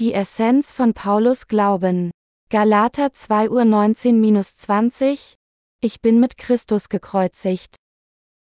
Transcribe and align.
Die 0.00 0.14
Essenz 0.14 0.72
von 0.72 0.94
Paulus 0.94 1.46
Glauben. 1.46 2.10
Galater 2.48 3.12
2 3.12 3.50
Uhr 3.50 3.60
19-20 3.60 5.34
Ich 5.82 6.00
bin 6.00 6.18
mit 6.18 6.38
Christus 6.38 6.88
gekreuzigt. 6.88 7.76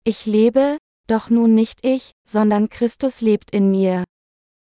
Ich 0.05 0.27
lebe, 0.27 0.77
doch 1.07 1.31
nun 1.31 1.55
nicht 1.55 1.83
ich, 1.83 2.13
sondern 2.29 2.69
Christus 2.69 3.23
lebt 3.23 3.53
in 3.53 3.71
mir. 3.71 4.05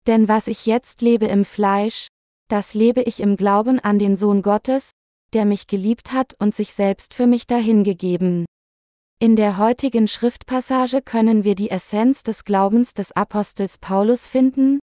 Denn 0.07 0.29
was 0.29 0.47
ich 0.47 0.66
jetzt 0.66 1.01
lebe 1.01 1.25
im 1.25 1.47
Fleisch, 1.47 2.09
das 2.51 2.75
lebe 2.75 3.01
ich 3.01 3.20
im 3.20 3.39
Glauben 3.39 3.80
an 3.80 3.98
den 3.98 4.19
Sohn 4.19 4.42
Gottes, 4.42 4.91
der 5.33 5.47
mich 5.47 5.66
geliebt 5.66 6.12
hat 6.12 6.34
und 6.39 6.55
sich 6.55 6.75
selbst 6.75 7.14
für 7.14 7.27
mich 7.27 7.47
dahingegeben. 7.47 8.45
In 9.19 9.37
der 9.37 9.56
heutigen 9.56 10.06
Schriftpassage 10.06 11.01
können 11.01 11.45
wir 11.45 11.55
die 11.55 11.70
Essenz 11.70 12.25
des 12.25 12.45
Glaubens 12.45 12.92
des 12.92 13.11
Apostels 13.12 13.78
Paulus 13.78 14.28
finden, 14.28 14.80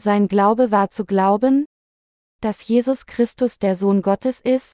sein 0.00 0.28
Glaube 0.28 0.70
war 0.70 0.90
zu 0.90 1.04
glauben, 1.04 1.66
dass 2.40 2.66
Jesus 2.66 3.06
Christus 3.06 3.58
der 3.58 3.74
Sohn 3.74 4.00
Gottes 4.00 4.40
ist, 4.40 4.72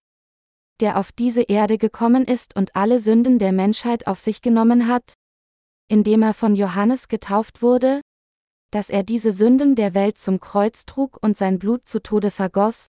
der 0.80 0.98
auf 0.98 1.12
diese 1.12 1.42
Erde 1.42 1.78
gekommen 1.78 2.24
ist 2.24 2.56
und 2.56 2.76
alle 2.76 2.98
Sünden 2.98 3.38
der 3.38 3.52
Menschheit 3.52 4.06
auf 4.06 4.20
sich 4.20 4.42
genommen 4.42 4.88
hat, 4.88 5.14
indem 5.88 6.22
er 6.22 6.34
von 6.34 6.54
Johannes 6.54 7.08
getauft 7.08 7.62
wurde, 7.62 8.00
dass 8.70 8.90
er 8.90 9.02
diese 9.02 9.32
Sünden 9.32 9.76
der 9.76 9.94
Welt 9.94 10.18
zum 10.18 10.40
Kreuz 10.40 10.84
trug 10.84 11.18
und 11.22 11.36
sein 11.36 11.58
Blut 11.58 11.88
zu 11.88 12.02
Tode 12.02 12.30
vergoss, 12.30 12.88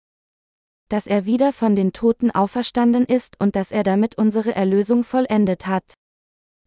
dass 0.88 1.06
er 1.06 1.26
wieder 1.26 1.52
von 1.52 1.76
den 1.76 1.92
Toten 1.92 2.30
auferstanden 2.30 3.04
ist 3.04 3.38
und 3.40 3.54
dass 3.54 3.70
er 3.70 3.82
damit 3.82 4.16
unsere 4.16 4.54
Erlösung 4.54 5.04
vollendet 5.04 5.66
hat. 5.66 5.94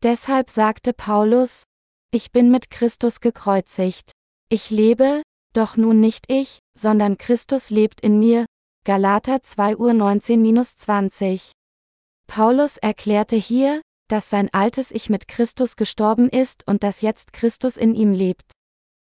Deshalb 0.03 0.49
sagte 0.49 0.93
Paulus, 0.93 1.63
ich 2.11 2.31
bin 2.31 2.51
mit 2.51 2.69
Christus 2.69 3.19
gekreuzigt. 3.19 4.11
Ich 4.49 4.69
lebe, 4.69 5.23
doch 5.57 5.75
nun 5.75 5.99
nicht 5.99 6.25
ich, 6.29 6.59
sondern 6.77 7.17
Christus 7.17 7.71
lebt 7.71 8.01
in 8.01 8.19
mir. 8.19 8.45
Galater 8.85 9.41
2 9.41 9.77
Uhr 9.77 9.91
19-20. 9.91 11.51
Paulus 12.27 12.77
erklärte 12.77 13.35
hier, 13.35 13.81
dass 14.07 14.29
sein 14.29 14.49
altes 14.53 14.91
Ich 14.91 15.09
mit 15.09 15.27
Christus 15.27 15.75
gestorben 15.75 16.29
ist 16.29 16.65
und 16.67 16.83
dass 16.83 17.01
jetzt 17.01 17.33
Christus 17.33 17.75
in 17.75 17.95
ihm 17.95 18.13
lebt. 18.13 18.51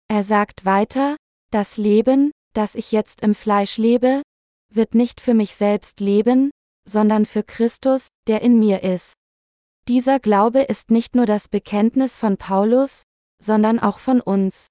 Er 0.09 0.23
sagt 0.23 0.65
weiter, 0.65 1.15
das 1.49 1.77
Leben, 1.77 2.31
das 2.53 2.75
ich 2.75 2.91
jetzt 2.91 3.21
im 3.21 3.35
Fleisch 3.35 3.77
lebe, 3.77 4.21
wird 4.69 4.95
nicht 4.95 5.21
für 5.21 5.33
mich 5.33 5.55
selbst 5.55 6.01
leben, 6.01 6.51
sondern 6.87 7.25
für 7.25 7.43
Christus, 7.43 8.07
der 8.27 8.41
in 8.41 8.59
mir 8.59 8.83
ist. 8.83 9.13
Dieser 9.87 10.19
Glaube 10.19 10.61
ist 10.61 10.91
nicht 10.91 11.15
nur 11.15 11.25
das 11.25 11.47
Bekenntnis 11.47 12.17
von 12.17 12.37
Paulus, 12.37 13.03
sondern 13.41 13.79
auch 13.79 13.99
von 13.99 14.19
uns. 14.21 14.67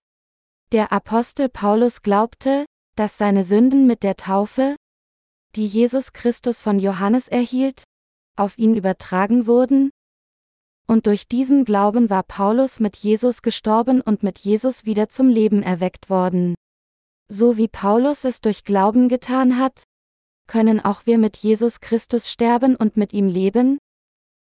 Der 0.72 0.90
Apostel 0.90 1.50
Paulus 1.50 2.00
glaubte, 2.00 2.64
dass 2.96 3.18
seine 3.18 3.44
Sünden 3.44 3.86
mit 3.86 4.02
der 4.02 4.16
Taufe, 4.16 4.74
die 5.54 5.66
Jesus 5.66 6.14
Christus 6.14 6.62
von 6.62 6.78
Johannes 6.78 7.28
erhielt, 7.28 7.84
auf 8.38 8.56
ihn 8.56 8.74
übertragen 8.74 9.46
wurden, 9.46 9.90
und 10.88 11.06
durch 11.06 11.28
diesen 11.28 11.66
Glauben 11.66 12.08
war 12.08 12.22
Paulus 12.22 12.80
mit 12.80 12.96
Jesus 12.96 13.42
gestorben 13.42 14.00
und 14.00 14.22
mit 14.22 14.38
Jesus 14.38 14.86
wieder 14.86 15.10
zum 15.10 15.28
Leben 15.28 15.62
erweckt 15.62 16.08
worden. 16.08 16.54
So 17.28 17.58
wie 17.58 17.68
Paulus 17.68 18.24
es 18.24 18.40
durch 18.40 18.64
Glauben 18.64 19.10
getan 19.10 19.58
hat, 19.58 19.84
können 20.48 20.80
auch 20.80 21.04
wir 21.04 21.18
mit 21.18 21.36
Jesus 21.36 21.80
Christus 21.80 22.30
sterben 22.30 22.76
und 22.76 22.96
mit 22.96 23.12
ihm 23.12 23.28
leben, 23.28 23.76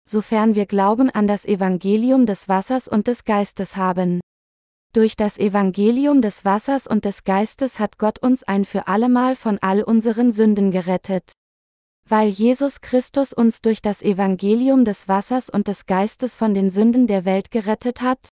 sofern 0.07 0.53
wir 0.53 0.67
Glauben 0.67 1.09
an 1.09 1.27
das 1.27 1.45
Evangelium 1.45 2.27
des 2.27 2.47
Wassers 2.47 2.87
und 2.87 3.07
des 3.07 3.23
Geistes 3.23 3.75
haben. 3.75 4.20
Durch 4.93 5.15
das 5.15 5.37
Evangelium 5.37 6.21
des 6.21 6.43
Wassers 6.43 6.85
und 6.85 7.05
des 7.05 7.23
Geistes 7.23 7.79
hat 7.79 7.97
Gott 7.97 8.19
uns 8.19 8.43
ein 8.43 8.65
für 8.65 8.87
allemal 8.87 9.37
von 9.37 9.57
all 9.61 9.83
unseren 9.83 10.33
Sünden 10.33 10.69
gerettet. 10.69 11.31
Weil 12.09 12.27
Jesus 12.27 12.81
Christus 12.81 13.31
uns 13.31 13.61
durch 13.61 13.81
das 13.81 14.01
Evangelium 14.01 14.83
des 14.83 15.07
Wassers 15.07 15.49
und 15.49 15.69
des 15.69 15.85
Geistes 15.85 16.35
von 16.35 16.53
den 16.53 16.69
Sünden 16.69 17.07
der 17.07 17.23
Welt 17.23 17.51
gerettet 17.51 18.01
hat, 18.01 18.27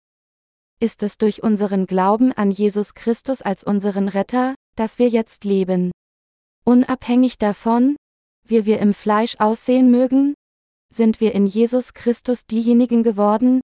ist 0.80 1.02
es 1.02 1.18
durch 1.18 1.42
unseren 1.42 1.86
Glauben 1.86 2.32
an 2.32 2.50
Jesus 2.50 2.94
Christus 2.94 3.42
als 3.42 3.62
unseren 3.62 4.08
Retter, 4.08 4.54
dass 4.76 4.98
wir 4.98 5.08
jetzt 5.08 5.44
leben. 5.44 5.90
Unabhängig 6.64 7.36
davon, 7.36 7.96
wie 8.48 8.64
wir 8.64 8.78
im 8.78 8.94
Fleisch 8.94 9.36
aussehen 9.40 9.90
mögen, 9.90 10.32
sind 10.90 11.20
wir 11.20 11.34
in 11.34 11.46
Jesus 11.46 11.92
Christus 11.92 12.46
diejenigen 12.46 13.02
geworden, 13.02 13.60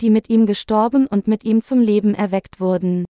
die 0.00 0.10
mit 0.10 0.30
ihm 0.30 0.46
gestorben 0.46 1.06
und 1.06 1.26
mit 1.26 1.44
ihm 1.44 1.62
zum 1.62 1.80
Leben 1.80 2.14
erweckt 2.14 2.60
wurden. 2.60 3.04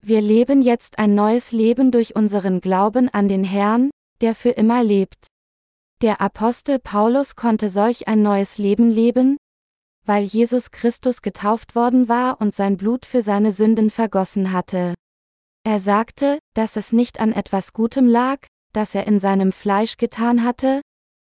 Wir 0.00 0.20
leben 0.20 0.62
jetzt 0.62 0.98
ein 0.98 1.14
neues 1.14 1.52
Leben 1.52 1.90
durch 1.90 2.14
unseren 2.14 2.60
Glauben 2.60 3.08
an 3.08 3.28
den 3.28 3.44
Herrn, 3.44 3.90
der 4.20 4.34
für 4.34 4.50
immer 4.50 4.84
lebt. 4.84 5.26
Der 6.02 6.20
Apostel 6.20 6.78
Paulus 6.78 7.34
konnte 7.34 7.68
solch 7.68 8.06
ein 8.06 8.22
neues 8.22 8.58
Leben 8.58 8.90
leben, 8.90 9.36
weil 10.06 10.24
Jesus 10.24 10.70
Christus 10.70 11.22
getauft 11.22 11.74
worden 11.74 12.08
war 12.08 12.40
und 12.40 12.54
sein 12.54 12.76
Blut 12.76 13.04
für 13.04 13.22
seine 13.22 13.52
Sünden 13.52 13.90
vergossen 13.90 14.52
hatte. 14.52 14.94
Er 15.64 15.80
sagte, 15.80 16.38
dass 16.54 16.76
es 16.76 16.92
nicht 16.92 17.20
an 17.20 17.32
etwas 17.32 17.72
Gutem 17.72 18.06
lag, 18.06 18.46
das 18.72 18.94
er 18.94 19.06
in 19.06 19.20
seinem 19.20 19.52
Fleisch 19.52 19.96
getan 19.96 20.44
hatte, 20.44 20.80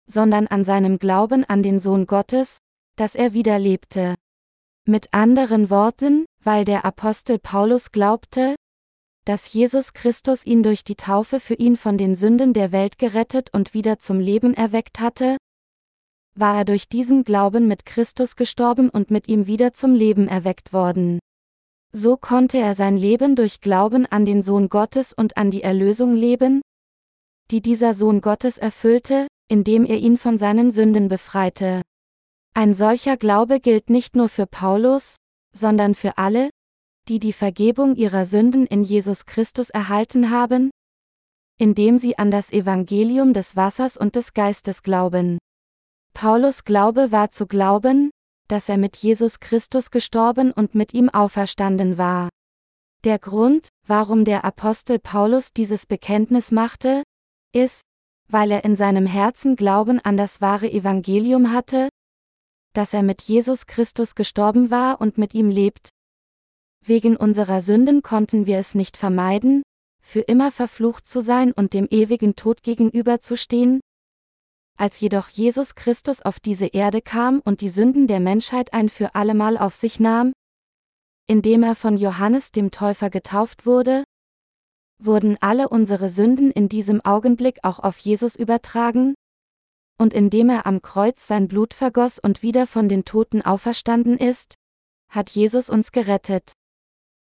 sondern 0.07 0.47
an 0.47 0.63
seinem 0.63 0.99
Glauben 0.99 1.43
an 1.43 1.63
den 1.63 1.79
Sohn 1.79 2.05
Gottes, 2.05 2.59
dass 2.95 3.15
er 3.15 3.33
wieder 3.33 3.59
lebte. 3.59 4.15
Mit 4.85 5.13
anderen 5.13 5.69
Worten, 5.69 6.25
weil 6.43 6.65
der 6.65 6.85
Apostel 6.85 7.39
Paulus 7.39 7.91
glaubte, 7.91 8.55
dass 9.25 9.53
Jesus 9.53 9.93
Christus 9.93 10.45
ihn 10.45 10.63
durch 10.63 10.83
die 10.83 10.95
Taufe 10.95 11.39
für 11.39 11.53
ihn 11.53 11.77
von 11.77 11.97
den 11.97 12.15
Sünden 12.15 12.53
der 12.53 12.71
Welt 12.71 12.97
gerettet 12.97 13.53
und 13.53 13.73
wieder 13.73 13.99
zum 13.99 14.19
Leben 14.19 14.53
erweckt 14.53 14.99
hatte, 14.99 15.37
war 16.35 16.55
er 16.55 16.65
durch 16.65 16.87
diesen 16.89 17.23
Glauben 17.23 17.67
mit 17.67 17.85
Christus 17.85 18.35
gestorben 18.35 18.89
und 18.89 19.11
mit 19.11 19.27
ihm 19.27 19.45
wieder 19.45 19.73
zum 19.73 19.93
Leben 19.93 20.27
erweckt 20.27 20.73
worden. 20.73 21.19
So 21.91 22.17
konnte 22.17 22.57
er 22.57 22.75
sein 22.75 22.97
Leben 22.97 23.35
durch 23.35 23.61
Glauben 23.61 24.05
an 24.05 24.25
den 24.25 24.41
Sohn 24.41 24.69
Gottes 24.69 25.13
und 25.13 25.37
an 25.37 25.51
die 25.51 25.63
Erlösung 25.63 26.13
leben, 26.15 26.61
die 27.51 27.61
dieser 27.61 27.93
Sohn 27.93 28.21
Gottes 28.21 28.57
erfüllte, 28.57 29.27
indem 29.47 29.85
er 29.85 29.97
ihn 29.97 30.17
von 30.17 30.37
seinen 30.37 30.71
Sünden 30.71 31.07
befreite. 31.07 31.81
Ein 32.53 32.73
solcher 32.73 33.17
Glaube 33.17 33.59
gilt 33.59 33.89
nicht 33.89 34.15
nur 34.15 34.29
für 34.29 34.45
Paulus, 34.45 35.15
sondern 35.53 35.95
für 35.95 36.17
alle, 36.17 36.49
die 37.07 37.19
die 37.19 37.33
Vergebung 37.33 37.95
ihrer 37.95 38.25
Sünden 38.25 38.65
in 38.65 38.83
Jesus 38.83 39.25
Christus 39.25 39.69
erhalten 39.69 40.29
haben, 40.29 40.69
indem 41.57 41.97
sie 41.97 42.17
an 42.17 42.31
das 42.31 42.51
Evangelium 42.51 43.33
des 43.33 43.55
Wassers 43.55 43.97
und 43.97 44.15
des 44.15 44.33
Geistes 44.33 44.83
glauben. 44.83 45.37
Paulus 46.13 46.63
Glaube 46.63 47.11
war 47.11 47.29
zu 47.29 47.47
glauben, 47.47 48.11
dass 48.47 48.69
er 48.69 48.77
mit 48.77 48.97
Jesus 48.97 49.39
Christus 49.39 49.91
gestorben 49.91 50.51
und 50.51 50.75
mit 50.75 50.93
ihm 50.93 51.09
auferstanden 51.09 51.97
war. 51.97 52.29
Der 53.03 53.19
Grund, 53.19 53.69
warum 53.87 54.25
der 54.25 54.43
Apostel 54.43 54.99
Paulus 54.99 55.53
dieses 55.53 55.85
Bekenntnis 55.85 56.51
machte, 56.51 57.03
ist, 57.53 57.81
weil 58.27 58.51
er 58.51 58.65
in 58.65 58.75
seinem 58.75 59.05
Herzen 59.05 59.55
Glauben 59.55 59.99
an 59.99 60.17
das 60.17 60.41
wahre 60.41 60.69
Evangelium 60.69 61.51
hatte, 61.51 61.89
dass 62.73 62.93
er 62.93 63.03
mit 63.03 63.21
Jesus 63.21 63.65
Christus 63.67 64.15
gestorben 64.15 64.71
war 64.71 65.01
und 65.01 65.17
mit 65.17 65.33
ihm 65.33 65.49
lebt. 65.49 65.89
Wegen 66.85 67.17
unserer 67.17 67.61
Sünden 67.61 68.01
konnten 68.01 68.45
wir 68.45 68.57
es 68.57 68.75
nicht 68.75 68.97
vermeiden, 68.97 69.63
für 70.01 70.21
immer 70.21 70.51
verflucht 70.51 71.07
zu 71.07 71.21
sein 71.21 71.51
und 71.51 71.73
dem 71.73 71.87
ewigen 71.89 72.35
Tod 72.35 72.63
gegenüberzustehen. 72.63 73.79
Als 74.77 74.99
jedoch 74.99 75.29
Jesus 75.29 75.75
Christus 75.75 76.21
auf 76.21 76.39
diese 76.39 76.67
Erde 76.67 77.01
kam 77.01 77.41
und 77.41 77.61
die 77.61 77.69
Sünden 77.69 78.07
der 78.07 78.19
Menschheit 78.19 78.73
ein 78.73 78.89
für 78.89 79.13
allemal 79.13 79.57
auf 79.57 79.75
sich 79.75 79.99
nahm, 79.99 80.33
indem 81.27 81.63
er 81.63 81.75
von 81.75 81.97
Johannes 81.97 82.51
dem 82.51 82.71
Täufer 82.71 83.09
getauft 83.09 83.65
wurde, 83.65 84.03
wurden 85.01 85.37
alle 85.41 85.69
unsere 85.69 86.09
Sünden 86.09 86.51
in 86.51 86.69
diesem 86.69 87.01
Augenblick 87.05 87.59
auch 87.63 87.79
auf 87.79 87.97
Jesus 87.99 88.35
übertragen, 88.35 89.15
und 89.99 90.13
indem 90.13 90.49
er 90.49 90.65
am 90.65 90.81
Kreuz 90.81 91.27
sein 91.27 91.47
Blut 91.47 91.73
vergoss 91.73 92.19
und 92.19 92.41
wieder 92.41 92.65
von 92.65 92.89
den 92.89 93.05
Toten 93.05 93.41
auferstanden 93.41 94.17
ist, 94.17 94.55
hat 95.09 95.29
Jesus 95.29 95.69
uns 95.69 95.91
gerettet. 95.91 96.53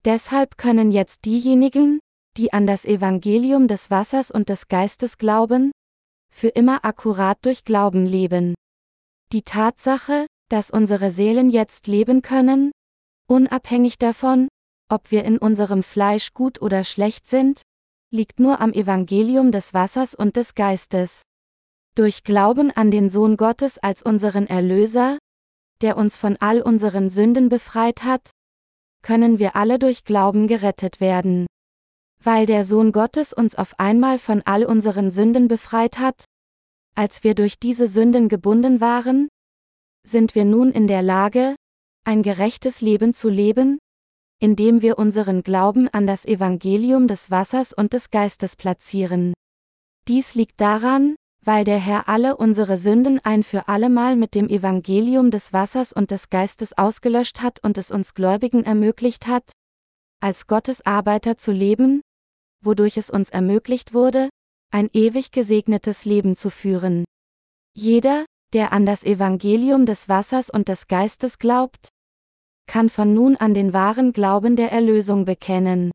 Deshalb 0.05 0.58
können 0.58 0.93
jetzt 0.93 1.25
diejenigen, 1.25 2.00
die 2.37 2.52
an 2.52 2.67
das 2.67 2.84
Evangelium 2.84 3.67
des 3.67 3.90
Wassers 3.90 4.31
und 4.31 4.49
des 4.49 4.69
Geistes 4.69 5.19
glauben, 5.19 5.73
für 6.31 6.49
immer 6.49 6.84
akkurat 6.84 7.38
durch 7.43 7.64
Glauben 7.64 8.05
leben. 8.05 8.55
Die 9.32 9.43
Tatsache, 9.43 10.26
dass 10.49 10.70
unsere 10.70 11.11
Seelen 11.11 11.50
jetzt 11.50 11.87
leben 11.87 12.23
können, 12.23 12.73
unabhängig 13.26 13.99
davon, 13.99 14.49
ob 14.88 15.11
wir 15.11 15.25
in 15.25 15.38
unserem 15.38 15.82
Fleisch 15.82 16.32
gut 16.34 16.61
oder 16.61 16.84
schlecht 16.84 17.26
sind, 17.26 17.62
liegt 18.12 18.38
nur 18.38 18.61
am 18.61 18.73
Evangelium 18.73 19.50
des 19.50 19.75
Wassers 19.75 20.14
und 20.14 20.37
des 20.37 20.55
Geistes. 20.55 21.23
Durch 21.97 22.25
Glauben 22.25 22.71
an 22.71 22.91
den 22.91 23.09
Sohn 23.09 23.39
Gottes 23.39 23.79
als 23.79 24.03
unseren 24.03 24.47
Erlöser, 24.47 25.17
der 25.81 25.97
uns 25.97 26.19
von 26.19 26.37
all 26.41 26.61
unseren 26.61 27.09
Sünden 27.09 27.49
befreit 27.49 28.05
hat, 28.05 28.33
können 29.03 29.39
wir 29.39 29.57
alle 29.57 29.79
durch 29.79 30.05
Glauben 30.05 30.47
gerettet 30.47 31.01
werden. 31.01 31.47
Weil 32.23 32.45
der 32.45 32.65
Sohn 32.65 32.93
Gottes 32.93 33.33
uns 33.33 33.55
auf 33.55 33.81
einmal 33.81 34.19
von 34.19 34.43
all 34.45 34.67
unseren 34.67 35.11
Sünden 35.11 35.49
befreit 35.49 35.99
hat, 35.99 36.27
als 36.95 37.25
wir 37.25 37.35
durch 37.35 37.59
diese 37.59 37.87
Sünden 37.87 38.29
gebunden 38.29 38.83
waren, 38.83 39.29
sind 40.07 40.35
wir 40.35 40.45
nun 40.45 40.73
in 40.73 40.89
der 40.89 41.01
Lage, 41.01 41.57
ein 42.05 42.23
gerechtes 42.23 42.83
Leben 42.83 43.15
zu 43.15 43.31
leben, 43.31 43.79
indem 44.39 44.83
wir 44.83 44.99
unseren 44.99 45.43
Glauben 45.43 45.89
an 45.89 46.07
das 46.07 46.27
Evangelium 46.27 47.09
des 47.09 47.31
Wassers 47.31 47.73
und 47.73 47.95
des 47.95 48.11
Geistes 48.11 48.55
platzieren. 48.55 49.33
Dies 50.09 50.35
liegt 50.35 50.61
daran, 50.61 51.17
weil 51.47 51.63
der 51.63 51.79
Herr 51.79 52.09
alle 52.09 52.37
unsere 52.37 52.77
Sünden 52.77 53.21
ein 53.25 53.45
für 53.45 53.69
allemal 53.69 54.17
mit 54.17 54.35
dem 54.35 54.49
Evangelium 54.49 55.31
des 55.31 55.53
Wassers 55.53 55.93
und 55.93 56.11
des 56.11 56.29
Geistes 56.29 56.77
ausgelöscht 56.77 57.41
hat 57.41 57.63
und 57.63 57.79
es 57.79 57.93
uns 57.93 58.15
Gläubigen 58.15 58.65
ermöglicht 58.65 59.29
hat, 59.29 59.53
als 60.21 60.49
Gottes 60.49 60.85
Arbeiter 60.85 61.39
zu 61.39 61.53
leben, 61.53 62.01
wodurch 62.65 62.97
es 62.97 63.11
uns 63.11 63.31
ermöglicht 63.31 63.95
wurde, 63.95 64.29
ein 64.73 64.91
ewig 64.93 65.31
gesegnetes 65.31 66.05
Leben 66.05 66.35
zu 66.35 66.51
führen. 66.51 67.05
Jeder, 67.75 68.25
der 68.53 68.73
an 68.73 68.85
das 68.85 69.05
Evangelium 69.05 69.87
des 69.87 70.09
Wassers 70.09 70.51
und 70.51 70.67
des 70.67 70.89
Geistes 70.89 71.39
glaubt, 71.39 71.91
kann 72.67 72.89
von 72.89 73.15
nun 73.15 73.37
an 73.37 73.55
den 73.55 73.73
wahren 73.73 74.13
Glauben 74.13 74.57
der 74.57 74.73
Erlösung 74.73 75.25
bekennen. 75.25 75.93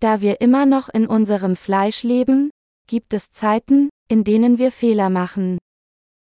Da 0.00 0.22
wir 0.22 0.40
immer 0.40 0.64
noch 0.64 0.88
in 0.88 1.06
unserem 1.06 1.54
Fleisch 1.54 2.02
leben, 2.02 2.48
gibt 2.86 3.12
es 3.12 3.30
Zeiten, 3.30 3.90
in 4.10 4.24
denen 4.24 4.58
wir 4.58 4.72
Fehler 4.72 5.08
machen. 5.08 5.58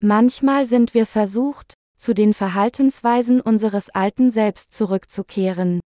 Manchmal 0.01 0.67
sind 0.67 0.95
wir 0.95 1.05
versucht, 1.05 1.75
zu 1.97 2.15
den 2.15 2.33
Verhaltensweisen 2.33 3.41
unseres 3.41 3.91
alten 3.91 4.31
Selbst 4.31 4.73
zurückzukehren. 4.73 5.81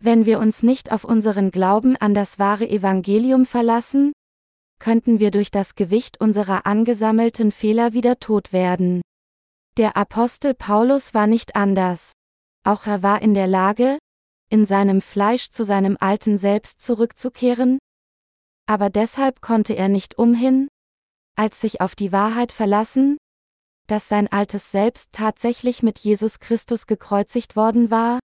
Wenn 0.00 0.26
wir 0.26 0.40
uns 0.40 0.64
nicht 0.64 0.90
auf 0.90 1.04
unseren 1.04 1.52
Glauben 1.52 1.96
an 1.96 2.14
das 2.14 2.40
wahre 2.40 2.68
Evangelium 2.68 3.46
verlassen, 3.46 4.12
könnten 4.80 5.20
wir 5.20 5.30
durch 5.30 5.52
das 5.52 5.76
Gewicht 5.76 6.20
unserer 6.20 6.66
angesammelten 6.66 7.52
Fehler 7.52 7.92
wieder 7.92 8.18
tot 8.18 8.52
werden. 8.52 9.00
Der 9.76 9.96
Apostel 9.96 10.54
Paulus 10.54 11.14
war 11.14 11.28
nicht 11.28 11.54
anders. 11.54 12.10
Auch 12.64 12.86
er 12.86 13.04
war 13.04 13.22
in 13.22 13.34
der 13.34 13.46
Lage, 13.46 13.98
in 14.48 14.66
seinem 14.66 15.00
Fleisch 15.00 15.50
zu 15.50 15.62
seinem 15.62 15.96
alten 16.00 16.38
Selbst 16.38 16.82
zurückzukehren, 16.82 17.78
aber 18.66 18.90
deshalb 18.90 19.40
konnte 19.40 19.74
er 19.74 19.88
nicht 19.88 20.18
umhin, 20.18 20.68
als 21.36 21.60
sich 21.60 21.80
auf 21.80 21.94
die 21.94 22.12
Wahrheit 22.12 22.52
verlassen, 22.52 23.16
dass 23.86 24.08
sein 24.08 24.30
altes 24.30 24.70
Selbst 24.70 25.10
tatsächlich 25.12 25.82
mit 25.82 25.98
Jesus 25.98 26.38
Christus 26.38 26.86
gekreuzigt 26.86 27.56
worden 27.56 27.90
war, 27.90 28.20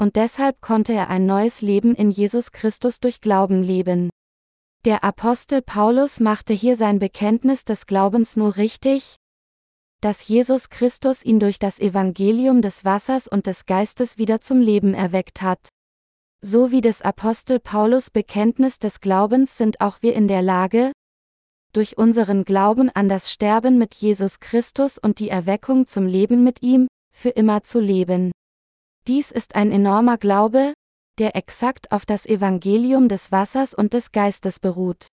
und 0.00 0.14
deshalb 0.16 0.60
konnte 0.60 0.92
er 0.92 1.08
ein 1.08 1.26
neues 1.26 1.60
Leben 1.60 1.94
in 1.94 2.10
Jesus 2.10 2.52
Christus 2.52 3.00
durch 3.00 3.20
Glauben 3.20 3.62
leben. 3.62 4.10
Der 4.84 5.02
Apostel 5.02 5.60
Paulus 5.60 6.20
machte 6.20 6.54
hier 6.54 6.76
sein 6.76 7.00
Bekenntnis 7.00 7.64
des 7.64 7.86
Glaubens 7.86 8.36
nur 8.36 8.56
richtig, 8.56 9.16
dass 10.00 10.28
Jesus 10.28 10.70
Christus 10.70 11.24
ihn 11.24 11.40
durch 11.40 11.58
das 11.58 11.80
Evangelium 11.80 12.62
des 12.62 12.84
Wassers 12.84 13.26
und 13.26 13.46
des 13.48 13.66
Geistes 13.66 14.18
wieder 14.18 14.40
zum 14.40 14.60
Leben 14.60 14.94
erweckt 14.94 15.42
hat. 15.42 15.68
So 16.40 16.70
wie 16.70 16.80
des 16.80 17.02
Apostel 17.02 17.58
Paulus 17.58 18.10
Bekenntnis 18.10 18.78
des 18.78 19.00
Glaubens 19.00 19.58
sind 19.58 19.80
auch 19.80 20.00
wir 20.02 20.14
in 20.14 20.28
der 20.28 20.42
Lage, 20.42 20.92
durch 21.72 21.98
unseren 21.98 22.44
Glauben 22.44 22.90
an 22.90 23.08
das 23.08 23.32
Sterben 23.32 23.78
mit 23.78 23.94
Jesus 23.94 24.40
Christus 24.40 24.98
und 24.98 25.18
die 25.18 25.28
Erweckung 25.28 25.86
zum 25.86 26.06
Leben 26.06 26.44
mit 26.44 26.62
ihm, 26.62 26.88
für 27.12 27.30
immer 27.30 27.62
zu 27.62 27.80
leben. 27.80 28.32
Dies 29.06 29.30
ist 29.30 29.54
ein 29.54 29.72
enormer 29.72 30.18
Glaube, 30.18 30.74
der 31.18 31.34
exakt 31.36 31.90
auf 31.92 32.06
das 32.06 32.26
Evangelium 32.26 33.08
des 33.08 33.32
Wassers 33.32 33.74
und 33.74 33.92
des 33.92 34.12
Geistes 34.12 34.60
beruht. 34.60 35.06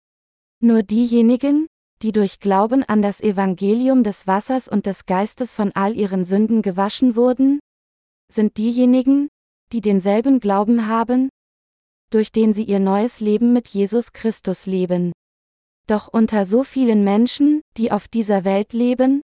Nur 0.60 0.82
diejenigen, 0.82 1.66
die 2.02 2.12
durch 2.12 2.40
Glauben 2.40 2.82
an 2.82 3.02
das 3.02 3.20
Evangelium 3.20 4.02
des 4.02 4.26
Wassers 4.26 4.69
und 4.69 4.87
des 4.87 5.06
Geistes 5.06 5.54
von 5.54 5.72
all 5.72 5.96
ihren 5.96 6.25
Sünden 6.25 6.62
gewaschen 6.62 7.14
wurden, 7.14 7.60
sind 8.32 8.56
diejenigen, 8.56 9.28
die 9.72 9.81
denselben 9.81 10.40
Glauben 10.40 10.88
haben, 10.88 11.28
durch 12.10 12.32
den 12.32 12.52
sie 12.52 12.64
ihr 12.64 12.81
neues 12.81 13.20
Leben 13.20 13.52
mit 13.52 13.69
Jesus 13.69 14.12
Christus 14.12 14.66
leben. 14.66 15.12
Doch 15.87 16.08
unter 16.08 16.44
so 16.44 16.64
vielen 16.64 17.05
Menschen, 17.05 17.62
die 17.76 17.90
auf 17.90 18.08
dieser 18.08 18.44
Welt 18.44 18.73
leben, 18.73 19.23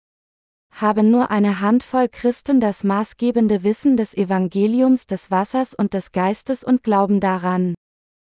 haben 0.73 1.11
nur 1.11 1.31
eine 1.31 1.61
Handvoll 1.61 2.09
Christen 2.09 2.61
das 2.61 2.85
maßgebende 2.85 3.65
Wissen 3.65 3.97
des 3.97 4.15
Evangeliums 4.15 5.07
des 5.07 5.31
Wassers 5.31 5.75
und 5.75 5.95
des 5.95 6.13
Geistes 6.13 6.65
und 6.65 6.83
glauben 6.83 7.21
daran. 7.21 7.75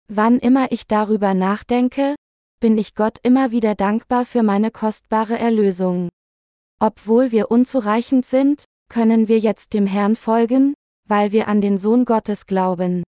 Wann 0.08 0.40
immer 0.40 0.72
ich 0.72 0.88
darüber 0.88 1.34
nachdenke, 1.34 2.16
bin 2.60 2.78
ich 2.78 2.96
Gott 2.96 3.18
immer 3.24 3.52
wieder 3.52 3.76
dankbar 3.76 4.26
für 4.26 4.44
meine 4.44 4.72
kostbare 4.72 5.38
Erlösung. 5.38 6.10
Obwohl 6.80 7.32
wir 7.32 7.52
unzureichend 7.52 8.26
sind, 8.26 8.66
können 8.90 9.28
wir 9.28 9.40
jetzt 9.40 9.74
dem 9.74 9.88
Herrn 9.88 10.16
folgen, 10.16 10.74
weil 11.08 11.32
wir 11.32 11.48
an 11.48 11.62
den 11.62 11.78
Sohn 11.78 12.06
Gottes 12.06 12.46
glauben. 12.46 13.04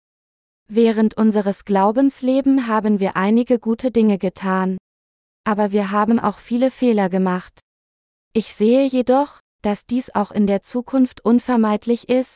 Während 0.70 1.18
unseres 1.18 1.66
Glaubensleben 1.66 2.68
haben 2.68 3.00
wir 3.00 3.16
einige 3.16 3.60
gute 3.60 3.92
Dinge 3.92 4.18
getan, 4.18 4.78
aber 5.44 5.72
wir 5.72 5.92
haben 5.92 6.20
auch 6.20 6.38
viele 6.38 6.72
Fehler 6.72 7.10
gemacht. 7.10 7.60
Ich 8.34 8.54
sehe 8.54 8.86
jedoch, 8.86 9.40
dass 9.62 9.86
dies 9.86 10.14
auch 10.14 10.32
in 10.32 10.48
der 10.48 10.64
Zukunft 10.64 11.24
unvermeidlich 11.24 12.10
ist, 12.10 12.36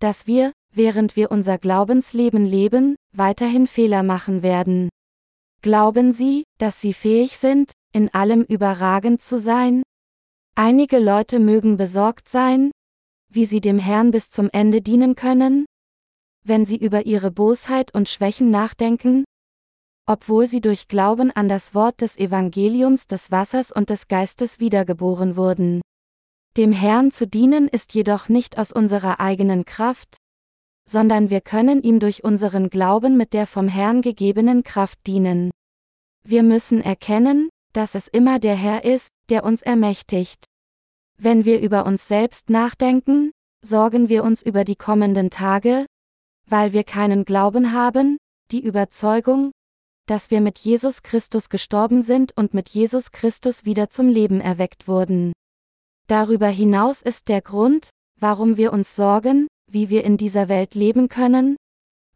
dass 0.00 0.26
wir, 0.26 0.52
während 0.72 1.16
wir 1.16 1.30
unser 1.30 1.58
Glaubensleben 1.58 2.44
leben, 2.44 2.96
weiterhin 3.12 3.66
Fehler 3.66 4.02
machen 4.02 4.42
werden. 4.42 4.88
Glauben 5.62 6.12
Sie, 6.12 6.44
dass 6.58 6.80
Sie 6.80 6.92
fähig 6.92 7.38
sind, 7.38 7.72
in 7.92 8.12
allem 8.12 8.42
überragend 8.42 9.22
zu 9.22 9.38
sein? 9.38 9.82
Einige 10.54 10.98
Leute 10.98 11.38
mögen 11.38 11.76
besorgt 11.76 12.28
sein, 12.28 12.70
wie 13.28 13.44
sie 13.44 13.60
dem 13.60 13.78
Herrn 13.78 14.10
bis 14.10 14.30
zum 14.30 14.48
Ende 14.52 14.80
dienen 14.80 15.14
können? 15.14 15.66
Wenn 16.44 16.64
sie 16.64 16.76
über 16.76 17.06
ihre 17.06 17.30
Bosheit 17.30 17.92
und 17.94 18.08
Schwächen 18.08 18.50
nachdenken, 18.50 19.24
obwohl 20.06 20.46
sie 20.46 20.60
durch 20.60 20.88
Glauben 20.88 21.30
an 21.32 21.48
das 21.48 21.74
Wort 21.74 22.00
des 22.00 22.16
Evangeliums 22.16 23.06
des 23.06 23.30
Wassers 23.30 23.72
und 23.72 23.90
des 23.90 24.08
Geistes 24.08 24.60
wiedergeboren 24.60 25.36
wurden. 25.36 25.80
Dem 26.56 26.72
Herrn 26.72 27.10
zu 27.10 27.26
dienen 27.26 27.68
ist 27.68 27.94
jedoch 27.94 28.28
nicht 28.28 28.56
aus 28.56 28.72
unserer 28.72 29.20
eigenen 29.20 29.64
Kraft, 29.64 30.16
sondern 30.88 31.28
wir 31.28 31.40
können 31.40 31.82
ihm 31.82 31.98
durch 32.00 32.24
unseren 32.24 32.70
Glauben 32.70 33.16
mit 33.16 33.32
der 33.32 33.46
vom 33.46 33.68
Herrn 33.68 34.00
gegebenen 34.00 34.62
Kraft 34.62 34.98
dienen. 35.06 35.50
Wir 36.24 36.42
müssen 36.42 36.80
erkennen, 36.80 37.50
dass 37.72 37.94
es 37.94 38.08
immer 38.08 38.38
der 38.38 38.54
Herr 38.54 38.84
ist, 38.84 39.10
der 39.28 39.44
uns 39.44 39.62
ermächtigt. 39.62 40.44
Wenn 41.18 41.44
wir 41.44 41.60
über 41.60 41.84
uns 41.84 42.08
selbst 42.08 42.48
nachdenken, 42.48 43.32
sorgen 43.62 44.08
wir 44.08 44.22
uns 44.22 44.42
über 44.42 44.64
die 44.64 44.76
kommenden 44.76 45.30
Tage, 45.30 45.86
weil 46.48 46.72
wir 46.72 46.84
keinen 46.84 47.24
Glauben 47.24 47.72
haben, 47.72 48.18
die 48.52 48.60
Überzeugung, 48.60 49.50
dass 50.06 50.30
wir 50.30 50.40
mit 50.40 50.58
Jesus 50.58 51.02
Christus 51.02 51.48
gestorben 51.48 52.02
sind 52.02 52.36
und 52.36 52.54
mit 52.54 52.68
Jesus 52.68 53.12
Christus 53.12 53.64
wieder 53.64 53.90
zum 53.90 54.08
Leben 54.08 54.40
erweckt 54.40 54.88
wurden. 54.88 55.32
Darüber 56.06 56.48
hinaus 56.48 57.02
ist 57.02 57.28
der 57.28 57.42
Grund, 57.42 57.90
warum 58.18 58.56
wir 58.56 58.72
uns 58.72 58.94
sorgen, 58.94 59.48
wie 59.70 59.90
wir 59.90 60.04
in 60.04 60.16
dieser 60.16 60.48
Welt 60.48 60.74
leben 60.74 61.08
können, 61.08 61.56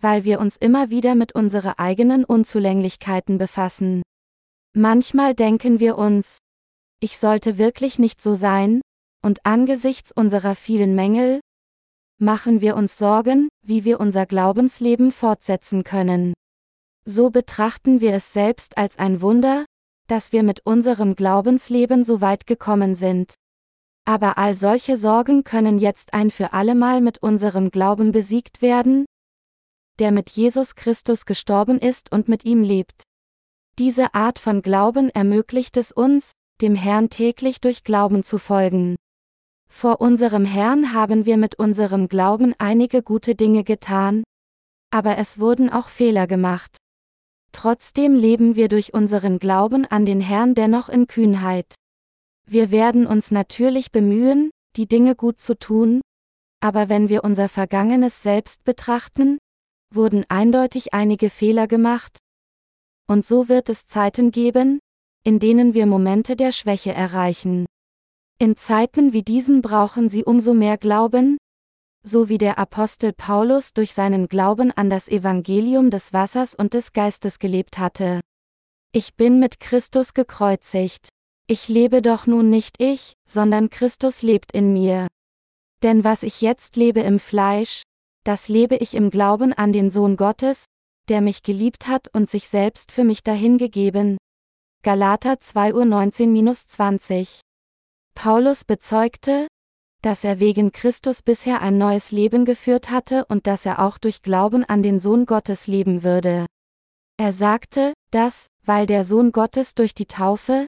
weil 0.01 0.25
wir 0.25 0.41
uns 0.41 0.57
immer 0.57 0.91
wieder 0.91 1.15
mit 1.15 1.35
unseren 1.35 1.75
eigenen 1.77 2.25
Unzulänglichkeiten 2.25 3.39
befassen. 3.39 4.03
Manchmal 4.73 5.35
denken 5.35 5.81
wir 5.81 5.99
uns, 5.99 6.39
ich 7.01 7.19
sollte 7.19 7.59
wirklich 7.59 7.99
nicht 7.99 8.21
so 8.21 8.35
sein, 8.35 8.81
und 9.23 9.45
angesichts 9.45 10.13
unserer 10.13 10.55
vielen 10.55 10.95
Mängel, 10.95 11.41
machen 12.19 12.61
wir 12.61 12.77
uns 12.77 12.97
Sorgen, 12.97 13.49
wie 13.67 13.85
wir 13.85 13.99
unser 13.99 14.27
Glaubensleben 14.27 15.11
fortsetzen 15.11 15.85
können. 15.85 16.35
So 17.13 17.31
betrachten 17.31 18.01
wir 18.01 18.13
es 18.13 18.33
selbst 18.33 18.79
als 18.79 18.97
ein 18.97 19.21
Wunder, 19.21 19.65
dass 20.07 20.31
wir 20.31 20.45
mit 20.45 20.65
unserem 20.65 21.17
Glaubensleben 21.17 22.05
so 22.05 22.21
weit 22.21 22.47
gekommen 22.47 22.95
sind. 22.95 23.35
Aber 24.05 24.39
all 24.39 24.55
solche 24.55 24.97
Sorgen 24.97 25.43
können 25.43 25.81
jetzt 25.81 26.15
ein 26.15 26.31
für 26.31 26.53
allemal 26.53 27.01
mit 27.01 27.21
unserem 27.21 27.73
Glauben 27.73 28.13
besiegt 28.13 28.63
werden, 28.63 29.07
der 29.99 30.13
mit 30.13 30.31
Jesus 30.31 30.77
Christus 30.77 31.27
gestorben 31.27 31.81
ist 31.81 32.13
und 32.13 32.29
mit 32.29 32.45
ihm 32.45 32.63
lebt. 32.63 33.03
Diese 33.77 34.15
Art 34.15 34.39
von 34.39 34.63
Glauben 34.63 35.11
ermöglicht 35.11 35.77
es 35.79 35.91
uns, 35.91 36.31
dem 36.61 36.77
Herrn 36.77 37.11
täglich 37.11 37.61
durch 37.61 37.83
Glauben 37.83 38.23
zu 38.23 38.39
folgen. 38.39 38.95
Vor 39.69 40.01
unserem 40.01 40.45
Herrn 40.45 40.93
haben 40.95 41.27
wir 41.27 41.39
mit 41.39 41.57
unserem 41.57 42.07
Glauben 42.07 42.55
einige 42.59 43.03
gute 43.03 43.35
Dinge 43.35 43.65
getan, 43.65 44.23
aber 44.93 45.19
es 45.19 45.41
wurden 45.41 45.71
auch 45.71 45.89
Fehler 45.89 46.29
gemacht. 46.29 46.77
Trotzdem 47.53 48.15
leben 48.15 48.57
wir 48.57 48.69
durch 48.69 48.95
unseren 48.95 49.39
Glauben 49.39 49.85
an 49.87 50.07
den 50.07 50.21
Herrn 50.21 50.55
dennoch 50.55 50.89
in 50.89 51.07
Kühnheit. 51.07 51.75
Wir 52.47 52.71
werden 52.71 53.07
uns 53.07 53.31
natürlich 53.31 53.93
bemühen, 53.93 54.51
die 54.77 54.87
Dinge 54.87 55.15
gut 55.15 55.41
zu 55.41 55.59
tun, 55.59 56.01
aber 56.61 56.89
wenn 56.89 57.09
wir 57.09 57.25
unser 57.25 57.49
Vergangenes 57.49 58.23
selbst 58.23 58.65
betrachten, 58.65 59.39
wurden 59.93 60.25
eindeutig 60.29 60.95
einige 60.95 61.31
Fehler 61.31 61.67
gemacht, 61.67 62.19
und 63.09 63.25
so 63.25 63.49
wird 63.49 63.69
es 63.69 63.87
Zeiten 63.87 64.31
geben, 64.31 64.79
in 65.25 65.41
denen 65.41 65.75
wir 65.75 65.87
Momente 65.87 66.37
der 66.37 66.53
Schwäche 66.53 66.93
erreichen. 66.93 67.67
In 68.39 68.57
Zeiten 68.57 69.13
wie 69.13 69.23
diesen 69.23 69.63
brauchen 69.63 70.09
sie 70.09 70.25
umso 70.25 70.55
mehr 70.55 70.79
Glauben, 70.79 71.37
so 72.03 72.29
wie 72.29 72.39
der 72.39 72.59
Apostel 72.59 73.13
Paulus 73.13 73.73
durch 73.73 73.93
seinen 73.93 74.29
Glauben 74.29 74.73
an 74.73 74.91
das 74.91 75.09
Evangelium 75.09 75.91
des 75.91 76.13
Wassers 76.13 76.55
und 76.55 76.75
des 76.75 76.93
Geistes 76.93 77.39
gelebt 77.39 77.79
hatte. 77.79 78.21
Ich 78.93 79.15
bin 79.15 79.39
mit 79.39 79.61
Christus 79.61 80.15
gekreuzigt. 80.15 81.09
Ich 81.47 81.69
lebe 81.69 82.03
doch 82.03 82.27
nun 82.27 82.51
nicht 82.51 82.81
ich, 82.81 83.15
sondern 83.29 83.71
Christus 83.71 84.23
lebt 84.23 84.53
in 84.53 84.73
mir. 84.73 85.09
Denn 85.83 86.05
was 86.05 86.23
ich 86.23 86.41
jetzt 86.41 86.77
lebe 86.77 87.01
im 87.01 87.19
Fleisch, 87.19 87.83
das 88.25 88.49
lebe 88.49 88.77
ich 88.77 88.95
im 88.95 89.11
Glauben 89.11 89.53
an 89.53 89.73
den 89.73 89.91
Sohn 89.91 90.17
Gottes, 90.17 90.65
der 91.09 91.21
mich 91.21 91.43
geliebt 91.43 91.87
hat 91.87 92.09
und 92.13 92.29
sich 92.29 92.49
selbst 92.49 92.93
für 92.93 93.05
mich 93.05 93.23
dahingegeben. 93.23 94.19
Galater 94.83 95.41
2 95.41 95.75
Uhr 95.75 95.83
19-20 95.83 97.41
Paulus 98.15 98.65
bezeugte, 98.65 99.47
dass 100.03 100.25
er 100.25 100.41
wegen 100.41 100.73
Christus 100.73 101.23
bisher 101.23 101.61
ein 101.61 101.79
neues 101.79 102.11
Leben 102.11 102.45
geführt 102.45 102.91
hatte 102.91 103.25
und 103.27 103.47
dass 103.47 103.67
er 103.67 103.81
auch 103.81 103.99
durch 103.99 104.23
Glauben 104.23 104.65
an 104.65 104.83
den 104.83 104.99
Sohn 104.99 105.27
Gottes 105.27 105.67
leben 105.67 106.03
würde. 106.03 106.47
Er 107.19 107.33
sagte, 107.33 107.93
dass, 108.11 108.47
weil 108.65 108.87
der 108.87 109.05
Sohn 109.05 109.33
Gottes 109.33 109.75
durch 109.75 109.95
die 109.95 110.07
Taufe, 110.07 110.67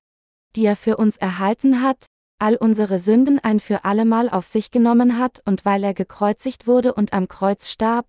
die 0.55 0.67
er 0.67 0.77
für 0.77 0.97
uns 0.97 1.17
erhalten 1.17 1.83
hat, 1.83 2.07
all 2.39 2.57
unsere 2.57 2.99
Sünden 2.99 3.39
ein 3.39 3.61
für 3.61 3.85
allemal 3.85 4.29
auf 4.29 4.47
sich 4.47 4.71
genommen 4.71 5.19
hat 5.19 5.41
und 5.45 5.65
weil 5.65 5.85
er 5.85 5.95
gekreuzigt 5.95 6.67
wurde 6.67 6.93
und 6.93 7.13
am 7.13 7.29
Kreuz 7.29 7.71
starb, 7.71 8.09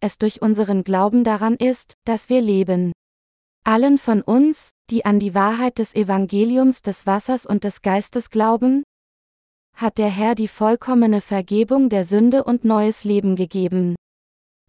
es 0.00 0.18
durch 0.18 0.42
unseren 0.42 0.84
Glauben 0.84 1.22
daran 1.22 1.54
ist, 1.54 1.94
dass 2.04 2.28
wir 2.28 2.40
leben. 2.40 2.92
Allen 3.64 3.98
von 3.98 4.22
uns, 4.22 4.70
die 4.90 5.04
an 5.04 5.18
die 5.20 5.34
Wahrheit 5.34 5.78
des 5.78 5.94
Evangeliums 5.94 6.82
des 6.82 7.06
Wassers 7.06 7.44
und 7.44 7.64
des 7.64 7.82
Geistes 7.82 8.30
glauben, 8.30 8.84
hat 9.78 9.98
der 9.98 10.08
Herr 10.08 10.34
die 10.34 10.48
vollkommene 10.48 11.20
Vergebung 11.20 11.88
der 11.88 12.04
Sünde 12.04 12.42
und 12.42 12.64
neues 12.64 13.04
Leben 13.04 13.36
gegeben. 13.36 13.94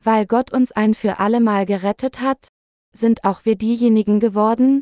Weil 0.03 0.27
Gott 0.27 0.53
uns 0.53 0.71
ein 0.71 0.93
für 0.93 1.19
allemal 1.19 1.65
gerettet 1.65 2.21
hat, 2.21 2.47
sind 2.95 3.23
auch 3.23 3.43
wir 3.43 3.55
diejenigen 3.55 4.19
geworden, 4.19 4.81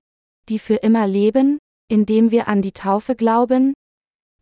die 0.50 0.60
für 0.60 0.75
immer 0.75 1.07
leben, 1.07 1.60
indem 1.89 2.29
wir 2.31 2.50
an 2.50 2.62
die 2.62 2.74
Taufe 2.74 3.15
glauben, 3.15 3.74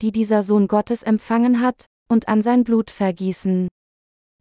die 0.01 0.11
dieser 0.11 0.41
Sohn 0.41 0.67
Gottes 0.67 1.03
empfangen 1.03 1.61
hat, 1.61 1.85
und 2.09 2.27
an 2.27 2.41
sein 2.41 2.63
Blut 2.63 2.91
vergießen. 2.91 3.67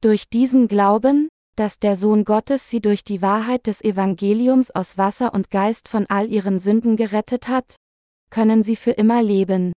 Durch 0.01 0.29
diesen 0.29 0.67
Glauben, 0.67 1.29
dass 1.57 1.79
der 1.79 1.97
Sohn 1.97 2.25
Gottes 2.25 2.69
sie 2.69 2.81
durch 2.81 3.05
die 3.05 3.23
Wahrheit 3.23 3.67
des 3.67 3.83
Evangeliums 3.83 4.71
aus 4.71 4.99
Wasser 4.99 5.33
und 5.35 5.51
Geist 5.51 5.89
von 5.89 6.07
all 6.07 6.31
ihren 6.31 6.59
Sünden 6.59 6.97
gerettet 6.97 7.49
hat, 7.49 7.77
können 8.31 8.65
sie 8.65 8.77
für 8.77 8.91
immer 8.91 9.23
leben. 9.23 9.73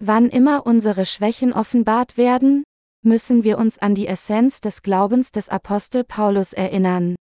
Wann 0.00 0.28
immer 0.28 0.64
unsere 0.64 1.06
Schwächen 1.06 1.52
offenbart 1.52 2.16
werden, 2.16 2.62
müssen 3.02 3.42
wir 3.42 3.58
uns 3.58 3.78
an 3.78 3.94
die 3.96 4.06
Essenz 4.06 4.60
des 4.60 4.82
Glaubens 4.82 5.32
des 5.32 5.48
Apostel 5.48 6.04
Paulus 6.04 6.52
erinnern. 6.52 7.16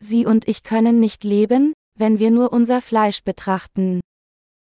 Sie 0.00 0.26
und 0.26 0.48
ich 0.48 0.64
können 0.64 0.98
nicht 0.98 1.22
leben, 1.22 1.72
wenn 1.96 2.18
wir 2.18 2.30
nur 2.30 2.52
unser 2.52 2.80
Fleisch 2.80 3.22
betrachten. 3.22 4.00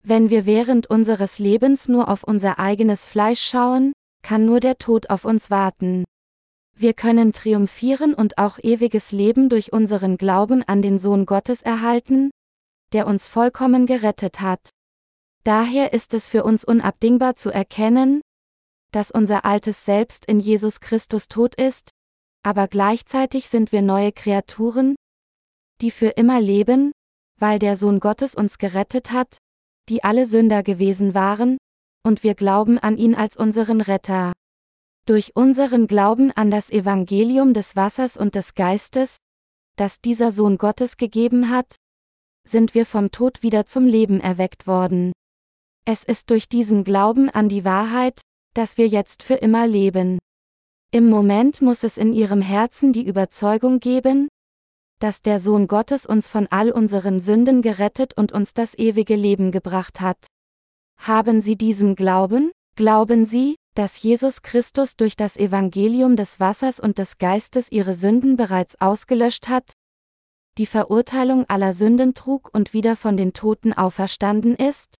Wenn 0.03 0.29
wir 0.29 0.45
während 0.45 0.89
unseres 0.89 1.39
Lebens 1.39 1.89
nur 1.89 2.09
auf 2.09 2.25
unser 2.25 2.59
eigenes 2.59 3.07
Fleisch 3.07 3.41
schauen, 3.41 3.93
kann 4.23 4.45
nur 4.45 4.61
der 4.61 4.77
Tod 4.79 5.09
auf 5.09 5.25
uns 5.25 5.51
warten. 5.51 6.05
Wir 6.77 6.95
können 6.95 7.33
triumphieren 7.33 8.15
und 8.15 8.39
auch 8.39 8.59
ewiges 8.59 9.13
Leben 9.13 9.49
durch 9.49 9.73
unseren 9.73 10.17
Glauben 10.17 10.63
an 10.63 10.83
den 10.83 10.99
Sohn 10.99 11.27
Gottes 11.27 11.63
erhalten, 11.63 12.31
der 12.93 13.07
uns 13.07 13.29
vollkommen 13.29 13.87
gerettet 13.87 14.41
hat. 14.41 14.71
Daher 15.45 15.93
ist 15.93 16.13
es 16.13 16.29
für 16.29 16.45
uns 16.45 16.65
unabdingbar 16.65 17.35
zu 17.37 17.51
erkennen, 17.51 18.21
dass 18.93 19.11
unser 19.11 19.45
altes 19.45 19.85
Selbst 19.85 20.27
in 20.27 20.41
Jesus 20.41 20.81
Christus 20.81 21.29
tot 21.29 21.55
ist, 21.55 21.91
aber 22.43 22.69
gleichzeitig 22.69 23.49
sind 23.49 23.73
wir 23.73 23.83
neue 23.83 24.13
Kreaturen, 24.13 24.97
die 25.81 25.91
für 25.91 26.09
immer 26.09 26.41
leben, 26.41 26.93
weil 27.39 27.59
der 27.59 27.77
Sohn 27.77 28.01
Gottes 28.01 28.35
uns 28.35 28.59
gerettet 28.59 29.13
hat, 29.13 29.39
die 29.89 30.05
alle 30.05 30.27
Sünder 30.27 30.63
gewesen 30.63 31.15
waren, 31.15 31.57
und 32.03 32.23
wir 32.23 32.35
glauben 32.35 32.79
an 32.79 32.97
ihn 32.97 33.15
als 33.15 33.37
unseren 33.37 33.81
Retter. 33.81 34.33
Durch 35.07 35.35
unseren 35.35 35.87
Glauben 35.87 36.31
an 36.33 36.51
das 36.51 36.71
Evangelium 36.71 37.55
des 37.55 37.77
Wassers 37.77 38.17
und 38.17 38.35
des 38.35 38.55
Geistes, 38.55 39.17
das 39.77 40.01
dieser 40.01 40.33
Sohn 40.33 40.59
Gottes 40.59 40.97
gegeben 40.97 41.51
hat, 41.51 41.77
sind 42.47 42.75
wir 42.75 42.87
vom 42.87 43.11
Tod 43.11 43.43
wieder 43.43 43.67
zum 43.67 43.87
Leben 43.87 44.21
erweckt 44.21 44.67
worden. 44.67 45.13
Es 45.85 46.05
ist 46.05 46.31
durch 46.31 46.49
diesen 46.49 46.85
Glauben 46.85 47.31
an 47.31 47.49
die 47.49 47.65
Wahrheit, 47.65 48.21
dass 48.55 48.79
wir 48.79 48.87
jetzt 48.87 49.23
für 49.23 49.35
immer 49.35 49.67
leben. 49.67 50.19
Im 50.93 51.09
Moment 51.09 51.63
muss 51.63 51.85
es 51.85 51.97
in 51.97 52.13
ihrem 52.13 52.43
Herzen 52.43 52.93
die 52.93 53.07
Überzeugung 53.07 53.79
geben, 53.81 54.29
dass 54.99 55.23
der 55.23 55.41
Sohn 55.41 55.67
Gottes 55.67 56.05
uns 56.05 56.29
von 56.29 56.47
all 56.49 56.71
unseren 56.71 57.21
Sünden 57.21 57.63
gerettet 57.63 58.17
und 58.17 58.33
uns 58.33 58.55
das 58.55 58.77
ewige 58.77 59.17
Leben 59.17 59.51
gebracht 59.51 60.01
hat. 60.01 60.27
Haben 60.99 61.41
Sie 61.41 61.57
diesen 61.57 61.97
Glauben? 61.97 62.53
Glauben 62.77 63.25
Sie, 63.25 63.57
dass 63.75 64.03
Jesus 64.03 64.43
Christus 64.43 64.97
durch 64.97 65.17
das 65.17 65.37
Evangelium 65.37 66.17
des 66.17 66.41
Wassers 66.41 66.81
und 66.81 66.99
des 66.99 67.19
Geistes 67.19 67.73
ihre 67.73 67.95
Sünden 67.95 68.37
bereits 68.37 68.81
ausgelöscht 68.81 69.49
hat, 69.49 69.73
die 70.59 70.67
Verurteilung 70.67 71.47
aller 71.49 71.73
Sünden 71.73 72.15
trug 72.15 72.51
und 72.53 72.75
wieder 72.75 72.97
von 72.97 73.17
den 73.17 73.33
Toten 73.33 73.73
auferstanden 73.73 74.55
ist? 74.57 75.00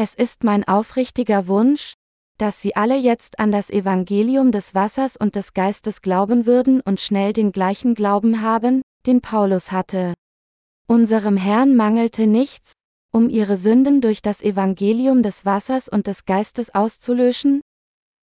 Es 0.00 0.14
ist 0.14 0.44
mein 0.44 0.62
aufrichtiger 0.62 1.48
Wunsch, 1.48 1.94
dass 2.38 2.62
Sie 2.62 2.76
alle 2.76 2.96
jetzt 2.96 3.40
an 3.40 3.50
das 3.50 3.68
Evangelium 3.68 4.52
des 4.52 4.72
Wassers 4.72 5.16
und 5.16 5.34
des 5.34 5.54
Geistes 5.54 6.02
glauben 6.02 6.46
würden 6.46 6.80
und 6.80 7.00
schnell 7.00 7.32
den 7.32 7.50
gleichen 7.50 7.94
Glauben 7.94 8.40
haben, 8.40 8.82
den 9.06 9.20
Paulus 9.20 9.72
hatte. 9.72 10.14
Unserem 10.86 11.36
Herrn 11.36 11.74
mangelte 11.74 12.28
nichts, 12.28 12.74
um 13.12 13.28
ihre 13.28 13.56
Sünden 13.56 14.00
durch 14.00 14.22
das 14.22 14.40
Evangelium 14.40 15.24
des 15.24 15.44
Wassers 15.44 15.88
und 15.88 16.06
des 16.06 16.26
Geistes 16.26 16.72
auszulöschen, 16.72 17.60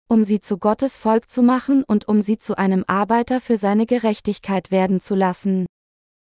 um 0.06 0.22
sie 0.22 0.40
zu 0.40 0.58
Gottes 0.58 0.98
Volk 0.98 1.30
zu 1.30 1.42
machen 1.42 1.82
und 1.82 2.06
um 2.08 2.20
sie 2.20 2.36
zu 2.36 2.58
einem 2.58 2.84
Arbeiter 2.88 3.40
für 3.40 3.56
seine 3.56 3.86
Gerechtigkeit 3.86 4.70
werden 4.70 5.00
zu 5.00 5.14
lassen. 5.14 5.64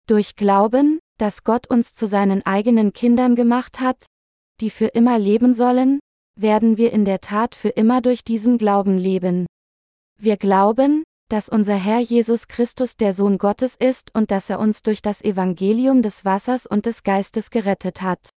Durch 0.08 0.36
Glauben, 0.36 1.00
dass 1.18 1.46
Gott 1.46 1.68
uns 1.68 1.94
zu 1.94 2.06
seinen 2.06 2.46
eigenen 2.46 2.92
Kindern 2.92 3.36
gemacht 3.36 3.80
hat, 3.80 4.08
die 4.62 4.70
für 4.70 4.88
immer 4.88 5.20
leben 5.20 5.54
sollen, 5.54 6.00
werden 6.40 6.78
wir 6.78 6.94
in 6.94 7.04
der 7.04 7.20
Tat 7.20 7.56
für 7.56 7.70
immer 7.70 8.02
durch 8.02 8.24
diesen 8.24 8.58
Glauben 8.58 8.98
leben. 8.98 9.46
Wir 10.18 10.38
glauben, 10.38 11.04
dass 11.30 11.50
unser 11.50 11.76
Herr 11.76 12.00
Jesus 12.00 12.48
Christus 12.48 12.96
der 12.96 13.14
Sohn 13.14 13.38
Gottes 13.38 13.76
ist 13.76 14.14
und 14.14 14.32
dass 14.32 14.50
er 14.50 14.60
uns 14.60 14.84
durch 14.84 15.02
das 15.02 15.22
Evangelium 15.22 16.02
des 16.02 16.26
Wassers 16.26 16.66
und 16.66 16.86
des 16.86 17.04
Geistes 17.04 17.50
gerettet 17.50 18.02
hat. 18.02 18.30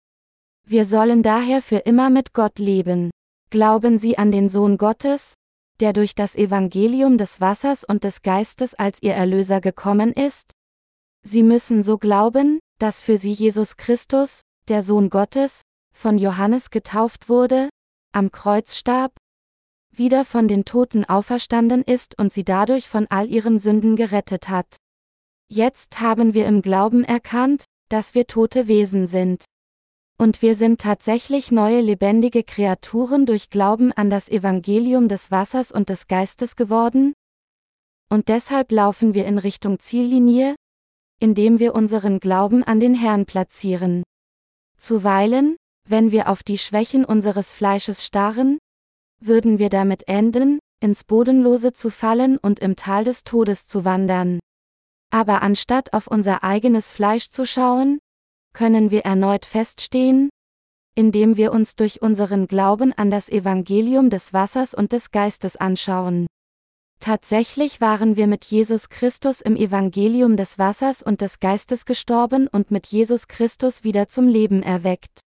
Wir 0.66 0.84
sollen 0.84 1.22
daher 1.22 1.60
für 1.60 1.78
immer 1.78 2.08
mit 2.08 2.32
Gott 2.32 2.58
leben. 2.58 3.10
Glauben 3.50 3.98
Sie 3.98 4.16
an 4.16 4.32
den 4.32 4.48
Sohn 4.48 4.78
Gottes, 4.78 5.34
der 5.80 5.92
durch 5.92 6.14
das 6.14 6.36
Evangelium 6.36 7.18
des 7.18 7.40
Wassers 7.40 7.84
und 7.84 8.04
des 8.04 8.22
Geistes 8.22 8.74
als 8.74 9.02
Ihr 9.02 9.14
Erlöser 9.14 9.60
gekommen 9.60 10.12
ist? 10.12 10.52
Sie 11.22 11.42
müssen 11.42 11.82
so 11.82 11.98
glauben, 11.98 12.60
dass 12.78 13.02
für 13.02 13.18
Sie 13.18 13.32
Jesus 13.32 13.76
Christus, 13.76 14.42
der 14.68 14.82
Sohn 14.82 15.10
Gottes, 15.10 15.62
von 15.94 16.18
Johannes 16.18 16.70
getauft 16.70 17.28
wurde, 17.28 17.70
am 18.12 18.30
Kreuz 18.30 18.76
starb, 18.76 19.12
wieder 19.90 20.24
von 20.24 20.48
den 20.48 20.64
Toten 20.64 21.04
auferstanden 21.04 21.82
ist 21.82 22.18
und 22.18 22.32
sie 22.32 22.44
dadurch 22.44 22.88
von 22.88 23.06
all 23.08 23.28
ihren 23.28 23.58
Sünden 23.58 23.96
gerettet 23.96 24.48
hat. 24.48 24.76
Jetzt 25.48 26.00
haben 26.00 26.34
wir 26.34 26.46
im 26.46 26.62
Glauben 26.62 27.04
erkannt, 27.04 27.64
dass 27.88 28.14
wir 28.14 28.26
tote 28.26 28.66
Wesen 28.66 29.06
sind. 29.06 29.44
Und 30.16 30.42
wir 30.42 30.54
sind 30.54 30.80
tatsächlich 30.80 31.50
neue 31.50 31.80
lebendige 31.80 32.44
Kreaturen 32.44 33.26
durch 33.26 33.50
Glauben 33.50 33.92
an 33.92 34.10
das 34.10 34.28
Evangelium 34.28 35.08
des 35.08 35.30
Wassers 35.30 35.72
und 35.72 35.88
des 35.88 36.06
Geistes 36.06 36.56
geworden? 36.56 37.14
Und 38.08 38.28
deshalb 38.28 38.70
laufen 38.70 39.14
wir 39.14 39.26
in 39.26 39.38
Richtung 39.38 39.80
Ziellinie, 39.80 40.54
indem 41.20 41.58
wir 41.58 41.74
unseren 41.74 42.20
Glauben 42.20 42.62
an 42.62 42.78
den 42.78 42.94
Herrn 42.94 43.26
platzieren. 43.26 44.04
Zuweilen, 44.76 45.56
wenn 45.88 46.12
wir 46.12 46.28
auf 46.28 46.42
die 46.42 46.58
Schwächen 46.58 47.04
unseres 47.04 47.52
Fleisches 47.52 48.04
starren, 48.04 48.58
würden 49.20 49.58
wir 49.58 49.68
damit 49.68 50.08
enden, 50.08 50.58
ins 50.80 51.04
Bodenlose 51.04 51.72
zu 51.72 51.90
fallen 51.90 52.38
und 52.38 52.60
im 52.60 52.76
Tal 52.76 53.04
des 53.04 53.24
Todes 53.24 53.66
zu 53.66 53.84
wandern. 53.84 54.40
Aber 55.10 55.42
anstatt 55.42 55.92
auf 55.92 56.06
unser 56.06 56.42
eigenes 56.42 56.90
Fleisch 56.90 57.28
zu 57.30 57.46
schauen, 57.46 58.00
können 58.52 58.90
wir 58.90 59.04
erneut 59.04 59.46
feststehen, 59.46 60.30
indem 60.94 61.36
wir 61.36 61.52
uns 61.52 61.76
durch 61.76 62.02
unseren 62.02 62.46
Glauben 62.46 62.92
an 62.92 63.10
das 63.10 63.28
Evangelium 63.28 64.10
des 64.10 64.32
Wassers 64.32 64.74
und 64.74 64.92
des 64.92 65.10
Geistes 65.10 65.56
anschauen. 65.56 66.26
Tatsächlich 67.00 67.80
waren 67.80 68.16
wir 68.16 68.26
mit 68.26 68.44
Jesus 68.44 68.88
Christus 68.88 69.40
im 69.40 69.56
Evangelium 69.56 70.36
des 70.36 70.58
Wassers 70.58 71.02
und 71.02 71.20
des 71.20 71.40
Geistes 71.40 71.84
gestorben 71.84 72.48
und 72.48 72.70
mit 72.70 72.86
Jesus 72.86 73.28
Christus 73.28 73.84
wieder 73.84 74.08
zum 74.08 74.28
Leben 74.28 74.62
erweckt. 74.62 75.20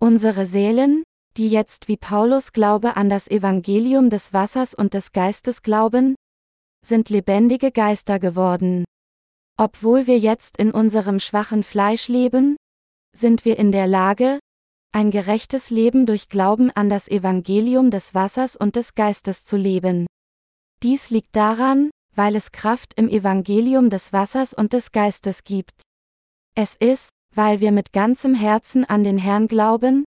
Unsere 0.00 0.46
Seelen, 0.46 1.02
die 1.36 1.48
jetzt 1.48 1.88
wie 1.88 1.96
Paulus 1.96 2.52
Glaube 2.52 2.96
an 2.96 3.10
das 3.10 3.28
Evangelium 3.28 4.10
des 4.10 4.32
Wassers 4.32 4.72
und 4.72 4.94
des 4.94 5.10
Geistes 5.10 5.62
glauben, 5.62 6.14
sind 6.86 7.10
lebendige 7.10 7.72
Geister 7.72 8.20
geworden. 8.20 8.84
Obwohl 9.56 10.06
wir 10.06 10.18
jetzt 10.18 10.56
in 10.56 10.70
unserem 10.70 11.18
schwachen 11.18 11.64
Fleisch 11.64 12.06
leben, 12.06 12.56
sind 13.16 13.44
wir 13.44 13.58
in 13.58 13.72
der 13.72 13.88
Lage, 13.88 14.38
ein 14.92 15.10
gerechtes 15.10 15.70
Leben 15.70 16.06
durch 16.06 16.28
Glauben 16.28 16.70
an 16.70 16.88
das 16.88 17.08
Evangelium 17.08 17.90
des 17.90 18.14
Wassers 18.14 18.56
und 18.56 18.76
des 18.76 18.94
Geistes 18.94 19.44
zu 19.44 19.56
leben. 19.56 20.06
Dies 20.84 21.10
liegt 21.10 21.34
daran, 21.34 21.90
weil 22.14 22.36
es 22.36 22.52
Kraft 22.52 22.94
im 22.94 23.08
Evangelium 23.08 23.90
des 23.90 24.12
Wassers 24.12 24.54
und 24.54 24.72
des 24.72 24.92
Geistes 24.92 25.42
gibt. 25.42 25.82
Es 26.54 26.76
ist, 26.76 27.10
weil 27.38 27.60
wir 27.60 27.70
mit 27.70 27.92
ganzem 27.92 28.34
Herzen 28.34 28.84
an 28.84 29.04
den 29.04 29.16
Herrn 29.16 29.46
glauben, 29.46 30.04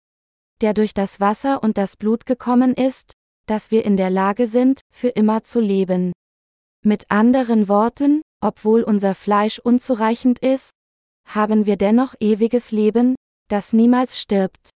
der 0.60 0.74
durch 0.74 0.94
das 0.94 1.18
Wasser 1.18 1.60
und 1.60 1.76
das 1.76 1.96
Blut 1.96 2.24
gekommen 2.24 2.72
ist, 2.72 3.14
dass 3.46 3.72
wir 3.72 3.84
in 3.84 3.96
der 3.96 4.10
Lage 4.10 4.46
sind, 4.46 4.82
für 4.92 5.08
immer 5.08 5.42
zu 5.42 5.58
leben. 5.58 6.12
Mit 6.84 7.10
anderen 7.10 7.66
Worten, 7.66 8.22
obwohl 8.40 8.84
unser 8.84 9.16
Fleisch 9.16 9.58
unzureichend 9.58 10.38
ist, 10.38 10.70
haben 11.26 11.66
wir 11.66 11.76
dennoch 11.76 12.14
ewiges 12.20 12.70
Leben, 12.70 13.16
das 13.48 13.72
niemals 13.72 14.20
stirbt. 14.20 14.70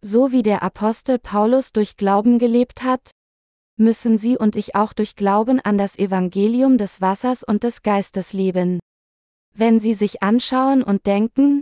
So 0.00 0.32
wie 0.32 0.42
der 0.42 0.62
Apostel 0.62 1.18
Paulus 1.18 1.72
durch 1.72 1.98
Glauben 1.98 2.38
gelebt 2.38 2.82
hat, 2.82 3.10
müssen 3.76 4.16
Sie 4.16 4.38
und 4.38 4.56
ich 4.56 4.74
auch 4.74 4.94
durch 4.94 5.16
Glauben 5.16 5.60
an 5.60 5.76
das 5.76 5.98
Evangelium 5.98 6.78
des 6.78 7.02
Wassers 7.02 7.44
und 7.44 7.62
des 7.62 7.82
Geistes 7.82 8.32
leben. 8.32 8.80
Wenn 9.54 9.80
Sie 9.80 9.92
sich 9.92 10.22
anschauen 10.22 10.82
und 10.82 11.04
denken, 11.04 11.60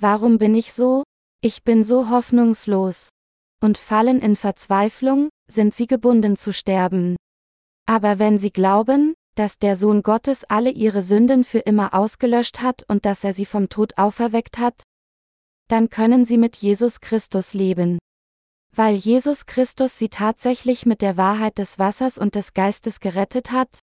warum 0.00 0.38
bin 0.38 0.54
ich 0.54 0.72
so? 0.72 1.02
Ich 1.40 1.62
bin 1.64 1.84
so 1.84 2.08
hoffnungslos. 2.10 3.10
Und 3.60 3.78
fallen 3.78 4.20
in 4.20 4.36
Verzweiflung, 4.36 5.28
sind 5.50 5.74
Sie 5.74 5.86
gebunden 5.86 6.36
zu 6.36 6.52
sterben. 6.52 7.16
Aber 7.86 8.18
wenn 8.18 8.38
Sie 8.38 8.50
glauben, 8.50 9.14
dass 9.34 9.58
der 9.58 9.76
Sohn 9.76 10.02
Gottes 10.02 10.44
alle 10.44 10.70
Ihre 10.70 11.02
Sünden 11.02 11.44
für 11.44 11.60
immer 11.60 11.94
ausgelöscht 11.94 12.60
hat 12.60 12.84
und 12.88 13.04
dass 13.04 13.24
er 13.24 13.32
sie 13.32 13.46
vom 13.46 13.68
Tod 13.68 13.96
auferweckt 13.96 14.58
hat, 14.58 14.82
dann 15.68 15.90
können 15.90 16.24
Sie 16.24 16.38
mit 16.38 16.56
Jesus 16.56 17.00
Christus 17.00 17.54
leben. 17.54 17.98
Weil 18.74 18.94
Jesus 18.94 19.46
Christus 19.46 19.98
sie 19.98 20.08
tatsächlich 20.08 20.86
mit 20.86 21.02
der 21.02 21.16
Wahrheit 21.16 21.58
des 21.58 21.78
Wassers 21.78 22.18
und 22.18 22.34
des 22.34 22.54
Geistes 22.54 23.00
gerettet 23.00 23.50
hat, 23.50 23.80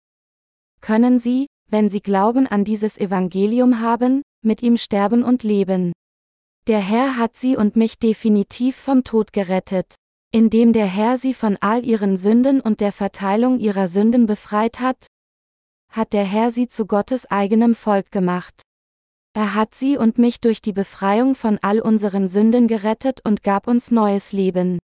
können 0.82 1.18
sie, 1.18 1.48
wenn 1.70 1.90
sie 1.90 2.02
Glauben 2.02 2.46
an 2.46 2.64
dieses 2.64 2.98
Evangelium 2.98 3.80
haben, 3.80 4.22
mit 4.44 4.62
ihm 4.62 4.78
sterben 4.78 5.24
und 5.24 5.42
leben. 5.44 5.94
Der 6.68 6.80
Herr 6.80 7.18
hat 7.18 7.36
sie 7.36 7.58
und 7.58 7.76
mich 7.76 8.00
definitiv 8.00 8.78
vom 8.78 9.04
Tod 9.04 9.34
gerettet. 9.34 9.96
Indem 10.32 10.72
der 10.72 10.86
Herr 10.86 11.18
sie 11.18 11.34
von 11.34 11.58
all 11.60 11.86
ihren 11.86 12.16
Sünden 12.16 12.62
und 12.62 12.80
der 12.80 12.94
Verteilung 12.94 13.60
ihrer 13.60 13.90
Sünden 13.90 14.26
befreit 14.26 14.80
hat, 14.80 15.08
hat 15.92 16.14
der 16.14 16.24
Herr 16.24 16.52
sie 16.52 16.68
zu 16.68 16.88
Gottes 16.88 17.30
eigenem 17.30 17.76
Volk 17.76 18.12
gemacht. 18.12 18.62
Er 19.36 19.56
hat 19.56 19.76
sie 19.76 19.98
und 19.98 20.18
mich 20.18 20.40
durch 20.40 20.62
die 20.62 20.74
Befreiung 20.74 21.36
von 21.36 21.60
all 21.62 21.82
unseren 21.82 22.28
Sünden 22.28 22.68
gerettet 22.68 23.20
und 23.24 23.44
gab 23.44 23.68
uns 23.68 23.92
neues 23.92 24.32
Leben. 24.32 24.80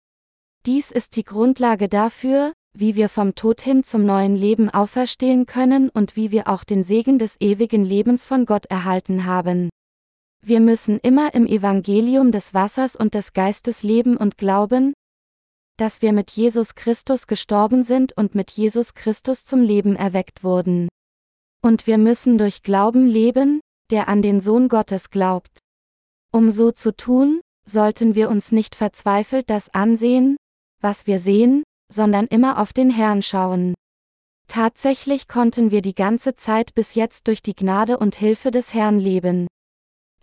Dies 0.66 0.92
ist 0.92 1.16
die 1.16 1.24
Grundlage 1.24 1.90
dafür, 1.90 2.54
wie 2.76 2.96
wir 2.96 3.10
vom 3.10 3.36
Tod 3.36 3.62
hin 3.62 3.84
zum 3.84 4.06
neuen 4.06 4.36
Leben 4.36 4.70
auferstehen 4.70 5.46
können 5.46 5.90
und 5.90 6.16
wie 6.16 6.32
wir 6.32 6.48
auch 6.48 6.64
den 6.64 6.84
Segen 6.84 7.20
des 7.20 7.36
ewigen 7.40 7.84
Lebens 7.84 8.26
von 8.26 8.46
Gott 8.46 8.66
erhalten 8.68 9.26
haben. 9.26 9.70
Wir 10.48 10.60
müssen 10.60 11.00
immer 11.00 11.34
im 11.34 11.48
Evangelium 11.48 12.32
des 12.32 12.54
Wassers 12.54 12.96
und 12.96 13.16
des 13.16 13.34
Geistes 13.34 13.82
leben 13.82 14.16
und 14.16 14.38
glauben, 14.38 14.94
dass 15.76 16.04
wir 16.04 16.14
mit 16.14 16.30
Jesus 16.30 16.76
Christus 16.76 17.26
gestorben 17.26 17.82
sind 17.82 18.16
und 18.16 18.36
mit 18.36 18.52
Jesus 18.52 18.94
Christus 18.94 19.44
zum 19.44 19.64
Leben 19.64 19.96
erweckt 19.96 20.44
wurden. 20.44 20.88
Und 21.64 21.88
wir 21.88 21.98
müssen 21.98 22.38
durch 22.38 22.62
Glauben 22.62 23.08
leben, 23.08 23.60
der 23.90 24.08
an 24.08 24.22
den 24.22 24.40
Sohn 24.40 24.68
Gottes 24.68 25.10
glaubt. 25.10 25.58
Um 26.32 26.52
so 26.52 26.72
zu 26.72 26.96
tun, 26.96 27.42
sollten 27.68 28.14
wir 28.14 28.30
uns 28.30 28.52
nicht 28.52 28.76
verzweifelt 28.76 29.50
das 29.50 29.74
ansehen, 29.74 30.38
was 30.80 31.08
wir 31.08 31.18
sehen, 31.20 31.64
sondern 31.92 32.28
immer 32.28 32.60
auf 32.60 32.72
den 32.72 32.92
Herrn 32.92 33.24
schauen. 33.24 33.74
Tatsächlich 34.48 35.28
konnten 35.28 35.72
wir 35.72 35.82
die 35.82 35.96
ganze 35.96 36.36
Zeit 36.36 36.76
bis 36.76 36.94
jetzt 36.94 37.26
durch 37.26 37.42
die 37.42 37.56
Gnade 37.56 37.98
und 37.98 38.16
Hilfe 38.16 38.52
des 38.52 38.76
Herrn 38.76 39.00
leben. 39.00 39.48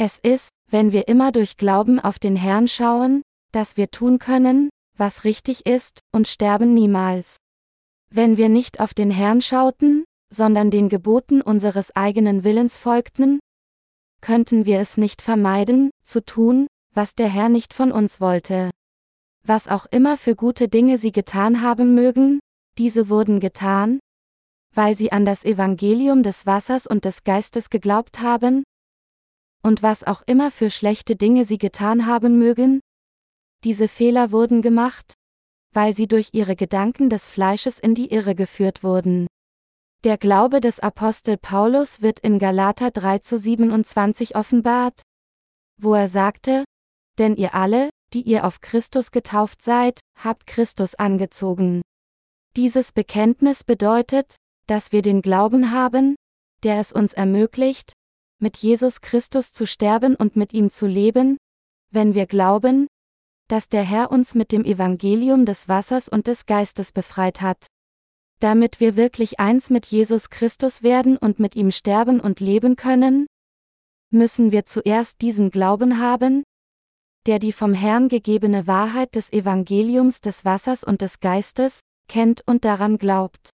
Es 0.05 0.19
ist, 0.19 0.49
wenn 0.69 0.91
wir 0.91 1.07
immer 1.07 1.31
durch 1.31 1.57
Glauben 1.57 2.01
auf 2.01 2.19
den 2.19 2.35
Herrn 2.35 2.67
schauen, 2.67 3.23
dass 3.53 3.77
wir 3.77 3.93
tun 3.93 4.19
können, 4.19 4.69
was 4.99 5.23
richtig 5.23 5.65
ist, 5.65 6.01
und 6.11 6.27
sterben 6.27 6.75
niemals. 6.75 7.37
Wenn 8.11 8.37
wir 8.37 8.49
nicht 8.49 8.81
auf 8.81 8.95
den 8.95 9.13
Herrn 9.13 9.41
schauten, 9.41 10.03
sondern 10.29 10.73
den 10.73 10.89
Geboten 10.89 11.41
unseres 11.41 11.95
eigenen 11.95 12.43
Willens 12.43 12.79
folgten, 12.79 13.39
könnten 14.21 14.67
wir 14.67 14.81
es 14.81 14.97
nicht 14.97 15.23
vermeiden, 15.23 15.93
zu 16.03 16.21
tun, 16.21 16.67
was 16.93 17.15
der 17.15 17.29
Herr 17.29 17.49
nicht 17.49 17.73
von 17.73 17.93
uns 17.93 18.21
wollte. 18.21 18.73
Was 19.47 19.69
auch 19.69 19.87
immer 19.93 20.17
für 20.17 20.35
gute 20.35 20.67
Dinge 20.67 20.99
sie 20.99 21.13
getan 21.13 21.61
haben 21.63 21.95
mögen, 21.95 22.41
diese 22.77 23.09
wurden 23.09 23.39
getan, 23.39 24.01
weil 24.75 24.97
sie 24.97 25.13
an 25.13 25.25
das 25.25 25.45
Evangelium 25.45 26.25
des 26.25 26.45
Wassers 26.45 26.89
und 26.89 27.05
des 27.05 27.23
Geistes 27.23 27.71
geglaubt 27.71 28.19
haben, 28.19 28.65
und 29.63 29.83
was 29.83 30.05
auch 30.05 30.23
immer 30.27 30.51
für 30.51 30.71
schlechte 30.71 31.17
Dinge 31.17 31.45
sie 31.45 31.59
getan 31.59 32.07
haben 32.07 32.39
mögen, 32.39 32.81
diese 33.65 33.87
Fehler 33.87 34.33
wurden 34.33 34.61
gemacht, 34.61 35.15
weil 35.73 35.95
sie 35.95 36.09
durch 36.09 36.31
ihre 36.33 36.57
Gedanken 36.57 37.09
des 37.09 37.29
Fleisches 37.29 37.79
in 37.79 37.95
die 37.95 38.11
Irre 38.11 38.35
geführt 38.35 38.83
wurden. 38.83 39.27
Der 40.05 40.19
Glaube 40.19 40.61
des 40.61 40.81
Apostel 40.81 41.37
Paulus 41.37 42.03
wird 42.03 42.19
in 42.21 42.41
Galater 42.41 42.91
3 42.91 43.21
zu 43.21 43.39
27 43.39 44.35
offenbart, 44.35 45.03
wo 45.81 45.95
er 45.95 46.09
sagte, 46.09 46.65
denn 47.19 47.37
ihr 47.37 47.55
alle, 47.55 47.91
die 48.13 48.23
ihr 48.23 48.45
auf 48.45 48.61
Christus 48.61 49.13
getauft 49.13 49.63
seid, 49.63 50.01
habt 50.19 50.47
Christus 50.47 50.97
angezogen. 50.97 51.83
Dieses 52.57 52.93
Bekenntnis 52.93 53.63
bedeutet, 53.63 54.37
dass 54.67 54.91
wir 54.91 55.03
den 55.03 55.23
Glauben 55.23 55.71
haben, 55.71 56.17
der 56.65 56.81
es 56.81 56.93
uns 56.93 57.13
ermöglicht, 57.13 57.93
mit 58.43 58.59
Jesus 58.59 59.01
Christus 59.01 59.53
zu 59.53 59.67
sterben 59.67 60.15
und 60.17 60.37
mit 60.37 60.53
ihm 60.53 60.69
zu 60.69 60.87
leben, 60.87 61.39
wenn 61.91 62.15
wir 62.15 62.27
glauben, 62.27 62.89
dass 63.49 63.69
der 63.69 63.83
Herr 63.83 64.11
uns 64.11 64.35
mit 64.35 64.53
dem 64.53 64.65
Evangelium 64.65 65.47
des 65.47 65.69
Wassers 65.69 66.09
und 66.09 66.27
des 66.27 66.47
Geistes 66.47 66.93
befreit 66.93 67.41
hat. 67.41 67.67
Damit 68.41 68.81
wir 68.81 68.97
wirklich 68.97 69.39
eins 69.39 69.71
mit 69.71 69.87
Jesus 69.87 70.29
Christus 70.29 70.83
werden 70.83 71.17
und 71.17 71.39
mit 71.39 71.55
ihm 71.55 71.71
sterben 71.71 72.19
und 72.19 72.41
leben 72.41 72.77
können, 72.77 73.27
müssen 74.11 74.53
wir 74.53 74.65
zuerst 74.65 75.21
diesen 75.21 75.51
Glauben 75.51 75.99
haben, 75.99 76.43
der 77.27 77.39
die 77.39 77.53
vom 77.53 77.73
Herrn 77.73 78.09
gegebene 78.09 78.67
Wahrheit 78.67 79.15
des 79.15 79.33
Evangeliums 79.33 80.21
des 80.21 80.45
Wassers 80.45 80.83
und 80.83 81.01
des 81.01 81.21
Geistes, 81.21 81.81
kennt 82.09 82.43
und 82.47 82.65
daran 82.65 82.99
glaubt. 82.99 83.51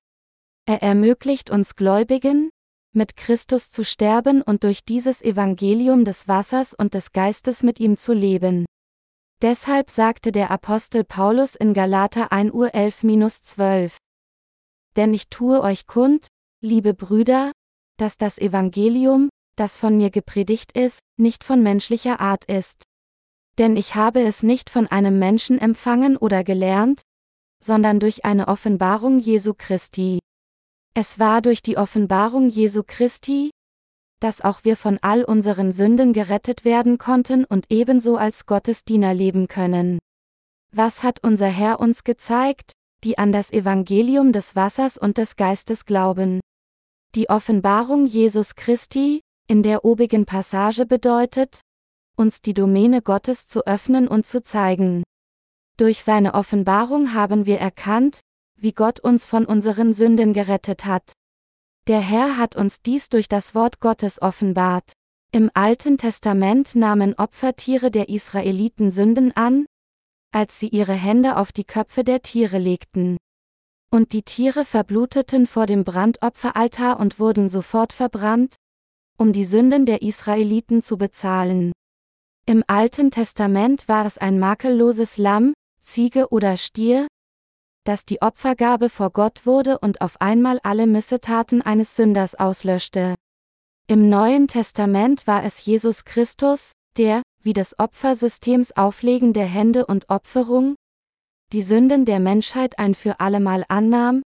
Er 0.66 0.82
ermöglicht 0.82 1.50
uns 1.50 1.76
Gläubigen, 1.76 2.50
mit 2.98 3.16
Christus 3.16 3.70
zu 3.70 3.82
sterben 3.82 4.42
und 4.42 4.62
durch 4.62 4.84
dieses 4.84 5.22
Evangelium 5.22 6.04
des 6.04 6.28
Wassers 6.28 6.74
und 6.74 6.92
des 6.92 7.12
Geistes 7.12 7.62
mit 7.62 7.80
ihm 7.80 7.96
zu 7.96 8.12
leben. 8.12 8.66
Deshalb 9.40 9.88
sagte 9.88 10.32
der 10.32 10.50
Apostel 10.50 11.02
Paulus 11.04 11.54
in 11.54 11.72
Galater 11.72 12.30
1 12.30 12.52
Uhr 12.52 12.68
11-12 12.74 13.92
denn 14.98 15.14
ich 15.14 15.28
tue 15.28 15.62
euch 15.62 15.86
kund, 15.86 16.26
liebe 16.60 16.92
Brüder, 16.92 17.52
dass 17.98 18.16
das 18.16 18.36
Evangelium, 18.36 19.28
das 19.56 19.76
von 19.76 19.96
mir 19.96 20.10
gepredigt 20.10 20.72
ist, 20.72 20.98
nicht 21.16 21.44
von 21.44 21.62
menschlicher 21.62 22.18
Art 22.18 22.44
ist. 22.46 22.82
Denn 23.58 23.76
ich 23.76 23.94
habe 23.94 24.22
es 24.22 24.42
nicht 24.42 24.70
von 24.70 24.88
einem 24.88 25.20
Menschen 25.20 25.58
empfangen 25.60 26.16
oder 26.16 26.42
gelernt, 26.42 27.02
sondern 27.62 28.00
durch 28.00 28.24
eine 28.24 28.48
Offenbarung 28.48 29.20
Jesu 29.20 29.54
Christi. 29.56 30.18
Es 31.00 31.20
war 31.20 31.42
durch 31.42 31.62
die 31.62 31.76
Offenbarung 31.76 32.48
Jesu 32.48 32.82
Christi, 32.84 33.52
dass 34.18 34.40
auch 34.40 34.64
wir 34.64 34.76
von 34.76 34.98
all 35.00 35.22
unseren 35.22 35.70
Sünden 35.70 36.12
gerettet 36.12 36.64
werden 36.64 36.98
konnten 36.98 37.44
und 37.44 37.66
ebenso 37.68 38.16
als 38.16 38.46
Gottesdiener 38.46 39.14
leben 39.14 39.46
können. 39.46 40.00
Was 40.74 41.04
hat 41.04 41.22
unser 41.22 41.46
Herr 41.46 41.78
uns 41.78 42.02
gezeigt? 42.02 42.72
die 43.04 43.16
an 43.16 43.30
das 43.30 43.52
Evangelium 43.52 44.32
des 44.32 44.56
Wassers 44.56 44.98
und 44.98 45.18
des 45.18 45.36
Geistes 45.36 45.84
glauben. 45.84 46.40
Die 47.14 47.30
Offenbarung 47.30 48.06
Jesus 48.06 48.56
Christi, 48.56 49.20
in 49.46 49.62
der 49.62 49.84
obigen 49.84 50.26
Passage 50.26 50.84
bedeutet, 50.84 51.60
uns 52.16 52.42
die 52.42 52.54
Domäne 52.54 53.02
Gottes 53.02 53.46
zu 53.46 53.64
öffnen 53.68 54.08
und 54.08 54.26
zu 54.26 54.42
zeigen. 54.42 55.04
Durch 55.76 56.02
seine 56.02 56.34
Offenbarung 56.34 57.14
haben 57.14 57.46
wir 57.46 57.60
erkannt, 57.60 58.18
wie 58.60 58.72
Gott 58.72 59.00
uns 59.00 59.26
von 59.26 59.44
unseren 59.44 59.92
Sünden 59.92 60.32
gerettet 60.32 60.84
hat. 60.84 61.12
Der 61.86 62.00
Herr 62.00 62.36
hat 62.36 62.56
uns 62.56 62.82
dies 62.82 63.08
durch 63.08 63.28
das 63.28 63.54
Wort 63.54 63.80
Gottes 63.80 64.20
offenbart. 64.20 64.92
Im 65.32 65.50
Alten 65.54 65.98
Testament 65.98 66.74
nahmen 66.74 67.14
Opfertiere 67.14 67.90
der 67.90 68.08
Israeliten 68.08 68.90
Sünden 68.90 69.36
an, 69.36 69.66
als 70.32 70.58
sie 70.58 70.68
ihre 70.68 70.92
Hände 70.92 71.36
auf 71.36 71.52
die 71.52 71.64
Köpfe 71.64 72.04
der 72.04 72.22
Tiere 72.22 72.58
legten. 72.58 73.16
Und 73.90 74.12
die 74.12 74.22
Tiere 74.22 74.64
verbluteten 74.64 75.46
vor 75.46 75.66
dem 75.66 75.84
Brandopferaltar 75.84 77.00
und 77.00 77.18
wurden 77.18 77.48
sofort 77.48 77.92
verbrannt, 77.92 78.56
um 79.16 79.32
die 79.32 79.44
Sünden 79.44 79.86
der 79.86 80.02
Israeliten 80.02 80.82
zu 80.82 80.98
bezahlen. 80.98 81.72
Im 82.46 82.64
Alten 82.66 83.10
Testament 83.10 83.88
war 83.88 84.06
es 84.06 84.18
ein 84.18 84.38
makelloses 84.38 85.18
Lamm, 85.18 85.54
Ziege 85.80 86.28
oder 86.30 86.56
Stier, 86.56 87.06
das 87.84 88.04
die 88.04 88.20
Opfergabe 88.22 88.88
vor 88.88 89.10
Gott 89.10 89.46
wurde 89.46 89.78
und 89.78 90.00
auf 90.00 90.20
einmal 90.20 90.60
alle 90.62 90.86
Missetaten 90.86 91.62
eines 91.62 91.96
Sünders 91.96 92.34
auslöschte. 92.34 93.14
Im 93.86 94.08
Neuen 94.08 94.48
Testament 94.48 95.26
war 95.26 95.44
es 95.44 95.64
Jesus 95.64 96.04
Christus, 96.04 96.72
der, 96.96 97.22
wie 97.42 97.54
des 97.54 97.78
Opfersystems 97.78 98.72
Auflegen 98.76 99.32
der 99.32 99.46
Hände 99.46 99.86
und 99.86 100.10
Opferung, 100.10 100.74
die 101.52 101.62
Sünden 101.62 102.04
der 102.04 102.20
Menschheit 102.20 102.78
ein 102.78 102.94
für 102.94 103.20
allemal 103.20 103.64
annahm, 103.68 104.22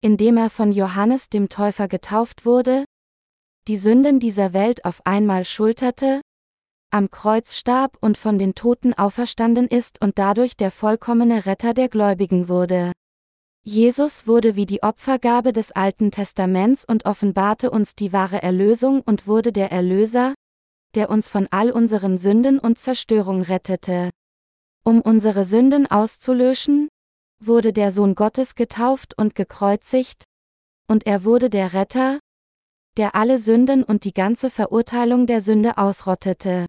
indem 0.00 0.36
er 0.36 0.50
von 0.50 0.70
Johannes 0.70 1.28
dem 1.28 1.48
Täufer 1.48 1.88
getauft 1.88 2.44
wurde, 2.44 2.84
die 3.66 3.76
Sünden 3.76 4.20
dieser 4.20 4.52
Welt 4.52 4.84
auf 4.84 5.04
einmal 5.04 5.44
schulterte, 5.44 6.20
am 6.90 7.10
Kreuz 7.10 7.56
starb 7.56 7.96
und 8.00 8.16
von 8.16 8.38
den 8.38 8.54
Toten 8.54 8.94
auferstanden 8.94 9.68
ist 9.68 10.00
und 10.00 10.18
dadurch 10.18 10.56
der 10.56 10.70
vollkommene 10.70 11.46
Retter 11.46 11.74
der 11.74 11.88
Gläubigen 11.88 12.48
wurde. 12.48 12.92
Jesus 13.62 14.26
wurde 14.26 14.56
wie 14.56 14.64
die 14.64 14.82
Opfergabe 14.82 15.52
des 15.52 15.72
Alten 15.72 16.10
Testaments 16.10 16.84
und 16.86 17.04
offenbarte 17.04 17.70
uns 17.70 17.94
die 17.94 18.12
wahre 18.12 18.42
Erlösung 18.42 19.02
und 19.02 19.26
wurde 19.26 19.52
der 19.52 19.70
Erlöser, 19.70 20.34
der 20.94 21.10
uns 21.10 21.28
von 21.28 21.48
all 21.50 21.70
unseren 21.70 22.16
Sünden 22.16 22.58
und 22.58 22.78
Zerstörung 22.78 23.42
rettete. 23.42 24.10
Um 24.84 25.02
unsere 25.02 25.44
Sünden 25.44 25.86
auszulöschen, 25.86 26.88
wurde 27.44 27.74
der 27.74 27.92
Sohn 27.92 28.14
Gottes 28.14 28.54
getauft 28.54 29.12
und 29.18 29.34
gekreuzigt, 29.34 30.24
und 30.88 31.06
er 31.06 31.24
wurde 31.24 31.50
der 31.50 31.74
Retter, 31.74 32.20
der 32.96 33.14
alle 33.14 33.38
Sünden 33.38 33.84
und 33.84 34.04
die 34.04 34.14
ganze 34.14 34.48
Verurteilung 34.48 35.26
der 35.26 35.42
Sünde 35.42 35.76
ausrottete. 35.76 36.66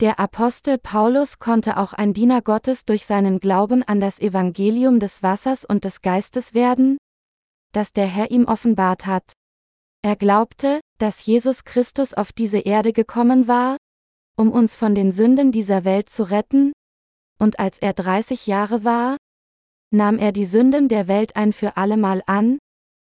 Der 0.00 0.20
Apostel 0.20 0.78
Paulus 0.78 1.40
konnte 1.40 1.76
auch 1.76 1.92
ein 1.92 2.14
Diener 2.14 2.40
Gottes 2.40 2.84
durch 2.84 3.04
seinen 3.04 3.40
Glauben 3.40 3.82
an 3.82 4.00
das 4.00 4.20
Evangelium 4.20 5.00
des 5.00 5.24
Wassers 5.24 5.64
und 5.64 5.82
des 5.82 6.02
Geistes 6.02 6.54
werden, 6.54 6.98
das 7.72 7.92
der 7.92 8.06
Herr 8.06 8.30
ihm 8.30 8.44
offenbart 8.44 9.06
hat. 9.06 9.32
Er 10.02 10.14
glaubte, 10.14 10.80
dass 10.98 11.26
Jesus 11.26 11.64
Christus 11.64 12.14
auf 12.14 12.32
diese 12.32 12.58
Erde 12.58 12.92
gekommen 12.92 13.48
war, 13.48 13.76
um 14.36 14.52
uns 14.52 14.76
von 14.76 14.94
den 14.94 15.10
Sünden 15.10 15.50
dieser 15.50 15.84
Welt 15.84 16.08
zu 16.08 16.22
retten, 16.30 16.72
und 17.40 17.58
als 17.58 17.78
er 17.78 17.92
30 17.92 18.46
Jahre 18.46 18.84
war, 18.84 19.16
nahm 19.90 20.18
er 20.18 20.30
die 20.30 20.44
Sünden 20.44 20.88
der 20.88 21.08
Welt 21.08 21.34
ein 21.34 21.52
für 21.52 21.76
allemal 21.76 22.22
an, 22.26 22.58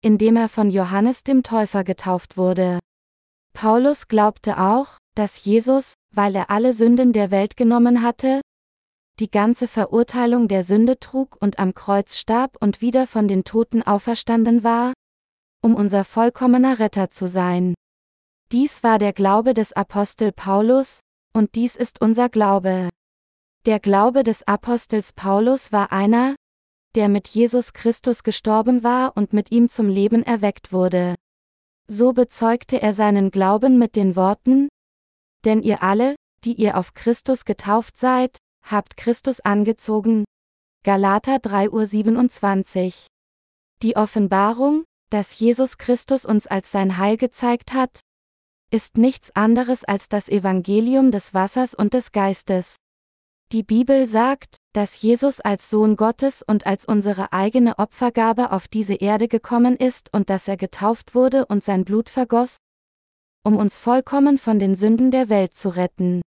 indem 0.02 0.38
er 0.38 0.49
von 0.49 0.71
Johannes 0.71 1.23
dem 1.23 1.43
Täufer 1.43 1.84
getauft 1.84 2.36
wurde. 2.36 2.80
Paulus 3.54 4.08
glaubte 4.08 4.58
auch, 4.60 4.97
dass 5.19 5.43
Jesus, 5.43 5.95
weil 6.15 6.34
er 6.34 6.49
alle 6.49 6.71
Sünden 6.71 7.12
der 7.12 7.29
Welt 7.29 7.58
genommen 7.58 8.01
hatte, 8.01 8.39
die 9.19 9.29
ganze 9.29 9.67
Verurteilung 9.67 10.47
der 10.47 10.63
Sünde 10.63 10.97
trug 10.97 11.36
und 11.41 11.60
am 11.60 11.73
Kreuz 11.73 12.15
starb 12.15 12.55
und 12.62 12.79
wieder 12.79 13.05
von 13.05 13.27
den 13.27 13.43
Toten 13.43 13.84
auferstanden 13.84 14.63
war, 14.63 14.93
um 15.62 15.75
unser 15.75 16.05
vollkommener 16.05 16.79
Retter 16.79 17.10
zu 17.10 17.27
sein. 17.27 17.73
Dies 18.53 18.82
war 18.82 18.97
der 18.97 19.12
Glaube 19.12 19.53
des 19.53 19.73
Apostel 19.73 20.32
Paulus, 20.32 21.01
und 21.34 21.55
dies 21.55 21.75
ist 21.75 21.99
unser 21.99 22.29
Glaube. 22.29 22.88
Der 23.65 23.82
Glaube 23.82 24.23
des 24.23 24.47
Apostels 24.47 25.12
Paulus 25.12 25.73
war 25.73 25.91
einer, 25.91 26.36
der 26.95 27.10
mit 27.10 27.27
Jesus 27.27 27.73
Christus 27.73 28.23
gestorben 28.23 28.86
war 28.86 29.17
und 29.17 29.34
mit 29.34 29.51
ihm 29.51 29.67
zum 29.67 29.89
Leben 29.89 30.23
erweckt 30.23 30.71
wurde. 30.71 31.15
So 31.88 32.13
bezeugte 32.13 32.82
er 32.82 32.93
seinen 32.93 33.32
Glauben 33.32 33.77
mit 33.77 33.97
den 33.97 34.15
Worten, 34.15 34.69
denn 35.45 35.62
ihr 35.62 35.84
alle, 35.84 36.15
die 36.43 36.54
ihr 36.54 36.78
auf 36.78 36.93
Christus 36.93 37.45
getauft 37.45 37.97
seid, 37.97 38.38
habt 38.63 38.97
Christus 38.97 39.39
angezogen. 39.39 40.25
Galater 40.84 41.36
3.27 41.36 43.08
Die 43.82 43.95
Offenbarung, 43.95 44.86
dass 45.10 45.39
Jesus 45.39 45.78
Christus 45.78 46.25
uns 46.25 46.47
als 46.47 46.71
sein 46.71 46.97
Heil 46.97 47.17
gezeigt 47.17 47.73
hat, 47.73 47.99
ist 48.71 48.97
nichts 48.97 49.36
anderes 49.36 49.84
als 49.84 50.10
das 50.10 50.30
Evangelium 50.30 51.12
des 51.12 51.34
Wassers 51.34 51.73
und 51.73 51.93
des 51.93 52.12
Geistes. 52.12 52.75
Die 53.52 53.63
Bibel 53.63 54.06
sagt, 54.06 54.58
dass 54.73 55.02
Jesus 55.02 55.41
als 55.41 55.71
Sohn 55.71 55.95
Gottes 55.95 56.43
und 56.43 56.67
als 56.67 56.86
unsere 56.86 57.34
eigene 57.34 57.80
Opfergabe 57.80 58.52
auf 58.52 58.67
diese 58.67 58.93
Erde 58.93 59.28
gekommen 59.28 59.75
ist 59.75 60.13
und 60.13 60.30
dass 60.30 60.47
er 60.47 60.56
getauft 60.56 61.15
wurde 61.15 61.47
und 61.47 61.63
sein 61.63 61.84
Blut 61.84 62.10
vergoss, 62.10 62.58
um 63.43 63.56
uns 63.56 63.80
vollkommen 63.80 64.38
von 64.38 64.60
den 64.60 64.75
Sünden 64.75 65.12
der 65.12 65.30
Welt 65.30 65.54
zu 65.54 65.69
retten. 65.69 66.21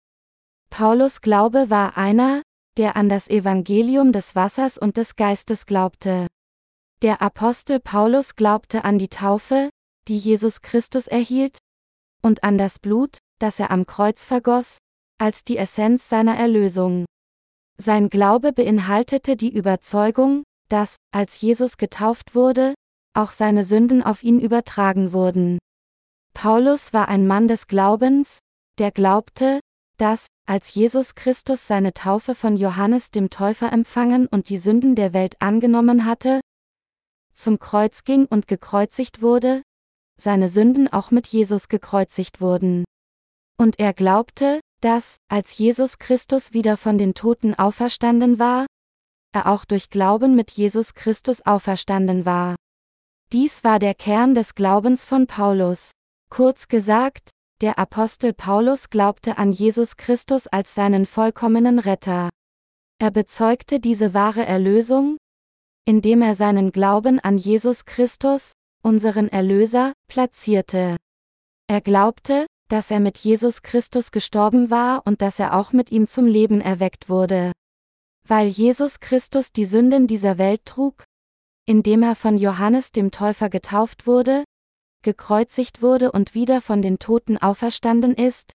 Paulus 0.71 1.21
Glaube 1.21 1.71
war 1.71 1.97
einer, 1.97 2.43
der 2.77 2.97
an 2.97 3.09
das 3.09 3.29
Evangelium 3.29 4.13
des 4.13 4.35
Wassers 4.35 4.79
und 4.79 4.97
des 4.97 5.17
Geistes 5.17 5.67
glaubte. 5.67 6.27
Der 7.03 7.21
Apostel 7.21 7.81
Paulus 7.81 8.37
glaubte 8.37 8.85
an 8.85 8.99
die 8.99 9.09
Taufe, 9.09 9.71
die 10.09 10.17
Jesus 10.17 10.63
Christus 10.63 11.07
erhielt, 11.09 11.59
und 12.23 12.45
an 12.45 12.57
das 12.57 12.79
Blut, 12.79 13.19
das 13.39 13.59
er 13.59 13.71
am 13.71 13.87
Kreuz 13.87 14.25
vergoss, 14.25 14.79
als 15.19 15.45
die 15.45 15.57
Essenz 15.57 16.09
seiner 16.09 16.37
Erlösung. 16.37 17.05
Sein 17.79 18.09
Glaube 18.09 18.53
beinhaltete 18.53 19.37
die 19.37 19.53
Überzeugung, 19.53 20.45
dass, 20.69 20.97
als 21.13 21.41
Jesus 21.41 21.77
getauft 21.77 22.35
wurde, 22.35 22.75
auch 23.15 23.33
seine 23.33 23.65
Sünden 23.65 24.03
auf 24.03 24.23
ihn 24.23 24.41
übertragen 24.41 25.13
wurden. 25.13 25.59
Paulus 26.35 26.93
war 26.93 27.09
ein 27.09 27.27
Mann 27.27 27.49
des 27.49 27.67
Glaubens, 27.67 28.39
der 28.79 28.91
glaubte, 28.91 29.61
dass, 29.99 30.27
als 30.47 30.75
Jesus 30.75 31.15
Christus 31.15 31.67
seine 31.67 31.93
Taufe 31.93 32.35
von 32.35 32.57
Johannes 32.57 33.11
dem 33.11 33.31
Täufer 33.31 33.73
empfangen 33.73 34.27
und 34.27 34.49
die 34.49 34.59
Sünden 34.59 34.95
der 34.95 35.13
Welt 35.13 35.37
angenommen 35.41 36.05
hatte, 36.05 36.41
zum 37.33 37.59
Kreuz 37.59 38.05
ging 38.05 38.27
und 38.27 38.49
gekreuzigt 38.49 39.23
wurde, 39.23 39.63
seine 40.19 40.49
Sünden 40.49 40.93
auch 40.93 41.11
mit 41.11 41.27
Jesus 41.27 41.69
gekreuzigt 41.69 42.41
wurden. 42.41 42.85
Und 43.59 43.79
er 43.79 43.93
glaubte, 43.93 44.61
dass, 44.81 45.17
als 45.29 45.57
Jesus 45.57 45.99
Christus 45.99 46.53
wieder 46.53 46.77
von 46.77 46.99
den 46.99 47.15
Toten 47.15 47.55
auferstanden 47.55 48.39
war, 48.39 48.67
er 49.33 49.47
auch 49.47 49.65
durch 49.65 49.89
Glauben 49.89 50.35
mit 50.35 50.51
Jesus 50.51 50.95
Christus 50.95 51.41
auferstanden 51.43 52.27
war. 52.27 52.57
Dies 53.33 53.65
war 53.65 53.79
der 53.79 53.95
Kern 53.95 54.35
des 54.35 54.55
Glaubens 54.55 55.07
von 55.07 55.27
Paulus. 55.27 55.93
Kurz 56.35 56.67
gesagt, 56.67 57.33
der 57.61 57.79
Apostel 57.79 58.33
Paulus 58.33 58.89
glaubte 58.89 59.37
an 59.37 59.53
Jesus 59.53 59.99
Christus 59.99 60.47
als 60.47 60.75
seinen 60.75 61.05
vollkommenen 61.05 61.79
Retter. 61.79 62.31
Er 62.99 63.11
bezeugte 63.11 63.81
diese 63.81 64.15
wahre 64.15 64.47
Erlösung, 64.47 65.19
indem 65.85 66.23
er 66.23 66.35
seinen 66.35 66.73
Glauben 66.73 67.21
an 67.21 67.37
Jesus 67.37 67.85
Christus, 67.85 68.55
unseren 68.83 69.29
Erlöser, 69.29 69.93
platzierte. 70.09 70.97
Er 71.67 71.83
glaubte, 71.83 72.47
dass 72.71 72.91
er 72.91 73.01
mit 73.01 73.19
Jesus 73.19 73.61
Christus 73.61 74.11
gestorben 74.11 74.71
war 74.71 75.07
und 75.07 75.21
dass 75.21 75.39
er 75.39 75.55
auch 75.55 75.75
mit 75.75 75.93
ihm 75.93 76.07
zum 76.07 76.25
Leben 76.25 76.63
erweckt 76.63 77.11
wurde. 77.11 77.53
Weil 78.27 78.47
Jesus 78.49 79.01
Christus 79.01 79.53
die 79.53 79.67
Sünden 79.67 80.07
dieser 80.07 80.39
Welt 80.39 80.65
trug, 80.65 81.05
indem 81.67 82.03
er 82.03 82.15
von 82.15 82.39
Johannes 82.39 82.91
dem 82.91 83.11
Täufer 83.11 83.51
getauft 83.51 84.07
wurde, 84.07 84.45
gekreuzigt 85.03 85.83
wurde 85.83 86.13
und 86.13 86.35
wieder 86.35 86.61
von 86.61 86.83
den 86.83 86.99
Toten 86.99 87.39
auferstanden 87.39 88.15
ist, 88.15 88.53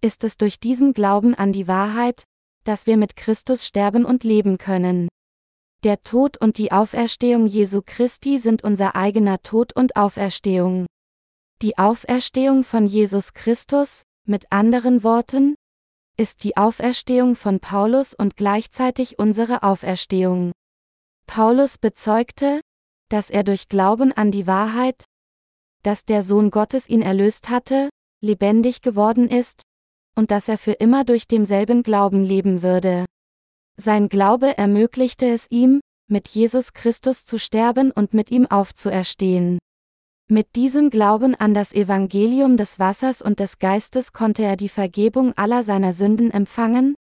ist 0.00 0.24
es 0.24 0.36
durch 0.36 0.60
diesen 0.60 0.92
Glauben 0.92 1.34
an 1.34 1.52
die 1.52 1.66
Wahrheit, 1.66 2.24
dass 2.64 2.86
wir 2.86 2.96
mit 2.96 3.16
Christus 3.16 3.66
sterben 3.66 4.04
und 4.04 4.24
leben 4.24 4.58
können. 4.58 5.08
Der 5.82 6.02
Tod 6.02 6.38
und 6.38 6.56
die 6.58 6.72
Auferstehung 6.72 7.46
Jesu 7.46 7.82
Christi 7.84 8.38
sind 8.38 8.64
unser 8.64 8.96
eigener 8.96 9.42
Tod 9.42 9.74
und 9.74 9.96
Auferstehung. 9.96 10.86
Die 11.62 11.78
Auferstehung 11.78 12.64
von 12.64 12.86
Jesus 12.86 13.32
Christus, 13.32 14.04
mit 14.26 14.50
anderen 14.50 15.02
Worten, 15.02 15.54
ist 16.16 16.44
die 16.44 16.56
Auferstehung 16.56 17.36
von 17.36 17.60
Paulus 17.60 18.14
und 18.14 18.36
gleichzeitig 18.36 19.18
unsere 19.18 19.62
Auferstehung. 19.62 20.52
Paulus 21.26 21.78
bezeugte, 21.78 22.60
dass 23.10 23.30
er 23.30 23.44
durch 23.44 23.68
Glauben 23.68 24.12
an 24.12 24.30
die 24.30 24.46
Wahrheit, 24.46 25.04
dass 25.84 26.04
der 26.04 26.22
Sohn 26.22 26.50
Gottes 26.50 26.88
ihn 26.88 27.02
erlöst 27.02 27.48
hatte, 27.48 27.90
lebendig 28.20 28.82
geworden 28.82 29.28
ist, 29.28 29.62
und 30.16 30.30
dass 30.30 30.48
er 30.48 30.58
für 30.58 30.72
immer 30.72 31.04
durch 31.04 31.28
demselben 31.28 31.82
Glauben 31.82 32.22
leben 32.24 32.62
würde. 32.62 33.04
Sein 33.76 34.08
Glaube 34.08 34.56
ermöglichte 34.56 35.26
es 35.26 35.46
ihm, 35.50 35.80
mit 36.08 36.28
Jesus 36.28 36.72
Christus 36.72 37.24
zu 37.24 37.38
sterben 37.38 37.90
und 37.90 38.14
mit 38.14 38.30
ihm 38.30 38.46
aufzuerstehen. 38.46 39.58
Mit 40.28 40.54
diesem 40.56 40.90
Glauben 40.90 41.34
an 41.34 41.52
das 41.52 41.72
Evangelium 41.72 42.56
des 42.56 42.78
Wassers 42.78 43.20
und 43.20 43.40
des 43.40 43.58
Geistes 43.58 44.12
konnte 44.12 44.42
er 44.42 44.56
die 44.56 44.68
Vergebung 44.68 45.32
aller 45.36 45.62
seiner 45.62 45.92
Sünden 45.92 46.30
empfangen, 46.30 46.94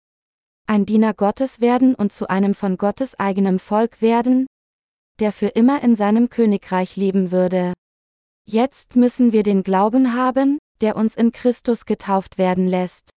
ein 0.65 0.85
Diener 0.85 1.13
Gottes 1.13 1.59
werden 1.59 1.93
und 1.93 2.11
zu 2.13 2.29
einem 2.29 2.53
von 2.53 2.77
Gottes 2.77 3.19
eigenem 3.19 3.59
Volk 3.59 4.01
werden, 4.01 4.47
der 5.19 5.31
für 5.31 5.47
immer 5.47 5.83
in 5.83 5.95
seinem 5.95 6.29
Königreich 6.29 6.95
leben 6.95 7.31
würde. 7.31 7.73
Jetzt 8.45 8.97
müssen 8.97 9.31
wir 9.31 9.43
den 9.43 9.63
Glauben 9.63 10.13
haben, 10.13 10.59
der 10.81 10.97
uns 10.97 11.15
in 11.15 11.31
Christus 11.31 11.85
getauft 11.85 12.37
werden 12.37 12.67
lässt. 12.67 13.09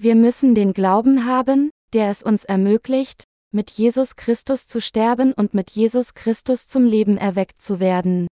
Wir 0.00 0.14
müssen 0.14 0.54
den 0.54 0.72
Glauben 0.72 1.26
haben, 1.26 1.70
der 1.92 2.10
es 2.10 2.22
uns 2.22 2.44
ermöglicht, 2.44 3.24
mit 3.52 3.70
Jesus 3.70 4.16
Christus 4.16 4.66
zu 4.66 4.80
sterben 4.80 5.32
und 5.32 5.52
mit 5.54 5.70
Jesus 5.70 6.14
Christus 6.14 6.68
zum 6.68 6.84
Leben 6.84 7.18
erweckt 7.18 7.60
zu 7.60 7.80
werden. 7.80 8.26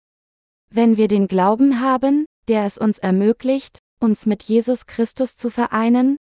Wenn 0.70 0.96
wir 0.96 1.08
den 1.08 1.28
Glauben 1.28 1.80
haben, 1.80 2.24
der 2.48 2.64
es 2.64 2.78
uns 2.78 2.98
ermöglicht, 2.98 3.78
uns 4.00 4.26
mit 4.26 4.42
Jesus 4.42 4.86
Christus 4.86 5.36
zu 5.36 5.50
vereinen, 5.50 6.16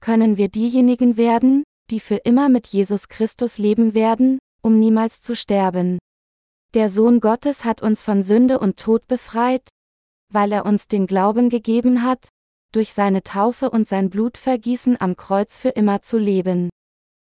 können 0.00 0.36
wir 0.36 0.48
diejenigen 0.48 1.16
werden, 1.16 1.64
die 1.90 2.00
für 2.00 2.16
immer 2.16 2.48
mit 2.48 2.68
Jesus 2.68 3.08
Christus 3.08 3.58
leben 3.58 3.94
werden, 3.94 4.38
um 4.62 4.78
niemals 4.78 5.22
zu 5.22 5.34
sterben. 5.34 5.98
Der 6.74 6.88
Sohn 6.88 7.20
Gottes 7.20 7.64
hat 7.64 7.82
uns 7.82 8.02
von 8.02 8.24
Sünde 8.24 8.58
und 8.58 8.76
Tod 8.78 9.06
befreit, 9.06 9.68
weil 10.32 10.50
er 10.50 10.66
uns 10.66 10.88
den 10.88 11.06
Glauben 11.06 11.48
gegeben 11.48 12.02
hat, 12.02 12.28
durch 12.72 12.92
seine 12.92 13.22
Taufe 13.22 13.70
und 13.70 13.86
sein 13.86 14.10
Blutvergießen 14.10 15.00
am 15.00 15.14
Kreuz 15.14 15.56
für 15.56 15.68
immer 15.68 16.02
zu 16.02 16.18
leben. 16.18 16.70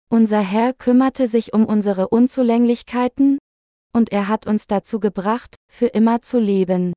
Unser 0.08 0.38
Herr 0.38 0.72
kümmerte 0.72 1.26
sich 1.26 1.52
um 1.52 1.64
unsere 1.64 2.08
Unzulänglichkeiten, 2.08 3.38
und 3.92 4.12
er 4.12 4.28
hat 4.28 4.46
uns 4.46 4.68
dazu 4.68 5.00
gebracht, 5.00 5.56
für 5.68 5.86
immer 5.86 6.22
zu 6.22 6.38
leben. 6.38 6.92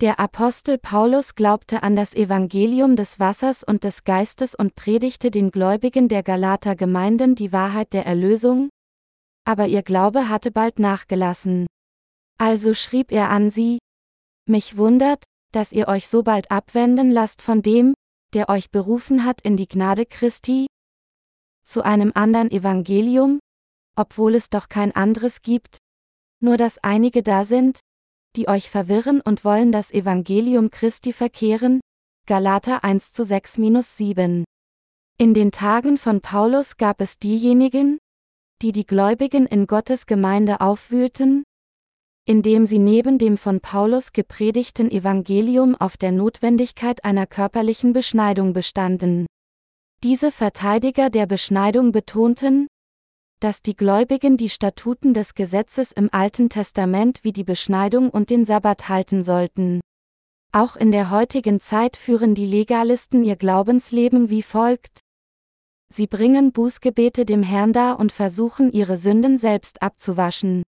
Der 0.00 0.20
Apostel 0.20 0.78
Paulus 0.78 1.34
glaubte 1.34 1.82
an 1.82 1.96
das 1.96 2.14
Evangelium 2.14 2.94
des 2.94 3.18
Wassers 3.18 3.64
und 3.64 3.82
des 3.82 4.04
Geistes 4.04 4.54
und 4.54 4.76
predigte 4.76 5.32
den 5.32 5.50
Gläubigen 5.50 6.08
der 6.08 6.22
Galater 6.22 6.76
Gemeinden 6.76 7.34
die 7.34 7.52
Wahrheit 7.52 7.92
der 7.92 8.06
Erlösung, 8.06 8.70
aber 9.44 9.66
ihr 9.66 9.82
Glaube 9.82 10.28
hatte 10.28 10.50
bald 10.50 10.78
nachgelassen. 10.78 11.66
Also 12.38 12.74
schrieb 12.74 13.12
er 13.12 13.30
an 13.30 13.50
sie, 13.50 13.78
Mich 14.48 14.76
wundert, 14.76 15.24
dass 15.52 15.72
ihr 15.72 15.88
euch 15.88 16.08
so 16.08 16.22
bald 16.22 16.50
abwenden 16.50 17.10
lasst 17.10 17.42
von 17.42 17.62
dem, 17.62 17.94
der 18.32 18.48
euch 18.48 18.70
berufen 18.70 19.24
hat 19.24 19.40
in 19.40 19.56
die 19.56 19.68
Gnade 19.68 20.06
Christi, 20.06 20.66
zu 21.64 21.82
einem 21.82 22.12
anderen 22.14 22.50
Evangelium, 22.50 23.38
obwohl 23.96 24.34
es 24.34 24.50
doch 24.50 24.68
kein 24.68 24.94
anderes 24.94 25.42
gibt, 25.42 25.78
nur 26.40 26.56
dass 26.56 26.78
einige 26.78 27.22
da 27.22 27.44
sind, 27.44 27.80
die 28.36 28.48
euch 28.48 28.68
verwirren 28.68 29.20
und 29.20 29.44
wollen 29.44 29.72
das 29.72 29.92
Evangelium 29.92 30.70
Christi 30.70 31.12
verkehren, 31.12 31.80
Galater 32.26 32.82
1 32.84 33.12
zu 33.12 33.22
6-7. 33.22 34.44
In 35.16 35.34
den 35.34 35.52
Tagen 35.52 35.96
von 35.96 36.20
Paulus 36.20 36.76
gab 36.76 37.00
es 37.00 37.18
diejenigen, 37.18 37.98
die 38.62 38.72
die 38.72 38.86
Gläubigen 38.86 39.46
in 39.46 39.66
Gottes 39.66 40.06
Gemeinde 40.06 40.60
aufwühlten, 40.60 41.44
indem 42.26 42.66
sie 42.66 42.78
neben 42.78 43.18
dem 43.18 43.36
von 43.36 43.60
Paulus 43.60 44.12
gepredigten 44.12 44.90
Evangelium 44.90 45.74
auf 45.74 45.96
der 45.96 46.12
Notwendigkeit 46.12 47.04
einer 47.04 47.26
körperlichen 47.26 47.92
Beschneidung 47.92 48.52
bestanden. 48.52 49.26
Diese 50.02 50.30
Verteidiger 50.30 51.10
der 51.10 51.26
Beschneidung 51.26 51.92
betonten, 51.92 52.66
dass 53.40 53.60
die 53.60 53.76
Gläubigen 53.76 54.38
die 54.38 54.48
Statuten 54.48 55.12
des 55.12 55.34
Gesetzes 55.34 55.92
im 55.92 56.08
Alten 56.12 56.48
Testament 56.48 57.20
wie 57.24 57.32
die 57.32 57.44
Beschneidung 57.44 58.08
und 58.08 58.30
den 58.30 58.46
Sabbat 58.46 58.88
halten 58.88 59.22
sollten. 59.22 59.80
Auch 60.50 60.76
in 60.76 60.92
der 60.92 61.10
heutigen 61.10 61.60
Zeit 61.60 61.96
führen 61.96 62.34
die 62.34 62.46
Legalisten 62.46 63.24
ihr 63.24 63.36
Glaubensleben 63.36 64.30
wie 64.30 64.42
folgt. 64.42 65.00
Sie 65.96 66.08
bringen 66.08 66.50
Bußgebete 66.50 67.24
dem 67.24 67.44
Herrn 67.44 67.72
dar 67.72 68.00
und 68.00 68.10
versuchen 68.10 68.72
ihre 68.72 68.96
Sünden 68.96 69.38
selbst 69.38 69.80
abzuwaschen. 69.80 70.64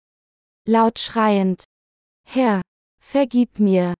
Laut 0.67 0.99
schreiend. 0.99 1.63
Herr, 2.27 2.61
vergib 3.01 3.57
mir. 3.59 3.95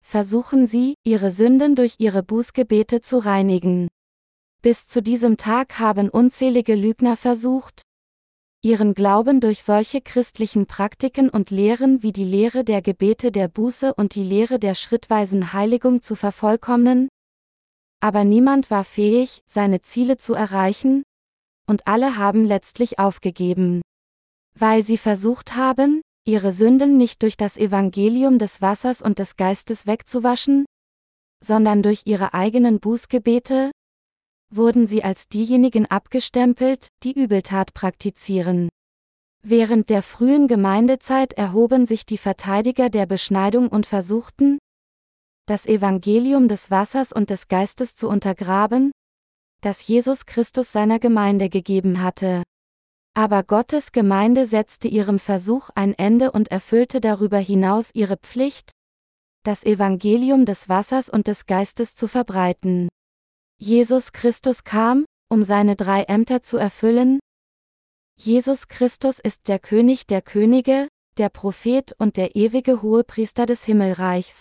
Versuchen 0.00 0.68
sie, 0.68 0.94
ihre 1.02 1.32
Sünden 1.32 1.74
durch 1.74 1.96
ihre 1.98 2.22
Bußgebete 2.22 3.00
zu 3.00 3.18
reinigen. 3.18 3.88
Bis 4.62 4.86
zu 4.86 5.02
diesem 5.02 5.38
Tag 5.38 5.80
haben 5.80 6.08
unzählige 6.08 6.76
Lügner 6.76 7.16
versucht, 7.16 7.82
ihren 8.62 8.94
Glauben 8.94 9.40
durch 9.40 9.64
solche 9.64 10.02
christlichen 10.02 10.66
Praktiken 10.66 11.30
und 11.30 11.50
Lehren 11.50 12.04
wie 12.04 12.12
die 12.12 12.22
Lehre 12.22 12.62
der 12.62 12.80
Gebete 12.80 13.32
der 13.32 13.48
Buße 13.48 13.92
und 13.92 14.14
die 14.14 14.22
Lehre 14.22 14.60
der 14.60 14.76
schrittweisen 14.76 15.52
Heiligung 15.52 16.00
zu 16.00 16.14
vervollkommnen, 16.14 17.08
aber 18.04 18.22
niemand 18.22 18.70
war 18.70 18.84
fähig, 18.84 19.42
seine 19.46 19.80
Ziele 19.80 20.18
zu 20.18 20.34
erreichen, 20.34 21.04
und 21.66 21.86
alle 21.86 22.18
haben 22.18 22.44
letztlich 22.44 22.98
aufgegeben. 22.98 23.80
Weil 24.58 24.84
sie 24.84 24.98
versucht 24.98 25.56
haben, 25.56 26.02
ihre 26.26 26.52
Sünden 26.52 26.98
nicht 26.98 27.22
durch 27.22 27.38
das 27.38 27.56
Evangelium 27.56 28.38
des 28.38 28.60
Wassers 28.60 29.00
und 29.00 29.18
des 29.18 29.36
Geistes 29.36 29.86
wegzuwaschen, 29.86 30.66
sondern 31.42 31.82
durch 31.82 32.02
ihre 32.04 32.34
eigenen 32.34 32.78
Bußgebete, 32.78 33.70
wurden 34.50 34.86
sie 34.86 35.02
als 35.02 35.26
diejenigen 35.28 35.86
abgestempelt, 35.86 36.88
die 37.04 37.18
Übeltat 37.18 37.72
praktizieren. 37.72 38.68
Während 39.42 39.88
der 39.88 40.02
frühen 40.02 40.46
Gemeindezeit 40.46 41.32
erhoben 41.32 41.86
sich 41.86 42.04
die 42.04 42.18
Verteidiger 42.18 42.90
der 42.90 43.06
Beschneidung 43.06 43.68
und 43.68 43.86
versuchten, 43.86 44.58
das 45.46 45.66
Evangelium 45.66 46.48
des 46.48 46.70
Wassers 46.70 47.12
und 47.12 47.30
des 47.30 47.48
Geistes 47.48 47.94
zu 47.94 48.08
untergraben, 48.08 48.92
das 49.60 49.86
Jesus 49.86 50.26
Christus 50.26 50.72
seiner 50.72 50.98
Gemeinde 50.98 51.48
gegeben 51.48 52.02
hatte. 52.02 52.42
Aber 53.14 53.42
Gottes 53.44 53.92
Gemeinde 53.92 54.46
setzte 54.46 54.88
ihrem 54.88 55.18
Versuch 55.18 55.70
ein 55.74 55.94
Ende 55.94 56.32
und 56.32 56.48
erfüllte 56.50 57.00
darüber 57.00 57.38
hinaus 57.38 57.90
ihre 57.94 58.16
Pflicht, 58.16 58.70
das 59.44 59.64
Evangelium 59.64 60.46
des 60.46 60.68
Wassers 60.68 61.08
und 61.08 61.26
des 61.26 61.46
Geistes 61.46 61.94
zu 61.94 62.08
verbreiten. 62.08 62.88
Jesus 63.58 64.12
Christus 64.12 64.64
kam, 64.64 65.04
um 65.30 65.44
seine 65.44 65.76
drei 65.76 66.02
Ämter 66.04 66.42
zu 66.42 66.56
erfüllen. 66.56 67.20
Jesus 68.16 68.68
Christus 68.68 69.18
ist 69.18 69.48
der 69.48 69.58
König 69.58 70.06
der 70.06 70.22
Könige, 70.22 70.88
der 71.18 71.28
Prophet 71.28 71.94
und 71.98 72.16
der 72.16 72.34
ewige 72.34 72.82
Hohepriester 72.82 73.46
des 73.46 73.64
Himmelreichs. 73.64 74.40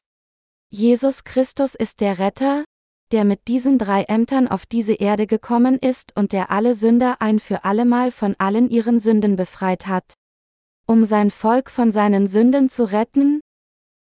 Jesus 0.75 1.23
Christus 1.23 1.75
ist 1.75 2.01
der 2.01 2.17
Retter, 2.17 2.63
der 3.11 3.25
mit 3.25 3.47
diesen 3.47 3.77
drei 3.77 4.05
Ämtern 4.05 4.47
auf 4.47 4.65
diese 4.65 4.93
Erde 4.93 5.27
gekommen 5.27 5.77
ist 5.77 6.17
und 6.17 6.31
der 6.31 6.49
alle 6.49 6.73
Sünder 6.73 7.17
ein 7.21 7.37
für 7.39 7.63
allemal 7.63 8.09
von 8.09 8.35
allen 8.39 8.71
ihren 8.71 8.99
Sünden 8.99 9.35
befreit 9.35 9.85
hat. 9.85 10.15
Um 10.87 11.05
sein 11.05 11.29
Volk 11.29 11.69
von 11.69 11.91
seinen 11.91 12.25
Sünden 12.25 12.69
zu 12.69 12.91
retten, 12.91 13.39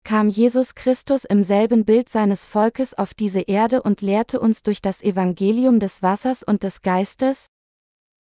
kam 0.03 0.31
Jesus 0.31 0.75
Christus 0.75 1.27
im 1.27 1.43
selben 1.43 1.85
Bild 1.85 2.09
seines 2.09 2.47
Volkes 2.47 2.95
auf 2.95 3.13
diese 3.13 3.43
Erde 3.43 3.83
und 3.83 4.01
lehrte 4.01 4.41
uns 4.41 4.63
durch 4.63 4.81
das 4.81 5.03
Evangelium 5.03 5.79
des 5.79 6.01
Wassers 6.01 6.43
und 6.43 6.63
des 6.63 6.81
Geistes, 6.81 7.49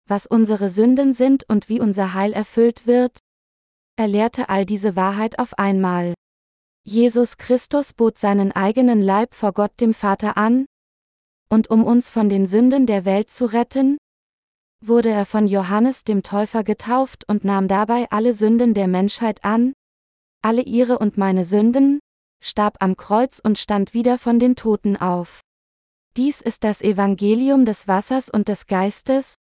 was 0.09 0.27
unsere 0.27 0.69
Sünden 0.69 1.13
sind 1.13 1.45
und 1.47 1.69
wie 1.69 1.79
unser 1.79 2.13
Heil 2.13 2.33
erfüllt 2.33 2.85
wird. 2.85 3.17
Er 3.95 4.09
lehrte 4.09 4.49
all 4.49 4.65
diese 4.65 4.97
Wahrheit 4.97 5.39
auf 5.39 5.57
einmal. 5.57 6.15
Jesus 6.83 7.37
Christus 7.37 7.93
bot 7.93 8.17
seinen 8.17 8.51
eigenen 8.51 9.01
Leib 9.01 9.33
vor 9.33 9.53
Gott 9.53 9.71
dem 9.79 9.93
Vater 9.93 10.37
an, 10.37 10.65
und 11.49 11.69
um 11.69 11.83
uns 11.83 12.09
von 12.09 12.29
den 12.29 12.45
Sünden 12.45 12.85
der 12.85 13.05
Welt 13.05 13.29
zu 13.29 13.45
retten, 13.45 13.97
wurde 14.81 15.09
er 15.09 15.25
von 15.25 15.47
Johannes 15.47 16.03
dem 16.03 16.23
Täufer 16.23 16.63
getauft 16.63 17.25
und 17.27 17.43
nahm 17.43 17.67
dabei 17.67 18.09
alle 18.11 18.33
Sünden 18.33 18.73
der 18.73 18.87
Menschheit 18.87 19.43
an, 19.43 19.73
alle 20.41 20.61
ihre 20.61 20.99
und 20.99 21.17
meine 21.17 21.43
Sünden, 21.43 21.99
starb 22.41 22.77
am 22.79 22.95
Kreuz 22.95 23.39
und 23.39 23.57
stand 23.59 23.93
wieder 23.93 24.17
von 24.17 24.39
den 24.39 24.55
Toten 24.55 24.95
auf. 24.95 25.41
Dies 26.15 26.41
ist 26.41 26.63
das 26.63 26.81
Evangelium 26.81 27.65
des 27.65 27.87
Wassers 27.87 28.29
und 28.29 28.47
des 28.47 28.67
Geistes, 28.67 29.35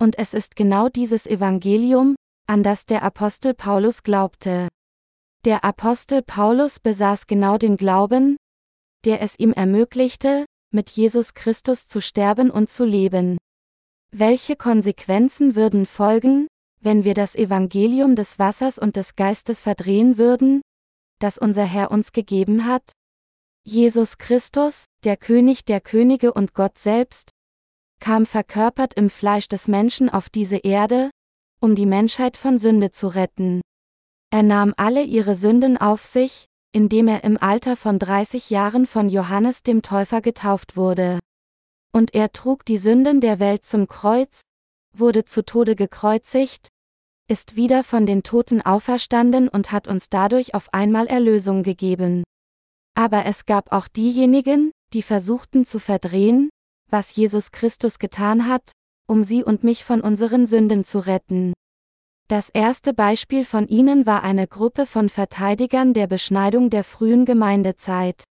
und 0.00 0.18
es 0.18 0.34
ist 0.34 0.56
genau 0.56 0.88
dieses 0.88 1.26
Evangelium, 1.26 2.16
an 2.46 2.62
das 2.62 2.86
der 2.86 3.02
Apostel 3.02 3.54
Paulus 3.54 4.02
glaubte. 4.02 4.68
Der 5.46 5.64
Apostel 5.64 6.20
Paulus 6.20 6.80
besaß 6.80 7.26
genau 7.26 7.56
den 7.56 7.78
Glauben, 7.78 8.36
der 9.06 9.22
es 9.22 9.38
ihm 9.38 9.54
ermöglichte, 9.54 10.44
mit 10.70 10.90
Jesus 10.90 11.32
Christus 11.32 11.88
zu 11.88 12.02
sterben 12.02 12.50
und 12.50 12.68
zu 12.68 12.84
leben. 12.84 13.38
Welche 14.12 14.54
Konsequenzen 14.54 15.54
würden 15.54 15.86
folgen, 15.86 16.46
wenn 16.82 17.04
wir 17.04 17.14
das 17.14 17.34
Evangelium 17.34 18.16
des 18.16 18.38
Wassers 18.38 18.78
und 18.78 18.96
des 18.96 19.16
Geistes 19.16 19.62
verdrehen 19.62 20.18
würden, 20.18 20.60
das 21.20 21.38
unser 21.38 21.64
Herr 21.64 21.90
uns 21.90 22.12
gegeben 22.12 22.66
hat? 22.66 22.92
Jesus 23.64 24.18
Christus, 24.18 24.84
der 25.04 25.16
König 25.16 25.64
der 25.64 25.80
Könige 25.80 26.34
und 26.34 26.52
Gott 26.52 26.76
selbst, 26.76 27.30
kam 27.98 28.26
verkörpert 28.26 28.92
im 28.92 29.08
Fleisch 29.08 29.48
des 29.48 29.68
Menschen 29.68 30.10
auf 30.10 30.28
diese 30.28 30.58
Erde, 30.58 31.10
um 31.60 31.74
die 31.74 31.86
Menschheit 31.86 32.36
von 32.36 32.58
Sünde 32.58 32.90
zu 32.90 33.08
retten. 33.08 33.62
Er 34.30 34.42
nahm 34.44 34.74
alle 34.76 35.02
ihre 35.02 35.34
Sünden 35.34 35.76
auf 35.76 36.04
sich, 36.04 36.46
indem 36.72 37.08
er 37.08 37.24
im 37.24 37.36
Alter 37.36 37.76
von 37.76 37.98
30 37.98 38.50
Jahren 38.50 38.86
von 38.86 39.08
Johannes 39.08 39.62
dem 39.62 39.82
Täufer 39.82 40.20
getauft 40.20 40.76
wurde. 40.76 41.18
Und 41.92 42.14
er 42.14 42.32
trug 42.32 42.64
die 42.64 42.78
Sünden 42.78 43.20
der 43.20 43.40
Welt 43.40 43.64
zum 43.64 43.88
Kreuz, 43.88 44.42
wurde 44.96 45.24
zu 45.24 45.44
Tode 45.44 45.74
gekreuzigt, 45.74 46.68
ist 47.28 47.56
wieder 47.56 47.82
von 47.84 48.06
den 48.06 48.22
Toten 48.22 48.60
auferstanden 48.60 49.48
und 49.48 49.72
hat 49.72 49.88
uns 49.88 50.08
dadurch 50.08 50.54
auf 50.54 50.72
einmal 50.72 51.06
Erlösung 51.06 51.62
gegeben. 51.62 52.22
Aber 52.94 53.24
es 53.24 53.46
gab 53.46 53.72
auch 53.72 53.88
diejenigen, 53.88 54.72
die 54.92 55.02
versuchten 55.02 55.64
zu 55.64 55.78
verdrehen, 55.78 56.50
was 56.88 57.14
Jesus 57.14 57.50
Christus 57.52 57.98
getan 57.98 58.46
hat, 58.46 58.72
um 59.08 59.22
sie 59.22 59.42
und 59.44 59.64
mich 59.64 59.84
von 59.84 60.00
unseren 60.00 60.46
Sünden 60.46 60.84
zu 60.84 60.98
retten. 60.98 61.52
Das 62.30 62.48
erste 62.48 62.94
Beispiel 62.94 63.44
von 63.44 63.66
ihnen 63.66 64.06
war 64.06 64.22
eine 64.22 64.46
Gruppe 64.46 64.86
von 64.86 65.08
Verteidigern 65.08 65.94
der 65.94 66.06
Beschneidung 66.06 66.70
der 66.70 66.84
frühen 66.84 67.24
Gemeindezeit. 67.24 68.22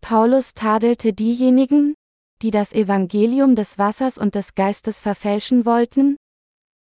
Paulus 0.00 0.54
tadelte 0.54 1.12
diejenigen, 1.12 1.94
die 2.42 2.52
das 2.52 2.72
Evangelium 2.72 3.56
des 3.56 3.76
Wassers 3.76 4.18
und 4.18 4.36
des 4.36 4.54
Geistes 4.54 5.00
verfälschen 5.00 5.66
wollten, 5.66 6.16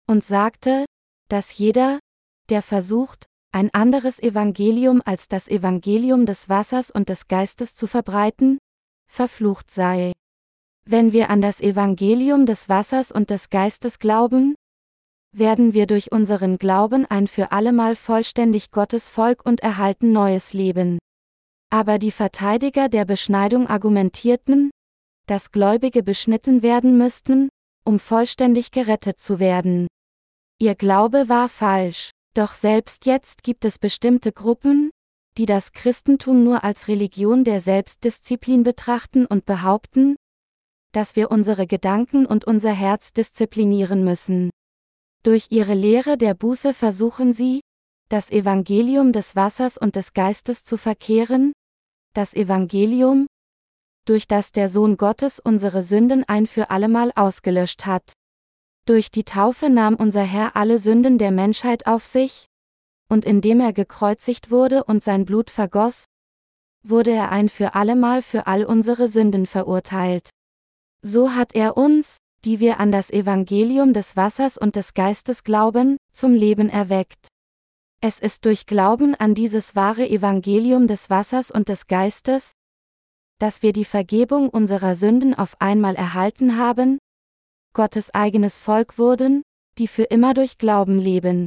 und 0.07 0.23
sagte, 0.23 0.85
dass 1.31 1.57
jeder, 1.57 1.99
der 2.51 2.61
versucht, 2.61 3.25
ein 3.51 3.73
anderes 3.73 4.19
Evangelium 4.19 5.01
als 5.03 5.29
das 5.29 5.49
Evangelium 5.49 6.27
des 6.27 6.51
Wassers 6.51 6.91
und 6.91 7.09
des 7.09 7.27
Geistes 7.27 7.75
zu 7.75 7.87
verbreiten, 7.87 8.59
verflucht 9.11 9.71
sei. 9.71 10.13
Wenn 10.85 11.15
wir 11.15 11.31
an 11.31 11.41
das 11.41 11.63
Evangelium 11.63 12.45
des 12.45 12.69
Wassers 12.69 13.13
und 13.13 13.31
des 13.31 13.49
Geistes 13.49 13.99
glauben, 13.99 14.57
werden 15.39 15.75
wir 15.75 15.87
durch 15.87 16.13
unseren 16.13 16.59
Glauben 16.59 17.07
ein 17.07 17.27
für 17.27 17.53
allemal 17.53 17.97
vollständig 17.97 18.71
Gottes 18.71 19.11
Volk 19.11 19.45
und 19.45 19.61
erhalten 19.61 20.13
neues 20.13 20.53
Leben. 20.53 20.99
Aber 21.71 21.99
die 21.99 22.11
Verteidiger 22.11 22.89
der 22.89 23.05
Beschneidung 23.05 23.67
argumentierten, 23.67 24.71
dass 25.27 25.51
Gläubige 25.51 26.03
beschnitten 26.03 26.63
werden 26.63 26.99
müssten, 26.99 27.49
um 27.85 27.99
vollständig 27.99 28.71
gerettet 28.71 29.19
zu 29.19 29.39
werden. 29.39 29.89
Ihr 30.59 30.75
Glaube 30.75 31.29
war 31.29 31.49
falsch, 31.49 32.11
doch 32.35 32.53
selbst 32.53 33.07
jetzt 33.07 33.43
gibt 33.43 33.65
es 33.65 33.79
bestimmte 33.79 34.33
Gruppen, 34.33 34.91
die 35.37 35.47
das 35.47 35.73
Christentum 35.73 36.45
nur 36.45 36.63
als 36.63 36.89
Religion 36.89 37.45
der 37.45 37.61
Selbstdisziplin 37.61 38.63
betrachten 38.63 39.27
und 39.27 39.47
behaupten, 39.47 40.17
dass 40.93 41.17
wir 41.17 41.31
unsere 41.31 41.67
Gedanken 41.67 42.25
und 42.25 42.45
unser 42.45 42.73
Herz 42.73 43.13
disziplinieren 43.13 44.05
müssen. 44.05 44.51
Durch 45.25 45.47
ihre 45.49 45.73
Lehre 45.73 46.19
der 46.19 46.35
Buße 46.35 46.75
versuchen 46.75 47.33
sie, 47.33 47.61
das 48.11 48.31
Evangelium 48.31 49.11
des 49.13 49.35
Wassers 49.35 49.79
und 49.79 49.97
des 49.97 50.13
Geistes 50.13 50.65
zu 50.65 50.77
verkehren, 50.77 51.55
das 52.13 52.35
Evangelium, 52.35 53.27
durch 54.05 54.29
das 54.29 54.53
der 54.53 54.69
Sohn 54.69 54.99
Gottes 54.99 55.41
unsere 55.41 55.83
Sünden 55.83 56.25
ein 56.29 56.47
für 56.47 56.69
allemal 56.69 57.11
ausgelöscht 57.17 57.87
hat. 57.87 58.13
Durch 58.87 59.11
die 59.11 59.25
Taufe 59.25 59.71
nahm 59.71 59.95
unser 59.95 60.23
Herr 60.23 60.57
alle 60.57 60.79
Sünden 60.79 61.17
der 61.17 61.31
Menschheit 61.31 61.87
auf 61.87 62.05
sich, 62.05 62.45
und 63.09 63.25
indem 63.25 63.61
er 63.61 63.73
gekreuzigt 63.73 64.51
wurde 64.51 64.85
und 64.85 65.03
sein 65.03 65.25
Blut 65.25 65.49
vergoss, 65.49 66.05
wurde 66.87 67.13
er 67.13 67.31
ein 67.31 67.49
für 67.49 67.75
allemal 67.75 68.21
für 68.21 68.47
all 68.47 68.67
unsere 68.67 69.09
Sünden 69.09 69.47
verurteilt. 69.47 70.29
So 71.01 71.33
hat 71.33 71.55
er 71.55 71.79
uns, 71.79 72.19
die 72.45 72.61
wir 72.61 72.79
an 72.79 72.93
das 72.93 73.11
Evangelium 73.11 73.93
des 73.93 74.17
Wassers 74.17 74.59
und 74.59 74.77
des 74.77 74.95
Geistes 74.95 75.45
glauben, 75.45 75.97
zum 76.13 76.35
Leben 76.35 76.69
erweckt. 76.69 77.29
Es 78.01 78.19
ist 78.19 78.45
durch 78.45 78.67
Glauben 78.67 79.15
an 79.15 79.35
dieses 79.35 79.75
wahre 79.75 80.07
Evangelium 80.07 80.87
des 80.87 81.09
Wassers 81.09 81.51
und 81.51 81.71
des 81.71 81.87
Geistes, 81.87 82.53
dass 83.39 83.63
wir 83.63 83.73
die 83.73 83.87
Vergebung 83.87 84.51
unserer 84.51 84.95
Sünden 84.95 85.35
auf 85.35 85.61
einmal 85.61 85.97
erhalten 85.97 86.59
haben, 86.59 86.99
Gottes 87.73 88.13
eigenes 88.13 88.61
Volk 88.61 88.99
wurden, 88.99 89.43
die 89.79 89.89
für 89.89 90.05
immer 90.05 90.35
durch 90.35 90.59
Glauben 90.59 90.99
leben. 90.99 91.47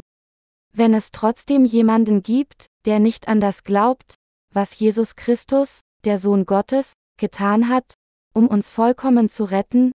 Wenn 0.73 0.93
es 0.93 1.11
trotzdem 1.11 1.63
jemanden 1.63 2.23
gibt, 2.23 2.65
der 2.85 2.99
nicht 2.99 3.27
an 3.27 3.39
das 3.39 3.63
glaubt, 3.63 4.15
was 4.53 4.77
Jesus 4.79 5.15
Christus, 5.15 5.81
der 6.03 6.19
Sohn 6.19 6.45
Gottes, 6.45 6.93
getan 7.17 7.69
hat, 7.69 7.93
um 8.33 8.47
uns 8.47 8.71
vollkommen 8.71 9.29
zu 9.29 9.45
retten, 9.45 9.91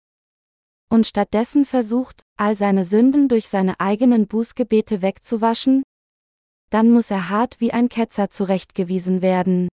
und 0.89 1.07
stattdessen 1.07 1.65
versucht, 1.65 2.21
all 2.37 2.55
seine 2.55 2.85
Sünden 2.85 3.27
durch 3.27 3.47
seine 3.47 3.79
eigenen 3.79 4.27
Bußgebete 4.27 5.01
wegzuwaschen, 5.01 5.83
dann 6.69 6.91
muss 6.91 7.11
er 7.11 7.29
hart 7.29 7.59
wie 7.59 7.71
ein 7.71 7.89
Ketzer 7.89 8.29
zurechtgewiesen 8.29 9.21
werden. 9.21 9.69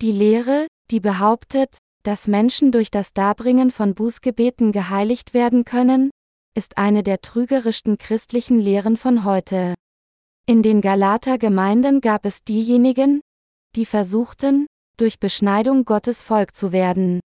Die 0.00 0.12
Lehre, 0.12 0.66
die 0.90 1.00
behauptet, 1.00 1.78
dass 2.02 2.28
Menschen 2.28 2.72
durch 2.72 2.90
das 2.90 3.12
Darbringen 3.12 3.70
von 3.70 3.94
Bußgebeten 3.94 4.72
geheiligt 4.72 5.34
werden 5.34 5.64
können, 5.64 6.10
ist 6.54 6.78
eine 6.78 7.02
der 7.02 7.20
trügerischsten 7.20 7.98
christlichen 7.98 8.60
Lehren 8.60 8.96
von 8.96 9.24
heute. 9.24 9.74
In 10.46 10.62
den 10.62 10.80
Galater 10.80 11.38
Gemeinden 11.38 12.00
gab 12.00 12.26
es 12.26 12.44
diejenigen, 12.44 13.20
die 13.76 13.86
versuchten, 13.86 14.66
durch 14.96 15.18
Beschneidung 15.18 15.84
Gottes 15.84 16.22
Volk 16.22 16.54
zu 16.54 16.70
werden. 16.70 17.20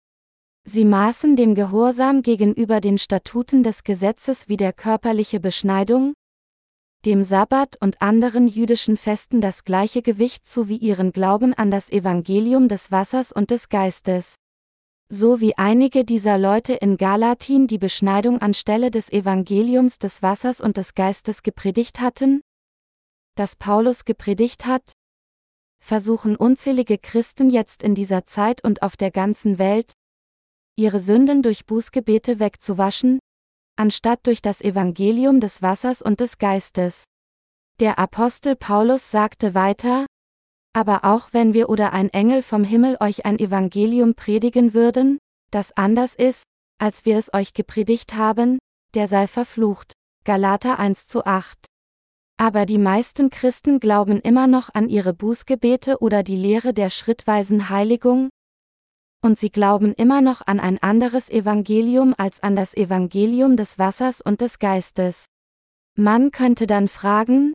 Sie 0.70 0.84
maßen 0.84 1.38
dem 1.38 1.56
Gehorsam 1.56 2.22
gegenüber 2.22 2.82
den 2.82 2.98
Statuten 2.98 3.64
des 3.64 3.86
Gesetzes 3.86 4.50
wie 4.50 4.58
der 4.58 4.74
körperliche 4.74 5.40
Beschneidung, 5.40 6.14
dem 7.06 7.24
Sabbat 7.24 7.78
und 7.80 8.02
anderen 8.02 8.50
jüdischen 8.50 8.98
Festen 8.98 9.40
das 9.40 9.64
gleiche 9.64 10.02
Gewicht 10.02 10.46
zu 10.46 10.68
wie 10.68 10.76
ihren 10.76 11.14
Glauben 11.14 11.54
an 11.54 11.72
das 11.72 11.90
Evangelium 11.90 12.68
des 12.68 12.92
Wassers 12.92 13.32
und 13.32 13.50
des 13.50 13.70
Geistes. 13.70 14.36
So 15.08 15.40
wie 15.40 15.58
einige 15.58 16.04
dieser 16.04 16.38
Leute 16.38 16.74
in 16.74 16.98
Galatin 16.98 17.68
die 17.68 17.78
Beschneidung 17.78 18.40
anstelle 18.40 18.92
des 18.92 19.10
Evangeliums 19.10 20.00
des 20.00 20.22
Wassers 20.22 20.60
und 20.60 20.76
des 20.76 20.96
Geistes 20.96 21.44
gepredigt 21.44 22.02
hatten, 22.02 22.42
das 23.36 23.56
Paulus 23.56 24.04
gepredigt 24.04 24.66
hat, 24.66 24.92
versuchen 25.80 26.36
unzählige 26.36 26.98
Christen 26.98 27.50
jetzt 27.50 27.84
in 27.84 27.96
dieser 27.96 28.26
Zeit 28.26 28.66
und 28.66 28.82
auf 28.82 28.98
der 28.98 29.12
ganzen 29.12 29.60
Welt, 29.60 29.94
ihre 30.78 31.00
Sünden 31.00 31.42
durch 31.42 31.66
Bußgebete 31.66 32.40
wegzuwaschen, 32.40 33.20
anstatt 33.76 34.20
durch 34.26 34.42
das 34.42 34.62
Evangelium 34.62 35.40
des 35.40 35.62
Wassers 35.62 36.02
und 36.02 36.20
des 36.20 36.38
Geistes. 36.38 37.04
Der 37.80 38.00
Apostel 38.00 38.56
Paulus 38.56 39.12
sagte 39.12 39.54
weiter, 39.54 40.06
aber 40.74 41.04
auch 41.04 41.30
wenn 41.32 41.54
wir 41.54 41.70
oder 41.70 41.94
ein 41.94 42.10
Engel 42.10 42.44
vom 42.44 42.64
Himmel 42.64 42.98
euch 43.00 43.26
ein 43.26 43.40
Evangelium 43.40 44.14
predigen 44.14 44.74
würden, 44.74 45.18
das 45.52 45.76
anders 45.76 46.14
ist, 46.14 46.44
als 46.80 47.06
wir 47.06 47.18
es 47.18 47.34
euch 47.34 47.54
gepredigt 47.54 48.14
haben, 48.14 48.60
der 48.94 49.08
sei 49.08 49.28
verflucht. 49.28 49.94
Galater 50.24 50.78
1 50.78 51.08
zu 51.08 51.26
8. 51.26 51.58
Aber 52.40 52.68
die 52.68 52.78
meisten 52.78 53.32
Christen 53.32 53.80
glauben 53.80 54.20
immer 54.20 54.46
noch 54.46 54.70
an 54.74 54.90
ihre 54.90 55.14
Bußgebete 55.14 56.00
oder 56.00 56.22
die 56.22 56.36
Lehre 56.36 56.74
der 56.74 56.92
schrittweisen 56.92 57.70
Heiligung, 57.70 58.30
und 59.22 59.40
sie 59.40 59.50
glauben 59.50 59.94
immer 59.94 60.22
noch 60.22 60.46
an 60.46 60.60
ein 60.60 60.82
anderes 60.82 61.30
Evangelium 61.30 62.14
als 62.18 62.42
an 62.42 62.56
das 62.56 62.76
Evangelium 62.76 63.58
des 63.58 63.80
Wassers 63.80 64.22
und 64.22 64.42
des 64.42 64.60
Geistes. 64.60 65.26
Man 65.96 66.32
könnte 66.32 66.68
dann 66.68 66.88
fragen, 66.88 67.54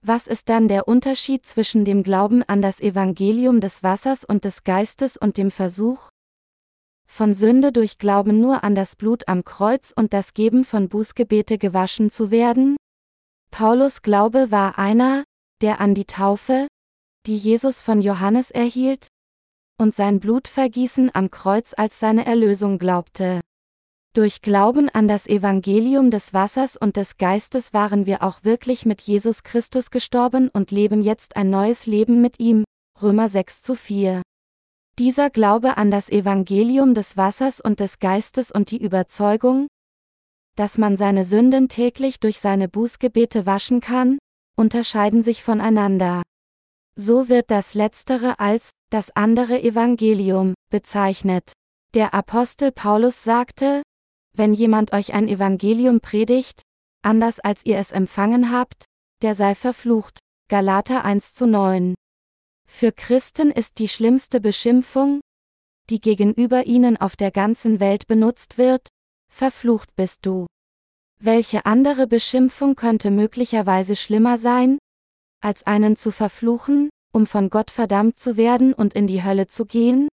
was 0.00 0.26
ist 0.26 0.48
dann 0.48 0.68
der 0.68 0.86
Unterschied 0.86 1.46
zwischen 1.46 1.84
dem 1.84 2.02
Glauben 2.02 2.42
an 2.42 2.62
das 2.62 2.80
Evangelium 2.80 3.60
des 3.60 3.82
Wassers 3.82 4.24
und 4.24 4.44
des 4.44 4.62
Geistes 4.62 5.16
und 5.16 5.38
dem 5.38 5.50
Versuch, 5.50 6.10
von 7.06 7.34
Sünde 7.34 7.72
durch 7.72 7.98
Glauben 7.98 8.40
nur 8.40 8.64
an 8.64 8.74
das 8.74 8.96
Blut 8.96 9.28
am 9.28 9.44
Kreuz 9.44 9.92
und 9.94 10.12
das 10.12 10.34
Geben 10.34 10.64
von 10.64 10.88
Bußgebete 10.88 11.58
gewaschen 11.58 12.10
zu 12.10 12.30
werden? 12.30 12.76
Paulus 13.50 14.02
Glaube 14.02 14.50
war 14.50 14.78
einer, 14.78 15.24
der 15.62 15.80
an 15.80 15.94
die 15.94 16.06
Taufe, 16.06 16.66
die 17.26 17.36
Jesus 17.36 17.82
von 17.82 18.02
Johannes 18.02 18.50
erhielt, 18.50 19.08
und 19.78 19.94
sein 19.94 20.20
Blutvergießen 20.20 21.10
am 21.14 21.30
Kreuz 21.30 21.74
als 21.76 21.98
seine 22.00 22.26
Erlösung 22.26 22.78
glaubte. 22.78 23.40
Durch 24.14 24.42
Glauben 24.42 24.88
an 24.88 25.08
das 25.08 25.26
Evangelium 25.26 26.12
des 26.12 26.32
Wassers 26.32 26.76
und 26.76 26.96
des 26.96 27.16
Geistes 27.16 27.72
waren 27.72 28.06
wir 28.06 28.22
auch 28.22 28.44
wirklich 28.44 28.86
mit 28.86 29.00
Jesus 29.00 29.42
Christus 29.42 29.90
gestorben 29.90 30.50
und 30.50 30.70
leben 30.70 31.02
jetzt 31.02 31.36
ein 31.36 31.50
neues 31.50 31.86
Leben 31.86 32.20
mit 32.20 32.38
ihm. 32.38 32.64
Römer 33.02 33.28
6 33.28 33.62
zu 33.62 33.74
4. 33.74 34.22
Dieser 35.00 35.30
Glaube 35.30 35.76
an 35.76 35.90
das 35.90 36.08
Evangelium 36.08 36.94
des 36.94 37.16
Wassers 37.16 37.60
und 37.60 37.80
des 37.80 37.98
Geistes 37.98 38.52
und 38.52 38.70
die 38.70 38.80
Überzeugung, 38.80 39.66
dass 40.54 40.78
man 40.78 40.96
seine 40.96 41.24
Sünden 41.24 41.68
täglich 41.68 42.20
durch 42.20 42.38
seine 42.38 42.68
Bußgebete 42.68 43.46
waschen 43.46 43.80
kann, 43.80 44.18
unterscheiden 44.56 45.24
sich 45.24 45.42
voneinander. 45.42 46.22
So 46.96 47.28
wird 47.28 47.50
das 47.50 47.74
Letztere 47.74 48.38
als 48.38 48.70
das 48.90 49.10
andere 49.16 49.60
Evangelium 49.60 50.54
bezeichnet. 50.70 51.52
Der 51.94 52.14
Apostel 52.14 52.70
Paulus 52.70 53.24
sagte, 53.24 53.82
wenn 54.36 54.52
jemand 54.52 54.92
euch 54.92 55.12
ein 55.12 55.28
Evangelium 55.28 56.00
predigt, 56.00 56.62
anders 57.02 57.40
als 57.40 57.66
ihr 57.66 57.78
es 57.78 57.92
empfangen 57.92 58.52
habt, 58.52 58.84
der 59.22 59.34
sei 59.34 59.54
verflucht. 59.54 60.18
Galater 60.48 61.04
1 61.04 61.34
zu 61.34 61.46
9. 61.46 61.94
Für 62.68 62.92
Christen 62.92 63.50
ist 63.50 63.78
die 63.78 63.88
schlimmste 63.88 64.40
Beschimpfung, 64.40 65.20
die 65.90 66.00
gegenüber 66.00 66.66
ihnen 66.66 66.96
auf 66.96 67.16
der 67.16 67.30
ganzen 67.30 67.80
Welt 67.80 68.06
benutzt 68.06 68.58
wird, 68.58 68.88
verflucht 69.32 69.94
bist 69.96 70.26
du. 70.26 70.46
Welche 71.20 71.66
andere 71.66 72.06
Beschimpfung 72.06 72.74
könnte 72.74 73.10
möglicherweise 73.10 73.96
schlimmer 73.96 74.38
sein, 74.38 74.78
als 75.44 75.64
einen 75.64 75.94
zu 75.94 76.10
verfluchen, 76.10 76.88
um 77.12 77.26
von 77.26 77.50
Gott 77.50 77.70
verdammt 77.70 78.18
zu 78.18 78.36
werden 78.36 78.72
und 78.72 78.94
in 78.94 79.06
die 79.06 79.22
Hölle 79.22 79.46
zu 79.46 79.66
gehen? 79.66 80.08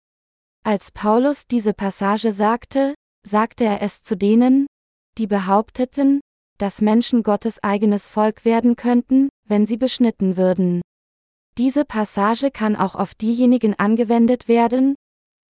Als 0.64 0.92
Paulus 0.92 1.48
diese 1.48 1.74
Passage 1.74 2.32
sagte, 2.32 2.96
sagte 3.28 3.66
er 3.66 3.82
es 3.82 4.02
zu 4.02 4.16
denen, 4.16 4.68
die 5.18 5.28
behaupteten, 5.28 6.22
dass 6.58 6.82
Menschen 6.82 7.24
Gottes 7.24 7.62
eigenes 7.62 8.10
Volk 8.10 8.46
werden 8.46 8.76
könnten, 8.76 9.30
wenn 9.48 9.68
sie 9.68 9.78
beschnitten 9.78 10.38
würden. 10.38 10.82
Diese 11.58 11.86
Passage 11.86 12.50
kann 12.50 12.76
auch 12.76 12.96
auf 12.96 13.14
diejenigen 13.14 13.78
angewendet 13.78 14.48
werden, 14.48 14.96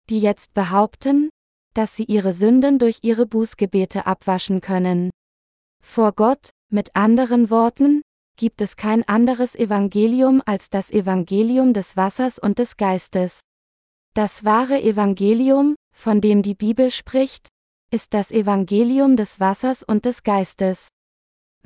die 0.08 0.20
jetzt 0.20 0.54
behaupten, 0.54 1.28
dass 1.74 1.94
sie 1.94 2.04
ihre 2.04 2.32
Sünden 2.32 2.78
durch 2.78 3.00
ihre 3.02 3.26
Bußgebete 3.26 4.06
abwaschen 4.06 4.60
können. 4.60 5.10
Vor 5.82 6.12
Gott, 6.12 6.50
mit 6.70 6.96
anderen 6.96 7.50
Worten, 7.50 8.02
gibt 8.38 8.60
es 8.60 8.76
kein 8.76 9.06
anderes 9.06 9.56
Evangelium 9.56 10.40
als 10.46 10.70
das 10.70 10.90
Evangelium 10.90 11.74
des 11.74 11.96
Wassers 11.96 12.38
und 12.38 12.60
des 12.60 12.76
Geistes. 12.76 13.40
Das 14.14 14.44
wahre 14.44 14.80
Evangelium, 14.80 15.74
von 15.92 16.20
dem 16.20 16.42
die 16.42 16.54
Bibel 16.54 16.92
spricht, 16.92 17.48
ist 17.90 18.14
das 18.14 18.30
Evangelium 18.30 19.16
des 19.16 19.40
Wassers 19.40 19.82
und 19.82 20.04
des 20.04 20.22
Geistes. 20.22 20.88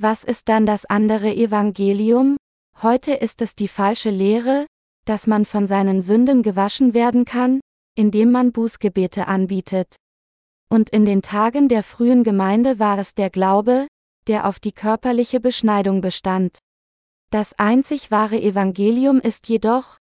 Was 0.00 0.24
ist 0.24 0.48
dann 0.48 0.64
das 0.64 0.86
andere 0.86 1.34
Evangelium? 1.34 2.38
Heute 2.80 3.12
ist 3.12 3.42
es 3.42 3.54
die 3.54 3.68
falsche 3.68 4.10
Lehre, 4.10 4.66
dass 5.04 5.26
man 5.26 5.44
von 5.44 5.66
seinen 5.66 6.00
Sünden 6.00 6.42
gewaschen 6.42 6.94
werden 6.94 7.26
kann, 7.26 7.60
indem 7.96 8.32
man 8.32 8.50
Bußgebete 8.50 9.28
anbietet. 9.28 9.96
Und 10.70 10.88
in 10.88 11.04
den 11.04 11.20
Tagen 11.20 11.68
der 11.68 11.82
frühen 11.82 12.24
Gemeinde 12.24 12.78
war 12.78 12.98
es 12.98 13.14
der 13.14 13.28
Glaube, 13.28 13.88
der 14.28 14.46
auf 14.46 14.60
die 14.60 14.72
körperliche 14.72 15.40
Beschneidung 15.40 16.00
bestand. 16.00 16.58
Das 17.30 17.54
einzig 17.58 18.10
wahre 18.10 18.40
Evangelium 18.40 19.20
ist 19.20 19.48
jedoch, 19.48 19.98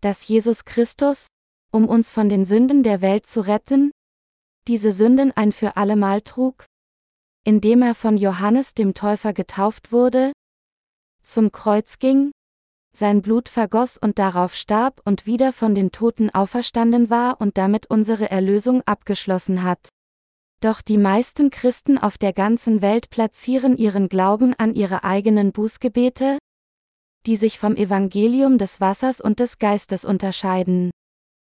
dass 0.00 0.26
Jesus 0.26 0.64
Christus, 0.64 1.28
um 1.70 1.88
uns 1.88 2.10
von 2.10 2.28
den 2.28 2.44
Sünden 2.44 2.82
der 2.82 3.00
Welt 3.00 3.26
zu 3.26 3.40
retten, 3.40 3.92
diese 4.68 4.92
Sünden 4.92 5.32
ein 5.32 5.52
für 5.52 5.76
allemal 5.76 6.20
trug, 6.22 6.66
indem 7.44 7.82
er 7.82 7.94
von 7.94 8.16
Johannes 8.16 8.74
dem 8.74 8.94
Täufer 8.94 9.32
getauft 9.32 9.92
wurde, 9.92 10.32
zum 11.22 11.52
Kreuz 11.52 11.98
ging, 11.98 12.32
sein 12.94 13.22
Blut 13.22 13.48
vergoss 13.48 13.96
und 13.96 14.18
darauf 14.18 14.54
starb 14.54 15.00
und 15.04 15.24
wieder 15.24 15.52
von 15.52 15.74
den 15.74 15.92
Toten 15.92 16.30
auferstanden 16.30 17.10
war 17.10 17.40
und 17.40 17.56
damit 17.56 17.86
unsere 17.86 18.30
Erlösung 18.30 18.82
abgeschlossen 18.82 19.62
hat. 19.62 19.88
Doch 20.62 20.80
die 20.80 20.96
meisten 20.96 21.50
Christen 21.50 21.98
auf 21.98 22.18
der 22.18 22.32
ganzen 22.32 22.82
Welt 22.82 23.10
platzieren 23.10 23.76
ihren 23.76 24.08
Glauben 24.08 24.54
an 24.54 24.74
ihre 24.74 25.02
eigenen 25.02 25.50
Bußgebete, 25.50 26.38
die 27.26 27.34
sich 27.34 27.58
vom 27.58 27.74
Evangelium 27.74 28.58
des 28.58 28.80
Wassers 28.80 29.20
und 29.20 29.40
des 29.40 29.58
Geistes 29.58 30.04
unterscheiden. 30.04 30.92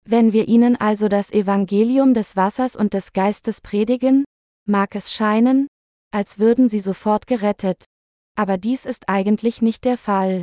Wenn 0.04 0.32
wir 0.32 0.46
ihnen 0.46 0.76
also 0.76 1.08
das 1.08 1.32
Evangelium 1.32 2.14
des 2.14 2.36
Wassers 2.36 2.76
und 2.76 2.94
des 2.94 3.12
Geistes 3.12 3.60
predigen, 3.60 4.24
mag 4.68 4.94
es 4.94 5.12
scheinen, 5.12 5.66
als 6.12 6.38
würden 6.38 6.68
sie 6.68 6.80
sofort 6.80 7.26
gerettet. 7.26 7.84
Aber 8.36 8.56
dies 8.56 8.86
ist 8.86 9.08
eigentlich 9.08 9.62
nicht 9.62 9.84
der 9.84 9.98
Fall. 9.98 10.42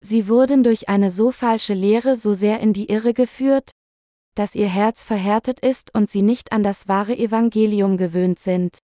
Sie 0.00 0.28
wurden 0.28 0.62
durch 0.62 0.88
eine 0.88 1.10
so 1.10 1.32
falsche 1.32 1.74
Lehre 1.74 2.14
so 2.14 2.34
sehr 2.34 2.60
in 2.60 2.72
die 2.72 2.88
Irre 2.88 3.14
geführt, 3.14 3.72
dass 4.34 4.54
ihr 4.54 4.68
Herz 4.68 5.04
verhärtet 5.04 5.60
ist 5.60 5.94
und 5.94 6.10
sie 6.10 6.22
nicht 6.22 6.52
an 6.52 6.62
das 6.62 6.88
wahre 6.88 7.16
Evangelium 7.16 7.96
gewöhnt 7.96 8.38
sind. 8.38 8.78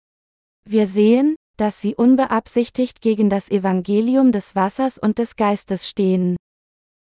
Wir 0.64 0.86
sehen, 0.86 1.36
dass 1.56 1.80
sie 1.80 1.94
unbeabsichtigt 1.94 3.00
gegen 3.00 3.30
das 3.30 3.50
Evangelium 3.50 4.32
des 4.32 4.54
Wassers 4.54 4.98
und 4.98 5.18
des 5.18 5.36
Geistes 5.36 5.88
stehen. 5.88 6.36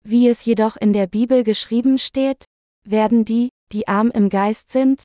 Wie 0.03 0.27
es 0.27 0.45
jedoch 0.45 0.77
in 0.77 0.93
der 0.93 1.07
Bibel 1.07 1.43
geschrieben 1.43 1.97
steht, 1.97 2.45
werden 2.85 3.25
die, 3.25 3.49
die 3.71 3.87
arm 3.87 4.09
im 4.11 4.29
Geist 4.29 4.69
sind, 4.69 5.03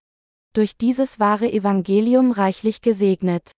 durch 0.52 0.76
dieses 0.76 1.18
wahre 1.18 1.50
Evangelium 1.50 2.30
reichlich 2.30 2.80
gesegnet. 2.82 3.50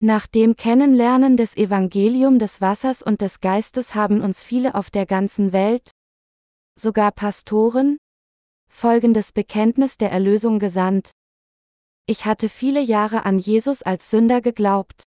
Nach 0.00 0.26
dem 0.28 0.54
Kennenlernen 0.54 1.36
des 1.36 1.56
Evangelium 1.56 2.38
des 2.38 2.60
Wassers 2.60 3.02
und 3.02 3.20
des 3.20 3.40
Geistes 3.40 3.94
haben 3.94 4.20
uns 4.20 4.44
viele 4.44 4.76
auf 4.76 4.90
der 4.90 5.06
ganzen 5.06 5.52
Welt, 5.52 5.90
sogar 6.78 7.10
Pastoren, 7.10 7.98
folgendes 8.68 9.32
Bekenntnis 9.32 9.96
der 9.96 10.10
Erlösung 10.10 10.58
gesandt. 10.58 11.10
Ich 12.06 12.24
hatte 12.24 12.48
viele 12.48 12.80
Jahre 12.80 13.24
an 13.24 13.38
Jesus 13.38 13.82
als 13.82 14.10
Sünder 14.10 14.40
geglaubt. 14.40 15.02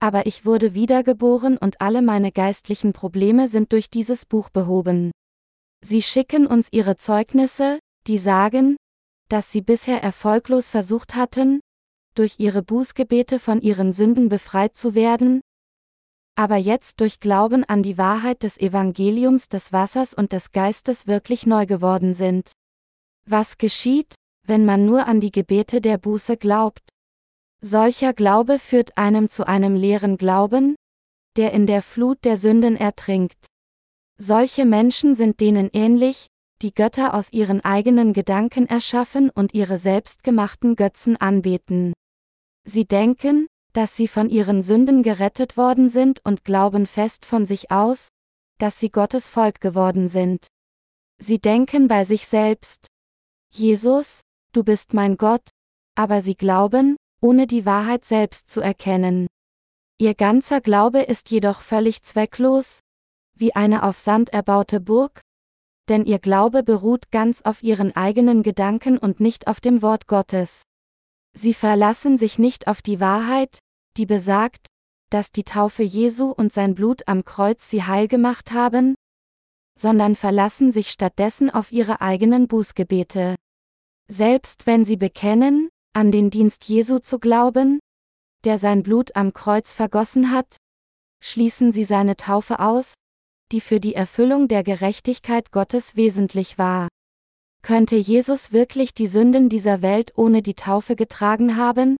Aber 0.00 0.26
ich 0.26 0.44
wurde 0.44 0.74
wiedergeboren 0.74 1.56
und 1.56 1.80
alle 1.80 2.02
meine 2.02 2.32
geistlichen 2.32 2.92
Probleme 2.92 3.48
sind 3.48 3.72
durch 3.72 3.90
dieses 3.90 4.26
Buch 4.26 4.50
behoben. 4.50 5.10
Sie 5.84 6.02
schicken 6.02 6.46
uns 6.46 6.68
ihre 6.70 6.96
Zeugnisse, 6.96 7.78
die 8.06 8.18
sagen, 8.18 8.76
dass 9.28 9.50
sie 9.50 9.62
bisher 9.62 10.02
erfolglos 10.02 10.68
versucht 10.68 11.14
hatten, 11.14 11.60
durch 12.14 12.36
ihre 12.38 12.62
Bußgebete 12.62 13.38
von 13.38 13.60
ihren 13.60 13.92
Sünden 13.92 14.28
befreit 14.28 14.76
zu 14.76 14.94
werden, 14.94 15.40
aber 16.34 16.56
jetzt 16.56 17.00
durch 17.00 17.20
Glauben 17.20 17.64
an 17.64 17.82
die 17.82 17.98
Wahrheit 17.98 18.42
des 18.42 18.58
Evangeliums 18.58 19.48
des 19.48 19.72
Wassers 19.72 20.14
und 20.14 20.32
des 20.32 20.52
Geistes 20.52 21.06
wirklich 21.06 21.46
neu 21.46 21.66
geworden 21.66 22.14
sind. 22.14 22.52
Was 23.28 23.58
geschieht, 23.58 24.14
wenn 24.46 24.64
man 24.64 24.84
nur 24.84 25.06
an 25.06 25.20
die 25.20 25.30
Gebete 25.30 25.80
der 25.80 25.98
Buße 25.98 26.36
glaubt? 26.36 26.88
Solcher 27.60 28.12
Glaube 28.12 28.58
führt 28.58 28.98
einem 28.98 29.28
zu 29.28 29.46
einem 29.46 29.76
leeren 29.76 30.16
Glauben, 30.16 30.74
der 31.36 31.52
in 31.52 31.66
der 31.66 31.82
Flut 31.82 32.24
der 32.24 32.36
Sünden 32.36 32.76
ertrinkt. 32.76 33.46
Solche 34.18 34.64
Menschen 34.64 35.14
sind 35.14 35.40
denen 35.40 35.70
ähnlich, 35.72 36.26
die 36.60 36.74
Götter 36.74 37.14
aus 37.14 37.32
ihren 37.32 37.60
eigenen 37.64 38.12
Gedanken 38.12 38.66
erschaffen 38.66 39.30
und 39.30 39.54
ihre 39.54 39.78
selbstgemachten 39.78 40.76
Götzen 40.76 41.16
anbeten. 41.16 41.92
Sie 42.64 42.84
denken, 42.84 43.46
dass 43.72 43.96
sie 43.96 44.06
von 44.06 44.28
ihren 44.28 44.62
Sünden 44.62 45.02
gerettet 45.02 45.56
worden 45.56 45.88
sind 45.88 46.20
und 46.24 46.44
glauben 46.44 46.86
fest 46.86 47.24
von 47.24 47.46
sich 47.46 47.70
aus, 47.70 48.10
dass 48.58 48.78
sie 48.78 48.90
Gottes 48.90 49.28
Volk 49.28 49.60
geworden 49.60 50.08
sind. 50.08 50.46
Sie 51.18 51.40
denken 51.40 51.88
bei 51.88 52.04
sich 52.04 52.26
selbst, 52.26 52.88
Jesus, 53.54 54.22
du 54.52 54.64
bist 54.64 54.94
mein 54.94 55.18
Gott, 55.18 55.46
aber 55.94 56.22
sie 56.22 56.34
glauben, 56.34 56.96
ohne 57.20 57.46
die 57.46 57.66
Wahrheit 57.66 58.06
selbst 58.06 58.48
zu 58.48 58.62
erkennen. 58.62 59.26
Ihr 59.98 60.14
ganzer 60.14 60.62
Glaube 60.62 61.00
ist 61.02 61.30
jedoch 61.30 61.60
völlig 61.60 62.02
zwecklos, 62.02 62.80
wie 63.34 63.54
eine 63.54 63.82
auf 63.82 63.98
Sand 63.98 64.30
erbaute 64.30 64.80
Burg, 64.80 65.20
denn 65.90 66.06
ihr 66.06 66.18
Glaube 66.18 66.62
beruht 66.62 67.10
ganz 67.10 67.42
auf 67.42 67.62
ihren 67.62 67.94
eigenen 67.94 68.42
Gedanken 68.42 68.96
und 68.96 69.20
nicht 69.20 69.46
auf 69.46 69.60
dem 69.60 69.82
Wort 69.82 70.06
Gottes. 70.06 70.62
Sie 71.34 71.52
verlassen 71.52 72.16
sich 72.16 72.38
nicht 72.38 72.68
auf 72.68 72.80
die 72.80 73.00
Wahrheit, 73.00 73.58
die 73.98 74.06
besagt, 74.06 74.66
dass 75.10 75.30
die 75.30 75.44
Taufe 75.44 75.82
Jesu 75.82 76.30
und 76.30 76.54
sein 76.54 76.74
Blut 76.74 77.06
am 77.06 77.24
Kreuz 77.24 77.68
sie 77.68 77.82
heil 77.82 78.08
gemacht 78.08 78.52
haben, 78.52 78.94
sondern 79.78 80.16
verlassen 80.16 80.72
sich 80.72 80.90
stattdessen 80.90 81.50
auf 81.50 81.72
ihre 81.72 82.00
eigenen 82.00 82.48
Bußgebete. 82.48 83.36
Selbst 84.08 84.66
wenn 84.66 84.84
sie 84.84 84.96
bekennen, 84.96 85.68
an 85.94 86.10
den 86.10 86.30
Dienst 86.30 86.64
Jesu 86.64 86.98
zu 86.98 87.18
glauben, 87.18 87.80
der 88.44 88.58
sein 88.58 88.82
Blut 88.82 89.14
am 89.16 89.32
Kreuz 89.32 89.74
vergossen 89.74 90.30
hat, 90.30 90.56
schließen 91.22 91.72
sie 91.72 91.84
seine 91.84 92.16
Taufe 92.16 92.60
aus, 92.60 92.94
die 93.52 93.60
für 93.60 93.80
die 93.80 93.94
Erfüllung 93.94 94.48
der 94.48 94.64
Gerechtigkeit 94.64 95.52
Gottes 95.52 95.94
wesentlich 95.94 96.58
war. 96.58 96.88
Könnte 97.62 97.96
Jesus 97.96 98.50
wirklich 98.52 98.92
die 98.94 99.06
Sünden 99.06 99.48
dieser 99.48 99.82
Welt 99.82 100.12
ohne 100.16 100.42
die 100.42 100.54
Taufe 100.54 100.96
getragen 100.96 101.56
haben, 101.56 101.96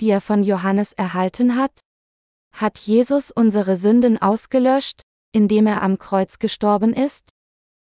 die 0.00 0.10
er 0.10 0.20
von 0.20 0.44
Johannes 0.44 0.92
erhalten 0.92 1.56
hat? 1.56 1.72
Hat 2.54 2.78
Jesus 2.78 3.30
unsere 3.30 3.76
Sünden 3.76 4.20
ausgelöscht, 4.20 5.00
indem 5.32 5.66
er 5.66 5.82
am 5.82 5.98
Kreuz 5.98 6.38
gestorben 6.38 6.92
ist? 6.92 7.30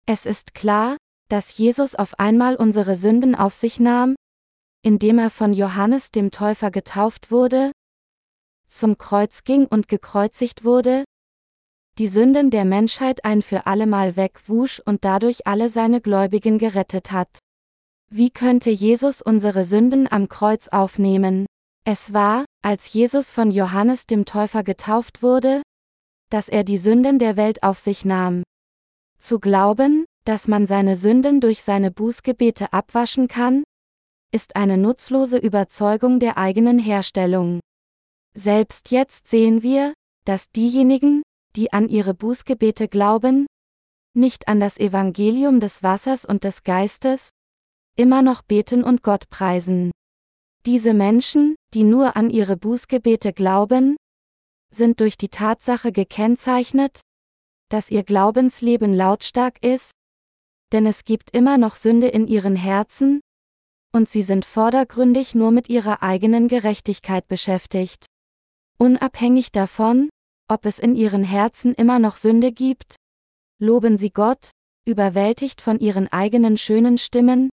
Es 0.08 0.26
ist 0.26 0.56
klar, 0.56 0.98
dass 1.30 1.57
Jesus 1.57 1.95
auf 1.95 2.19
einmal 2.19 2.55
unsere 2.55 2.95
Sünden 2.95 3.36
auf 3.36 3.53
sich 3.53 3.80
nahm, 3.80 4.15
indem 4.82 5.19
er 5.19 5.30
von 5.30 5.53
Johannes 5.53 6.11
dem 6.11 6.32
Täufer 6.32 6.71
getauft 6.71 7.32
wurde, 7.32 7.71
zum 8.67 8.97
Kreuz 8.97 9.43
ging 9.43 9.65
und 9.65 9.88
gekreuzigt 9.88 10.63
wurde, 10.63 11.03
die 11.97 12.07
Sünden 12.07 12.51
der 12.51 12.65
Menschheit 12.65 13.23
ein 13.23 13.41
für 13.41 13.67
allemal 13.67 14.15
wegwusch 14.15 14.82
und 14.86 15.05
dadurch 15.05 15.47
alle 15.47 15.69
seine 15.69 16.01
Gläubigen 16.01 16.57
gerettet 16.57 17.11
hat. 17.11 17.39
Wie 18.11 18.30
könnte 18.30 18.69
Jesus 18.69 19.21
unsere 19.21 19.65
Sünden 19.65 20.11
am 20.11 20.28
Kreuz 20.28 20.67
aufnehmen? 20.67 21.45
Es 21.86 22.13
war, 22.13 22.45
als 22.61 22.91
Jesus 22.91 23.32
von 23.32 23.49
Johannes 23.49 24.07
dem 24.07 24.26
Täufer 24.26 24.63
getauft 24.63 25.23
wurde, 25.23 25.61
dass 26.30 26.49
er 26.49 26.63
die 26.63 26.78
Sünden 26.78 27.19
der 27.19 27.38
Welt 27.38 27.63
auf 27.63 27.80
sich 27.80 28.03
nahm. 28.03 28.43
Zu 29.17 29.39
glauben, 29.39 30.05
dass 30.26 30.47
man 30.47 30.67
seine 30.67 30.97
Sünden 30.97 31.39
durch 31.39 31.63
seine 31.63 31.91
Bußgebete 31.91 32.73
abwaschen 32.73 33.28
kann, 33.28 33.63
ist 34.32 34.55
eine 34.55 34.78
nutzlose 34.78 35.38
Überzeugung 35.38 36.19
der 36.19 36.38
eigenen 36.38 36.80
Herstellung. 36.80 37.59
Selbst 38.36 38.91
jetzt 38.91 39.28
sehen 39.28 39.63
wir, 39.63 39.93
dass 40.26 40.51
diejenigen, 40.51 41.21
die 41.55 41.71
an 41.71 41.88
ihre 41.88 42.13
Bußgebete 42.13 42.88
glauben, 42.88 43.45
nicht 44.13 44.47
an 44.47 44.59
das 44.59 44.78
Evangelium 44.78 45.59
des 45.59 45.84
Wassers 45.84 46.26
und 46.26 46.43
des 46.43 46.63
Geistes, 46.63 47.30
immer 47.95 48.21
noch 48.21 48.41
beten 48.41 48.84
und 48.84 49.03
Gott 49.03 49.30
preisen. 49.30 49.91
Diese 50.65 50.93
Menschen, 50.93 51.55
die 51.73 51.84
nur 51.84 52.17
an 52.17 52.30
ihre 52.30 52.57
Bußgebete 52.57 53.32
glauben, 53.32 53.95
sind 54.73 54.99
durch 54.99 55.15
die 55.17 55.30
Tatsache 55.30 55.91
gekennzeichnet, 55.91 57.01
dass 57.69 57.91
ihr 57.91 58.03
Glaubensleben 58.03 58.93
lautstark 58.93 59.63
ist, 59.63 59.91
denn 60.72 60.86
es 60.86 61.03
gibt 61.03 61.36
immer 61.36 61.57
noch 61.57 61.76
Sünde 61.76 62.07
in 62.07 62.28
ihren 62.28 62.55
Herzen, 62.55 63.22
und 63.93 64.09
sie 64.09 64.24
sind 64.24 64.43
vordergründig 64.43 65.36
nur 65.36 65.51
mit 65.51 65.70
ihrer 65.70 66.03
eigenen 66.03 66.47
Gerechtigkeit 66.47 67.28
beschäftigt. 67.28 68.05
Unabhängig 68.78 69.51
davon, 69.51 70.09
ob 70.49 70.66
es 70.66 70.80
in 70.80 70.95
ihren 70.95 71.24
Herzen 71.24 71.74
immer 71.74 71.97
noch 71.97 72.18
Sünde 72.18 72.51
gibt, 72.51 72.97
loben 73.57 73.97
sie 73.97 74.11
Gott, 74.11 74.51
überwältigt 74.86 75.61
von 75.61 75.80
ihren 75.80 76.11
eigenen 76.11 76.57
schönen 76.57 76.97
Stimmen, 76.97 77.49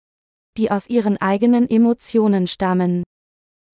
die 0.59 0.71
aus 0.71 0.89
ihren 0.89 1.17
eigenen 1.17 1.69
Emotionen 1.69 2.47
stammen. 2.47 3.03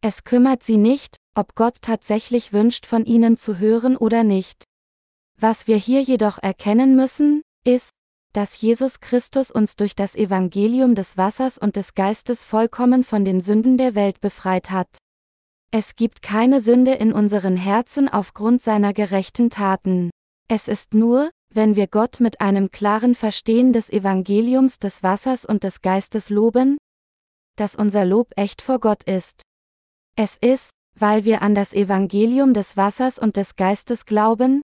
Es 0.00 0.24
kümmert 0.24 0.62
sie 0.62 0.76
nicht, 0.76 1.16
ob 1.34 1.54
Gott 1.54 1.82
tatsächlich 1.82 2.52
wünscht 2.52 2.86
von 2.86 3.04
ihnen 3.04 3.36
zu 3.36 3.58
hören 3.58 3.96
oder 3.96 4.24
nicht. 4.24 4.64
Was 5.38 5.66
wir 5.66 5.76
hier 5.76 6.02
jedoch 6.02 6.38
erkennen 6.38 6.94
müssen, 6.94 7.42
ist, 7.64 7.90
dass 8.32 8.60
Jesus 8.60 9.00
Christus 9.00 9.50
uns 9.50 9.76
durch 9.76 9.94
das 9.94 10.14
Evangelium 10.14 10.94
des 10.94 11.16
Wassers 11.16 11.58
und 11.58 11.76
des 11.76 11.94
Geistes 11.94 12.44
vollkommen 12.44 13.04
von 13.04 13.24
den 13.24 13.40
Sünden 13.40 13.76
der 13.76 13.94
Welt 13.94 14.20
befreit 14.20 14.70
hat. 14.70 14.88
Es 15.70 15.96
gibt 15.96 16.22
keine 16.22 16.60
Sünde 16.60 16.92
in 16.92 17.12
unseren 17.12 17.56
Herzen 17.56 18.08
aufgrund 18.08 18.62
seiner 18.62 18.92
gerechten 18.92 19.50
Taten. 19.50 20.10
Es 20.48 20.68
ist 20.68 20.94
nur, 20.94 21.30
wenn 21.54 21.76
wir 21.76 21.86
Gott 21.86 22.20
mit 22.20 22.40
einem 22.40 22.70
klaren 22.70 23.14
Verstehen 23.14 23.72
des 23.72 23.90
Evangeliums 23.90 24.78
des 24.78 25.02
Wassers 25.02 25.44
und 25.44 25.64
des 25.64 25.80
Geistes 25.80 26.30
loben, 26.30 26.78
dass 27.56 27.74
unser 27.74 28.04
Lob 28.04 28.32
echt 28.36 28.62
vor 28.62 28.80
Gott 28.80 29.02
ist. 29.04 29.42
Es 30.16 30.36
ist, 30.36 30.70
weil 30.98 31.24
wir 31.24 31.42
an 31.42 31.54
das 31.54 31.72
Evangelium 31.72 32.54
des 32.54 32.76
Wassers 32.76 33.18
und 33.18 33.36
des 33.36 33.56
Geistes 33.56 34.04
glauben, 34.04 34.62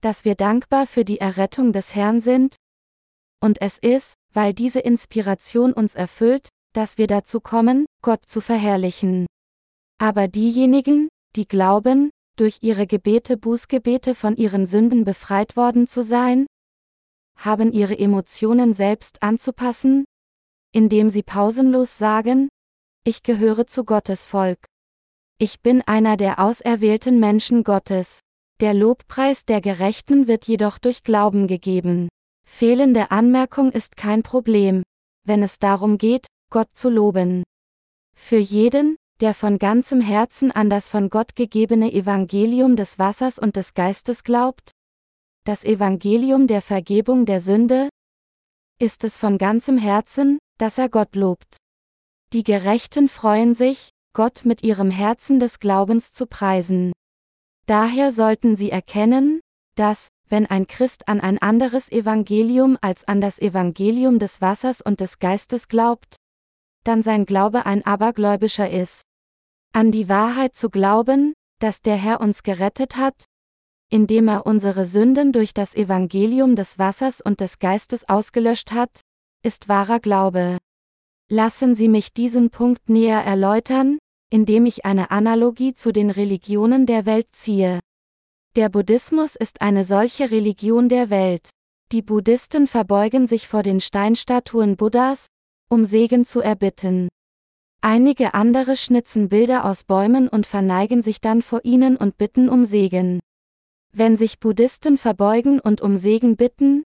dass 0.00 0.24
wir 0.24 0.34
dankbar 0.34 0.86
für 0.86 1.04
die 1.04 1.18
Errettung 1.18 1.72
des 1.72 1.94
Herrn 1.94 2.20
sind, 2.20 2.56
und 3.42 3.60
es 3.60 3.78
ist, 3.78 4.14
weil 4.32 4.54
diese 4.54 4.80
Inspiration 4.80 5.72
uns 5.72 5.94
erfüllt, 5.94 6.48
dass 6.72 6.96
wir 6.96 7.06
dazu 7.06 7.40
kommen, 7.40 7.86
Gott 8.02 8.22
zu 8.26 8.40
verherrlichen. 8.40 9.26
Aber 9.98 10.28
diejenigen, 10.28 11.08
die 11.36 11.46
glauben, 11.46 12.10
durch 12.36 12.58
ihre 12.62 12.86
Gebete 12.86 13.36
Bußgebete 13.36 14.14
von 14.14 14.36
ihren 14.36 14.64
Sünden 14.66 15.04
befreit 15.04 15.56
worden 15.56 15.86
zu 15.86 16.02
sein, 16.02 16.46
haben 17.36 17.72
ihre 17.72 17.98
Emotionen 17.98 18.72
selbst 18.72 19.22
anzupassen, 19.22 20.04
indem 20.72 21.10
sie 21.10 21.22
pausenlos 21.22 21.98
sagen, 21.98 22.48
ich 23.04 23.22
gehöre 23.22 23.66
zu 23.66 23.84
Gottes 23.84 24.24
Volk. 24.24 24.64
Ich 25.38 25.60
bin 25.60 25.82
einer 25.82 26.16
der 26.16 26.38
auserwählten 26.38 27.18
Menschen 27.18 27.64
Gottes. 27.64 28.20
Der 28.60 28.74
Lobpreis 28.74 29.44
der 29.44 29.60
Gerechten 29.60 30.28
wird 30.28 30.46
jedoch 30.46 30.78
durch 30.78 31.02
Glauben 31.02 31.48
gegeben. 31.48 32.08
Fehlende 32.54 33.10
Anmerkung 33.10 33.72
ist 33.72 33.96
kein 33.96 34.22
Problem, 34.22 34.82
wenn 35.26 35.42
es 35.42 35.58
darum 35.58 35.96
geht, 35.96 36.26
Gott 36.50 36.68
zu 36.74 36.90
loben. 36.90 37.44
Für 38.14 38.36
jeden, 38.36 38.96
der 39.20 39.32
von 39.32 39.58
ganzem 39.58 40.02
Herzen 40.02 40.52
an 40.52 40.68
das 40.68 40.90
von 40.90 41.08
Gott 41.08 41.34
gegebene 41.34 41.90
Evangelium 41.90 42.76
des 42.76 42.98
Wassers 42.98 43.38
und 43.38 43.56
des 43.56 43.72
Geistes 43.72 44.22
glaubt, 44.22 44.70
das 45.44 45.64
Evangelium 45.64 46.46
der 46.46 46.60
Vergebung 46.60 47.24
der 47.24 47.40
Sünde, 47.40 47.88
ist 48.78 49.02
es 49.02 49.16
von 49.16 49.38
ganzem 49.38 49.78
Herzen, 49.78 50.38
dass 50.58 50.76
er 50.76 50.90
Gott 50.90 51.16
lobt. 51.16 51.56
Die 52.34 52.44
Gerechten 52.44 53.08
freuen 53.08 53.54
sich, 53.54 53.88
Gott 54.14 54.44
mit 54.44 54.62
ihrem 54.62 54.90
Herzen 54.90 55.40
des 55.40 55.58
Glaubens 55.58 56.12
zu 56.12 56.26
preisen. 56.26 56.92
Daher 57.66 58.12
sollten 58.12 58.56
sie 58.56 58.70
erkennen, 58.70 59.40
dass, 59.74 60.10
wenn 60.32 60.46
ein 60.46 60.66
Christ 60.66 61.08
an 61.08 61.20
ein 61.20 61.36
anderes 61.36 61.92
Evangelium 61.92 62.78
als 62.80 63.06
an 63.06 63.20
das 63.20 63.38
Evangelium 63.38 64.18
des 64.18 64.40
Wassers 64.40 64.80
und 64.80 65.00
des 65.00 65.18
Geistes 65.18 65.68
glaubt, 65.68 66.16
dann 66.84 67.02
sein 67.02 67.26
Glaube 67.26 67.66
ein 67.66 67.84
abergläubischer 67.84 68.70
ist. 68.70 69.02
An 69.74 69.92
die 69.92 70.08
Wahrheit 70.08 70.56
zu 70.56 70.70
glauben, 70.70 71.34
dass 71.58 71.82
der 71.82 71.96
Herr 71.96 72.22
uns 72.22 72.42
gerettet 72.42 72.96
hat, 72.96 73.26
indem 73.90 74.26
er 74.26 74.46
unsere 74.46 74.86
Sünden 74.86 75.34
durch 75.34 75.52
das 75.52 75.74
Evangelium 75.74 76.56
des 76.56 76.78
Wassers 76.78 77.20
und 77.20 77.40
des 77.40 77.58
Geistes 77.58 78.08
ausgelöscht 78.08 78.72
hat, 78.72 79.02
ist 79.44 79.68
wahrer 79.68 80.00
Glaube. 80.00 80.56
Lassen 81.30 81.74
Sie 81.74 81.88
mich 81.88 82.14
diesen 82.14 82.48
Punkt 82.48 82.88
näher 82.88 83.22
erläutern, 83.22 83.98
indem 84.30 84.64
ich 84.64 84.86
eine 84.86 85.10
Analogie 85.10 85.74
zu 85.74 85.92
den 85.92 86.08
Religionen 86.10 86.86
der 86.86 87.04
Welt 87.04 87.26
ziehe. 87.32 87.80
Der 88.54 88.68
Buddhismus 88.68 89.34
ist 89.34 89.62
eine 89.62 89.82
solche 89.82 90.30
Religion 90.30 90.90
der 90.90 91.08
Welt. 91.08 91.48
Die 91.90 92.02
Buddhisten 92.02 92.66
verbeugen 92.66 93.26
sich 93.26 93.48
vor 93.48 93.62
den 93.62 93.80
Steinstatuen 93.80 94.76
Buddhas, 94.76 95.28
um 95.70 95.86
Segen 95.86 96.26
zu 96.26 96.42
erbitten. 96.42 97.08
Einige 97.80 98.34
andere 98.34 98.76
schnitzen 98.76 99.30
Bilder 99.30 99.64
aus 99.64 99.84
Bäumen 99.84 100.28
und 100.28 100.46
verneigen 100.46 101.00
sich 101.00 101.22
dann 101.22 101.40
vor 101.40 101.60
ihnen 101.64 101.96
und 101.96 102.18
bitten 102.18 102.50
um 102.50 102.66
Segen. 102.66 103.20
Wenn 103.90 104.18
sich 104.18 104.38
Buddhisten 104.38 104.98
verbeugen 104.98 105.58
und 105.58 105.80
um 105.80 105.96
Segen 105.96 106.36
bitten, 106.36 106.84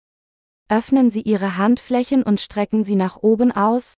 öffnen 0.69 1.11
sie 1.11 1.21
ihre 1.21 1.55
Handflächen 1.55 2.23
und 2.23 2.41
strecken 2.41 2.83
sie 2.83 2.95
nach 2.95 3.15
oben 3.15 3.53
aus, 3.53 3.93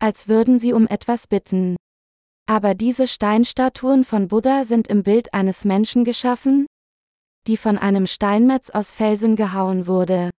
als 0.00 0.26
würden 0.26 0.58
sie 0.58 0.72
um 0.72 0.88
etwas 0.88 1.28
bitten. 1.28 1.76
Aber 2.46 2.74
diese 2.74 3.06
Steinstatuen 3.06 4.02
von 4.02 4.26
Buddha 4.26 4.64
sind 4.64 4.88
im 4.88 5.04
Bild 5.04 5.32
eines 5.32 5.64
Menschen 5.64 6.02
geschaffen, 6.02 6.66
die 7.46 7.56
von 7.56 7.78
einem 7.78 8.06
Steinmetz 8.06 8.70
aus 8.70 8.92
Felsen 8.92 9.36
gehauen 9.36 9.86
wurde. 9.86 10.30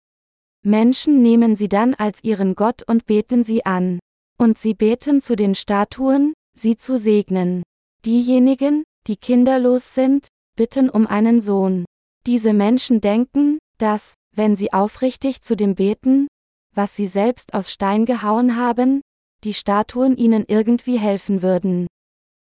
Menschen 0.63 1.21
nehmen 1.21 1.55
sie 1.55 1.69
dann 1.69 1.93
als 1.93 2.23
ihren 2.23 2.55
Gott 2.55 2.83
und 2.83 3.05
beten 3.05 3.43
sie 3.43 3.65
an. 3.65 3.99
Und 4.37 4.57
sie 4.57 4.73
beten 4.73 5.21
zu 5.21 5.35
den 5.35 5.55
Statuen, 5.55 6.33
sie 6.53 6.75
zu 6.75 6.97
segnen. 6.97 7.63
Diejenigen, 8.05 8.83
die 9.07 9.15
kinderlos 9.15 9.95
sind, 9.95 10.27
bitten 10.55 10.89
um 10.89 11.07
einen 11.07 11.41
Sohn. 11.41 11.85
Diese 12.25 12.53
Menschen 12.53 12.99
denken, 12.99 13.57
dass, 13.77 14.15
wenn 14.35 14.55
sie 14.55 14.73
aufrichtig 14.73 15.41
zu 15.41 15.55
dem 15.55 15.75
beten, 15.75 16.27
was 16.73 16.95
sie 16.95 17.07
selbst 17.07 17.53
aus 17.53 17.71
Stein 17.71 18.05
gehauen 18.05 18.57
haben, 18.57 19.01
die 19.43 19.53
Statuen 19.53 20.17
ihnen 20.17 20.45
irgendwie 20.47 20.99
helfen 20.99 21.41
würden. 21.41 21.87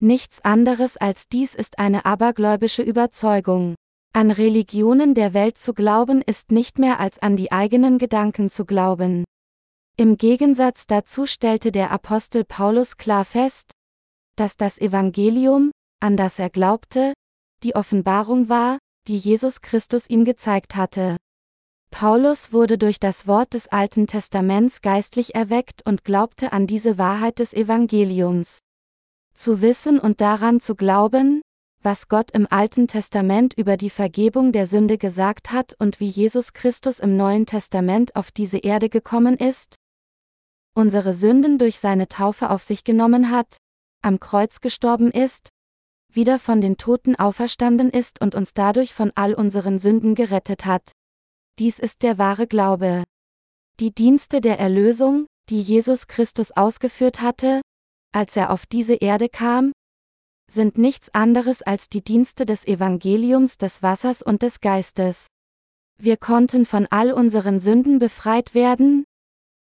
Nichts 0.03 0.41
anderes 0.41 0.97
als 0.97 1.29
dies 1.29 1.55
ist 1.55 1.79
eine 1.79 2.05
abergläubische 2.05 2.83
Überzeugung. 2.83 3.77
An 4.13 4.33
Religionen 4.33 5.15
der 5.15 5.35
Welt 5.35 5.57
zu 5.57 5.73
glauben 5.73 6.21
ist 6.21 6.51
nicht 6.51 6.81
mehr 6.81 6.99
als 6.99 7.21
an 7.21 7.37
die 7.37 7.53
eigenen 7.53 7.97
Gedanken 7.97 8.51
zu 8.51 8.65
glauben. 8.65 9.25
Im 9.97 10.17
Gegensatz 10.17 10.89
dazu 10.89 11.27
stellte 11.27 11.71
der 11.71 11.93
Apostel 11.93 12.45
Paulus 12.45 12.97
klar 12.97 13.25
fest, 13.25 13.71
dass 14.35 14.57
das 14.57 14.81
Evangelium, 14.81 15.71
an 16.01 16.17
das 16.17 16.41
er 16.41 16.51
glaubte, 16.51 17.13
die 17.63 17.77
Offenbarung 17.77 18.49
war, 18.49 18.79
die 19.07 19.17
Jesus 19.17 19.61
Christus 19.61 20.11
ihm 20.11 20.25
gezeigt 20.25 20.75
hatte. 20.75 21.17
Paulus 21.93 22.53
wurde 22.53 22.79
durch 22.79 22.99
das 22.99 23.29
Wort 23.29 23.55
des 23.55 23.69
Alten 23.69 24.09
Testaments 24.09 24.81
geistlich 24.81 25.37
erweckt 25.37 25.87
und 25.87 26.03
glaubte 26.03 26.53
an 26.53 26.67
diese 26.67 26.99
Wahrheit 26.99 27.39
des 27.39 27.55
Evangeliums. 27.55 28.59
Zu 29.35 29.61
wissen 29.61 30.01
und 30.01 30.21
daran 30.21 30.59
zu 30.59 30.75
glauben, 30.75 31.43
was 31.83 32.09
Gott 32.09 32.31
im 32.33 32.47
Alten 32.51 32.89
Testament 32.89 33.55
über 33.55 33.77
die 33.77 33.91
Vergebung 33.91 34.53
der 34.53 34.67
Sünde 34.67 34.99
gesagt 34.99 35.51
hat 35.51 35.75
und 35.79 35.99
wie 35.99 36.09
Jesus 36.09 36.53
Christus 36.53 36.99
im 36.99 37.17
Neuen 37.17 37.47
Testament 37.47 38.17
auf 38.17 38.31
diese 38.31 38.59
Erde 38.59 38.89
gekommen 38.89 39.37
ist, 39.37 39.77
unsere 40.75 41.15
Sünden 41.15 41.59
durch 41.59 41.79
seine 41.79 42.09
Taufe 42.09 42.51
auf 42.51 42.63
sich 42.63 42.85
genommen 42.85 43.31
hat, 43.31 43.57
am 44.03 44.21
Kreuz 44.21 44.61
gestorben 44.61 45.11
ist, 45.11 45.49
wieder 46.13 46.39
von 46.39 46.61
den 46.61 46.77
Toten 46.77 47.17
auferstanden 47.17 47.91
ist 47.91 48.21
und 48.21 48.35
uns 48.35 48.53
dadurch 48.53 48.93
von 48.93 49.13
all 49.15 49.35
unseren 49.35 49.79
Sünden 49.79 50.15
gerettet 50.15 50.67
hat. 50.67 50.93
Dies 51.59 51.79
ist 51.79 52.03
der 52.03 52.19
wahre 52.19 52.47
Glaube. 52.47 53.05
Die 53.79 53.95
Dienste 53.95 54.41
der 54.41 54.59
Erlösung, 54.59 55.27
die 55.49 55.61
Jesus 55.61 56.07
Christus 56.07 56.53
ausgeführt 56.53 57.21
hatte, 57.21 57.61
als 58.13 58.37
er 58.37 58.51
auf 58.51 58.67
diese 58.67 58.95
Erde 58.95 59.29
kam, 59.29 59.73
sind 60.53 60.79
nichts 60.79 61.15
anderes 61.15 61.63
als 61.63 61.89
die 61.89 62.03
Dienste 62.03 62.45
des 62.45 62.67
Evangeliums 62.67 63.57
des 63.57 63.83
Wassers 63.83 64.23
und 64.23 64.43
des 64.43 64.61
Geistes. 64.61 65.29
Wir 65.99 66.17
konnten 66.17 66.67
von 66.67 66.87
all 66.91 67.13
unseren 67.13 67.59
Sünden 67.59 67.99
befreit 67.99 68.55
werden, 68.55 69.05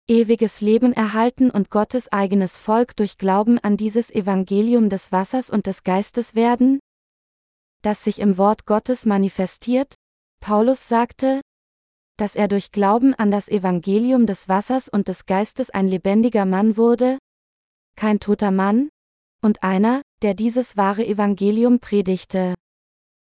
ewiges 0.07 0.61
Leben 0.61 0.93
erhalten 0.93 1.51
und 1.51 1.69
Gottes 1.69 2.11
eigenes 2.11 2.59
Volk 2.59 2.95
durch 2.95 3.17
Glauben 3.17 3.59
an 3.59 3.77
dieses 3.77 4.09
Evangelium 4.11 4.89
des 4.89 5.11
Wassers 5.11 5.49
und 5.49 5.67
des 5.67 5.83
Geistes 5.83 6.35
werden, 6.35 6.79
das 7.81 8.03
sich 8.03 8.19
im 8.19 8.37
Wort 8.37 8.65
Gottes 8.65 9.05
manifestiert, 9.05 9.95
Paulus 10.39 10.87
sagte, 10.87 11.41
dass 12.17 12.35
er 12.35 12.47
durch 12.47 12.71
Glauben 12.71 13.13
an 13.13 13.31
das 13.31 13.47
Evangelium 13.47 14.25
des 14.25 14.49
Wassers 14.49 14.89
und 14.89 15.07
des 15.07 15.25
Geistes 15.25 15.69
ein 15.69 15.87
lebendiger 15.87 16.45
Mann 16.45 16.75
wurde, 16.75 17.17
kein 17.95 18.19
toter 18.19 18.51
Mann, 18.51 18.89
und 19.41 19.63
einer, 19.63 20.01
der 20.21 20.33
dieses 20.33 20.77
wahre 20.77 21.05
Evangelium 21.05 21.79
predigte. 21.79 22.55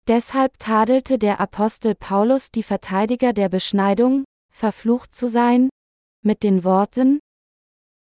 Deshalb 0.07 0.57
tadelte 0.59 1.17
der 1.17 1.39
Apostel 1.39 1.95
Paulus 1.95 2.51
die 2.51 2.63
Verteidiger 2.63 3.33
der 3.33 3.49
Beschneidung, 3.49 4.23
verflucht 4.53 5.13
zu 5.13 5.27
sein, 5.27 5.69
mit 6.23 6.43
den 6.43 6.63
Worten, 6.63 7.19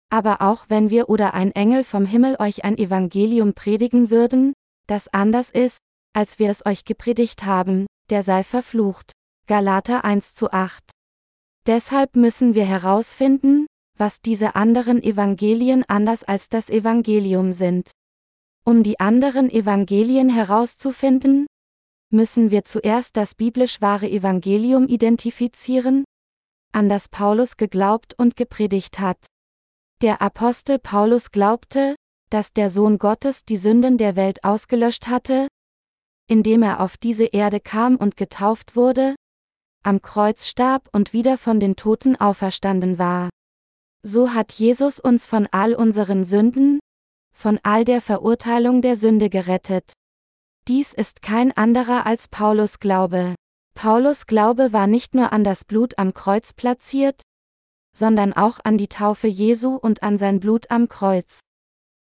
aber 0.10 0.42
auch 0.42 0.66
wenn 0.70 0.90
wir 0.90 1.10
oder 1.10 1.34
ein 1.34 1.52
Engel 1.52 1.84
vom 1.84 2.06
Himmel 2.06 2.38
euch 2.40 2.64
ein 2.64 2.78
Evangelium 2.78 3.54
predigen 3.54 4.10
würden, 4.10 4.54
das 4.88 5.08
anders 5.08 5.50
ist, 5.50 5.80
als 6.14 6.40
wir 6.40 6.50
es 6.50 6.66
euch 6.66 6.86
gepredigt 6.86 7.44
haben, 7.44 7.86
der 8.10 8.24
sei 8.24 8.44
verflucht. 8.44 9.12
Galater 9.48 10.06
1 10.06 10.34
zu 10.34 10.52
8. 10.52 10.84
Deshalb 11.68 12.16
müssen 12.16 12.56
wir 12.56 12.66
herausfinden, 12.66 13.66
was 13.98 14.22
diese 14.22 14.56
anderen 14.56 15.04
Evangelien 15.04 15.84
anders 15.88 16.24
als 16.24 16.50
das 16.50 16.70
Evangelium 16.70 17.54
sind. 17.54 17.92
Um 18.68 18.82
die 18.82 19.00
anderen 19.00 19.52
Evangelien 19.52 20.28
herauszufinden, 20.28 21.46
müssen 22.12 22.50
wir 22.50 22.66
zuerst 22.66 23.16
das 23.16 23.36
biblisch 23.36 23.80
wahre 23.80 24.10
Evangelium 24.10 24.88
identifizieren, 24.88 26.04
an 26.74 26.90
das 26.90 27.08
Paulus 27.08 27.58
geglaubt 27.58 28.16
und 28.18 28.36
gepredigt 28.36 29.00
hat. 29.00 29.28
Der 30.02 30.20
Apostel 30.20 30.80
Paulus 30.80 31.30
glaubte, 31.30 31.96
dass 32.32 32.54
der 32.54 32.72
Sohn 32.72 32.98
Gottes 32.98 33.46
die 33.46 33.58
Sünden 33.58 34.00
der 34.00 34.16
Welt 34.16 34.44
ausgelöscht 34.44 35.08
hatte, 35.08 35.48
indem 36.28 36.64
er 36.64 36.82
auf 36.82 36.98
diese 36.98 37.26
Erde 37.26 37.60
kam 37.60 37.98
und 37.98 38.18
getauft 38.18 38.76
wurde, 38.76 39.14
am 39.84 40.02
Kreuz 40.02 40.48
starb 40.48 40.90
und 40.92 41.14
wieder 41.14 41.38
von 41.38 41.60
den 41.60 41.76
Toten 41.76 42.16
auferstanden 42.16 42.98
war. 42.98 43.30
So 44.02 44.34
hat 44.34 44.54
Jesus 44.54 45.00
uns 45.00 45.28
von 45.28 45.48
all 45.52 45.76
unseren 45.76 46.24
Sünden, 46.24 46.80
von 47.36 47.60
all 47.64 47.86
der 47.86 48.02
Verurteilung 48.02 48.82
der 48.82 48.96
Sünde 48.96 49.30
gerettet. 49.30 49.94
Dies 50.68 50.94
ist 50.94 51.22
kein 51.22 51.56
anderer 51.56 52.06
als 52.08 52.28
Paulus 52.28 52.80
Glaube. 52.80 53.36
Paulus 53.76 54.26
Glaube 54.26 54.74
war 54.74 54.88
nicht 54.88 55.14
nur 55.14 55.32
an 55.34 55.44
das 55.44 55.66
Blut 55.66 56.00
am 56.00 56.14
Kreuz 56.14 56.54
platziert, 56.54 57.22
sondern 57.96 58.34
auch 58.34 58.60
an 58.64 58.78
die 58.78 58.88
Taufe 58.88 59.28
Jesu 59.28 59.76
und 59.76 60.02
an 60.02 60.18
sein 60.18 60.40
Blut 60.40 60.72
am 60.72 60.88
Kreuz. 60.88 61.42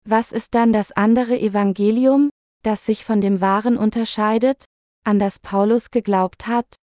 Was 0.09 0.33
ist 0.33 0.55
dann 0.55 0.73
das 0.73 0.93
andere 0.93 1.39
Evangelium, 1.39 2.31
das 2.63 2.87
sich 2.87 3.05
von 3.05 3.21
dem 3.21 3.41
wahren 3.41 3.77
unterscheidet, 3.77 4.65
an 5.05 5.19
das 5.19 5.39
Paulus 5.41 5.91
geglaubt 5.91 6.47
hat? 6.47 6.77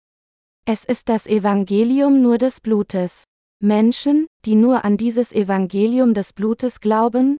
Es 0.65 0.83
ist 0.83 1.09
das 1.09 1.27
Evangelium 1.27 2.21
nur 2.21 2.37
des 2.37 2.61
Blutes. 2.61 3.23
Menschen, 3.61 4.27
die 4.45 4.55
nur 4.55 4.83
an 4.85 4.97
dieses 4.97 5.31
Evangelium 5.31 6.13
des 6.13 6.33
Blutes 6.33 6.81
glauben, 6.81 7.37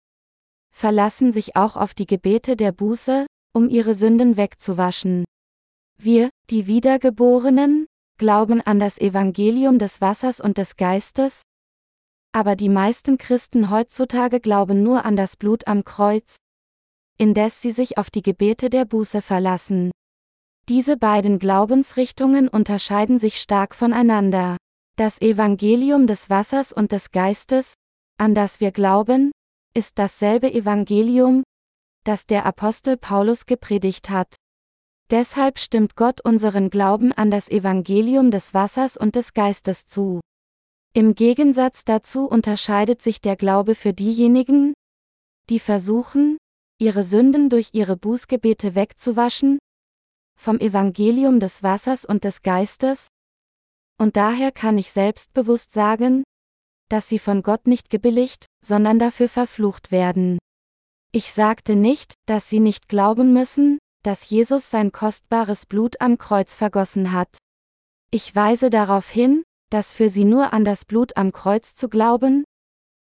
verlassen 0.74 1.32
sich 1.32 1.56
auch 1.56 1.78
auf 1.78 1.94
die 1.94 2.08
Gebete 2.08 2.56
der 2.56 2.72
Buße, 2.72 3.26
um 3.54 3.70
ihre 3.70 3.96
Sünden 3.96 4.36
wegzuwaschen. 4.36 5.24
Wir, 5.98 6.30
die 6.50 6.68
Wiedergeborenen, 6.68 7.86
glauben 8.18 8.62
an 8.62 8.80
das 8.80 8.98
Evangelium 9.00 9.80
des 9.80 10.02
Wassers 10.02 10.42
und 10.42 10.58
des 10.58 10.76
Geistes, 10.76 11.44
aber 12.36 12.56
die 12.56 12.70
meisten 12.70 13.18
Christen 13.18 13.70
heutzutage 13.70 14.40
glauben 14.40 14.82
nur 14.82 15.06
an 15.06 15.16
das 15.16 15.38
Blut 15.38 15.68
am 15.68 15.84
Kreuz, 15.84 16.38
indes 17.18 17.62
sie 17.62 17.72
sich 17.72 17.98
auf 18.00 18.10
die 18.10 18.24
Gebete 18.24 18.70
der 18.72 18.86
Buße 18.86 19.22
verlassen. 19.22 19.92
Diese 20.68 20.98
beiden 20.98 21.38
Glaubensrichtungen 21.38 22.48
unterscheiden 22.48 23.20
sich 23.20 23.40
stark 23.40 23.76
voneinander. 23.76 24.58
Das 24.96 25.22
Evangelium 25.22 26.08
des 26.08 26.30
Wassers 26.30 26.74
und 26.74 26.92
des 26.92 27.12
Geistes, 27.12 27.74
an 28.18 28.34
das 28.34 28.60
wir 28.60 28.72
glauben, 28.72 29.32
ist 29.74 30.00
dasselbe 30.00 30.52
Evangelium, 30.54 31.44
das 32.04 32.26
der 32.26 32.46
Apostel 32.46 32.98
Paulus 32.98 33.46
gepredigt 33.46 34.10
hat. 34.10 34.36
Deshalb 35.10 35.60
stimmt 35.60 35.96
Gott 35.96 36.22
unseren 36.22 36.70
Glauben 36.70 37.12
an 37.12 37.32
das 37.32 37.50
Evangelium 37.50 38.32
des 38.32 38.54
Wassers 38.54 38.98
und 38.98 39.16
des 39.16 39.34
Geistes 39.34 39.86
zu. 39.86 40.22
Im 40.94 41.16
Gegensatz 41.16 41.86
dazu 41.86 42.28
unterscheidet 42.28 43.02
sich 43.02 43.20
der 43.20 43.36
Glaube 43.36 43.76
für 43.76 43.94
diejenigen, 43.94 44.74
die 45.50 45.60
versuchen, 45.60 46.38
ihre 46.80 47.04
Sünden 47.04 47.50
durch 47.50 47.70
ihre 47.74 47.98
Bußgebete 47.98 48.76
wegzuwaschen, 48.76 49.60
vom 50.40 50.60
Evangelium 50.60 51.40
des 51.40 51.64
Wassers 51.64 52.06
und 52.06 52.24
des 52.24 52.42
Geistes, 52.42 53.08
und 54.00 54.18
daher 54.18 54.52
kann 54.52 54.78
ich 54.78 54.92
selbstbewusst 54.92 55.72
sagen, 55.72 56.24
dass 56.90 57.08
sie 57.08 57.20
von 57.20 57.42
Gott 57.42 57.68
nicht 57.68 57.90
gebilligt, 57.90 58.48
sondern 58.64 59.00
dafür 59.00 59.30
verflucht 59.30 59.92
werden. 59.92 60.40
Ich 61.12 61.32
sagte 61.32 61.76
nicht, 61.76 62.16
dass 62.26 62.50
sie 62.50 62.60
nicht 62.60 62.88
glauben 62.88 63.34
müssen, 63.34 63.78
dass 64.04 64.30
Jesus 64.30 64.70
sein 64.70 64.92
kostbares 64.92 65.66
Blut 65.66 66.02
am 66.02 66.18
Kreuz 66.18 66.56
vergossen 66.56 67.12
hat. 67.12 67.38
Ich 68.12 68.36
weise 68.36 68.70
darauf 68.70 69.10
hin, 69.10 69.44
dass 69.70 69.94
für 69.94 70.10
sie 70.10 70.24
nur 70.24 70.54
an 70.54 70.66
das 70.66 70.86
Blut 70.86 71.18
am 71.18 71.32
Kreuz 71.32 71.76
zu 71.76 71.90
glauben, 71.90 72.44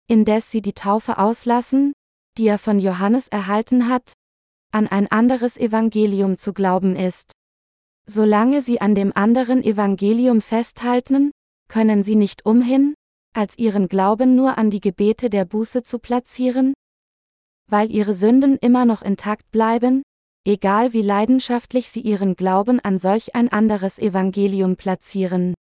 indes 0.08 0.50
sie 0.50 0.62
die 0.62 0.72
Taufe 0.72 1.18
auslassen, 1.18 1.92
die 2.36 2.46
er 2.46 2.58
von 2.58 2.80
Johannes 2.80 3.28
erhalten 3.28 3.88
hat, 3.88 4.12
an 4.72 4.86
ein 4.86 5.10
anderes 5.10 5.56
Evangelium 5.56 6.36
zu 6.36 6.52
glauben 6.52 6.96
ist. 6.96 7.32
Solange 8.06 8.60
sie 8.60 8.80
an 8.80 8.94
dem 8.94 9.12
anderen 9.14 9.64
Evangelium 9.64 10.40
festhalten, 10.40 11.30
können 11.68 12.04
sie 12.04 12.16
nicht 12.16 12.44
umhin, 12.44 12.93
als 13.34 13.58
ihren 13.58 13.88
Glauben 13.88 14.36
nur 14.36 14.56
an 14.58 14.70
die 14.70 14.80
Gebete 14.80 15.28
der 15.28 15.44
Buße 15.44 15.82
zu 15.82 15.98
platzieren, 15.98 16.74
weil 17.68 17.90
ihre 17.90 18.14
Sünden 18.14 18.56
immer 18.58 18.84
noch 18.84 19.02
intakt 19.02 19.50
bleiben, 19.50 20.02
egal 20.46 20.92
wie 20.92 21.02
leidenschaftlich 21.02 21.90
sie 21.90 22.00
ihren 22.00 22.36
Glauben 22.36 22.80
an 22.80 22.98
solch 22.98 23.34
ein 23.34 23.50
anderes 23.50 23.98
Evangelium 23.98 24.76
platzieren. 24.76 25.54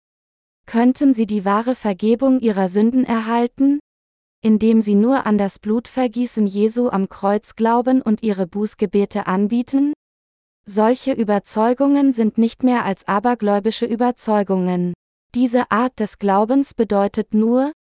Könnten 0.66 1.14
sie 1.14 1.26
die 1.26 1.44
wahre 1.44 1.74
Vergebung 1.74 2.40
ihrer 2.40 2.68
Sünden 2.68 3.04
erhalten? 3.04 3.80
Indem 4.42 4.82
sie 4.82 4.94
nur 4.94 5.26
an 5.26 5.38
das 5.38 5.58
Blutvergießen 5.58 6.46
Jesu 6.46 6.88
am 6.88 7.08
Kreuz 7.08 7.56
glauben 7.56 8.02
und 8.02 8.22
ihre 8.22 8.46
Bußgebete 8.46 9.26
anbieten? 9.26 9.92
Solche 10.66 11.12
Überzeugungen 11.12 12.12
sind 12.12 12.38
nicht 12.38 12.62
mehr 12.62 12.84
als 12.84 13.06
abergläubische 13.06 13.86
Überzeugungen. 13.86 14.94
Diese 15.34 15.70
Art 15.72 15.98
des 15.98 16.18
Glaubens 16.20 16.74
bedeutet 16.74 17.34
nur, 17.34 17.72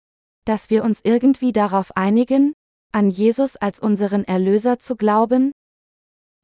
dass 0.46 0.70
wir 0.70 0.84
uns 0.84 1.00
irgendwie 1.04 1.52
darauf 1.52 1.94
einigen, 1.94 2.54
an 2.92 3.10
Jesus 3.10 3.56
als 3.56 3.78
unseren 3.78 4.24
Erlöser 4.24 4.78
zu 4.78 4.96
glauben, 4.96 5.52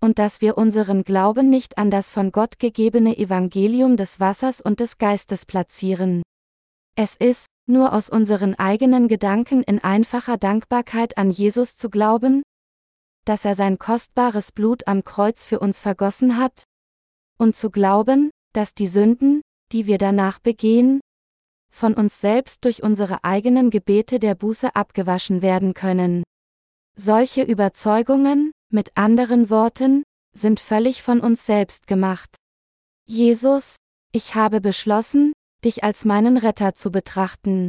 und 0.00 0.18
dass 0.18 0.40
wir 0.40 0.59
unseren 0.59 1.02
Glauben 1.02 1.50
nicht 1.50 1.78
an 1.78 1.90
das 1.90 2.11
von 2.11 2.30
Gott 2.30 2.59
gegebene 2.59 3.16
Evangelium 3.16 3.96
des 3.96 4.20
Wassers 4.20 4.61
und 4.61 4.80
des 4.80 4.98
Geistes 4.98 5.46
platzieren. 5.46 6.22
Es 6.94 7.16
ist, 7.16 7.46
nur 7.66 7.92
aus 7.92 8.09
unseren 8.09 8.54
eigenen 8.54 9.09
Gedanken 9.09 9.62
in 9.62 9.78
einfacher 9.78 10.36
Dankbarkeit 10.36 11.18
an 11.18 11.30
Jesus 11.30 11.76
zu 11.76 11.90
glauben, 11.90 12.42
dass 13.24 13.44
er 13.44 13.54
sein 13.54 13.78
kostbares 13.78 14.52
Blut 14.52 14.86
am 14.86 15.04
Kreuz 15.04 15.44
für 15.44 15.59
uns 15.59 15.80
vergossen 15.80 16.36
hat, 16.36 16.64
und 17.38 17.56
zu 17.56 17.70
glauben, 17.70 18.30
dass 18.52 18.74
die 18.74 18.88
Sünden, 18.88 19.42
die 19.72 19.86
wir 19.86 19.98
danach 19.98 20.38
begehen, 20.38 21.00
von 21.70 21.94
uns 21.94 22.20
selbst 22.20 22.64
durch 22.64 22.82
unsere 22.82 23.24
eigenen 23.24 23.70
Gebete 23.70 24.18
der 24.18 24.34
Buße 24.34 24.74
abgewaschen 24.74 25.42
werden 25.42 25.74
können. 25.74 26.22
Solche 26.96 27.42
Überzeugungen, 27.42 28.52
mit 28.70 28.96
anderen 28.96 29.50
Worten, 29.50 30.02
sind 30.34 30.60
völlig 30.60 31.02
von 31.02 31.20
uns 31.20 31.46
selbst 31.46 31.86
gemacht. 31.86 32.36
Jesus, 33.06 33.76
ich 34.12 34.34
habe 34.34 34.60
beschlossen, 34.60 35.32
dich 35.64 35.84
als 35.84 36.04
meinen 36.04 36.36
Retter 36.36 36.74
zu 36.74 36.90
betrachten. 36.90 37.68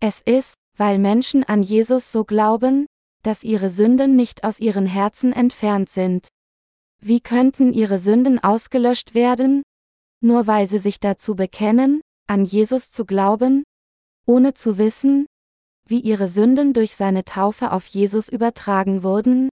Es 0.00 0.20
ist, 0.20 0.54
weil 0.76 0.98
Menschen 0.98 1.44
an 1.44 1.62
Jesus 1.62 2.12
so 2.12 2.24
glauben, 2.24 2.86
dass 3.22 3.42
ihre 3.42 3.70
Sünden 3.70 4.14
nicht 4.14 4.44
aus 4.44 4.60
ihren 4.60 4.86
Herzen 4.86 5.32
entfernt 5.32 5.88
sind. 5.88 6.28
Wie 7.00 7.20
könnten 7.20 7.72
ihre 7.72 7.98
Sünden 7.98 8.42
ausgelöscht 8.42 9.14
werden? 9.14 9.62
Nur 10.26 10.48
weil 10.48 10.68
sie 10.68 10.80
sich 10.80 10.98
dazu 10.98 11.36
bekennen, 11.36 12.00
an 12.26 12.44
Jesus 12.44 12.90
zu 12.90 13.04
glauben, 13.04 13.62
ohne 14.26 14.54
zu 14.54 14.76
wissen, 14.76 15.26
wie 15.86 16.00
ihre 16.00 16.26
Sünden 16.26 16.72
durch 16.72 16.96
seine 16.96 17.24
Taufe 17.24 17.70
auf 17.70 17.86
Jesus 17.86 18.28
übertragen 18.28 19.04
wurden? 19.04 19.48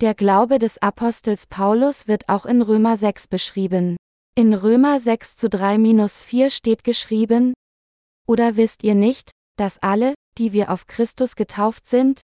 Der 0.00 0.16
Glaube 0.16 0.58
des 0.58 0.82
Apostels 0.82 1.46
Paulus 1.46 2.08
wird 2.08 2.28
auch 2.28 2.46
in 2.46 2.62
Römer 2.62 2.96
6 2.96 3.28
beschrieben. 3.28 3.96
In 4.34 4.54
Römer 4.54 4.98
6 4.98 5.36
zu 5.36 5.46
3-4 5.46 6.50
steht 6.50 6.82
geschrieben, 6.82 7.54
Oder 8.26 8.56
wisst 8.56 8.82
ihr 8.82 8.96
nicht, 8.96 9.30
dass 9.56 9.80
alle, 9.84 10.14
die 10.36 10.52
wir 10.52 10.72
auf 10.72 10.88
Christus 10.88 11.36
getauft 11.36 11.86
sind, 11.86 12.22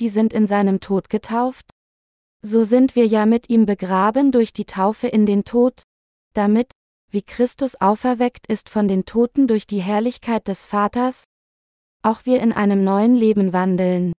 die 0.00 0.08
sind 0.08 0.32
in 0.32 0.48
seinem 0.48 0.80
Tod 0.80 1.08
getauft? 1.08 1.70
So 2.42 2.64
sind 2.64 2.96
wir 2.96 3.06
ja 3.06 3.24
mit 3.24 3.50
ihm 3.50 3.66
begraben 3.66 4.32
durch 4.32 4.52
die 4.52 4.64
Taufe 4.64 5.06
in 5.06 5.26
den 5.26 5.44
Tod, 5.44 5.84
damit, 6.34 6.72
wie 7.10 7.22
Christus 7.22 7.80
auferweckt 7.80 8.46
ist 8.46 8.68
von 8.68 8.88
den 8.88 9.04
Toten 9.04 9.46
durch 9.46 9.66
die 9.66 9.80
Herrlichkeit 9.80 10.48
des 10.48 10.66
Vaters, 10.66 11.24
auch 12.02 12.24
wir 12.24 12.40
in 12.40 12.52
einem 12.52 12.84
neuen 12.84 13.14
Leben 13.14 13.52
wandeln. 13.52 14.12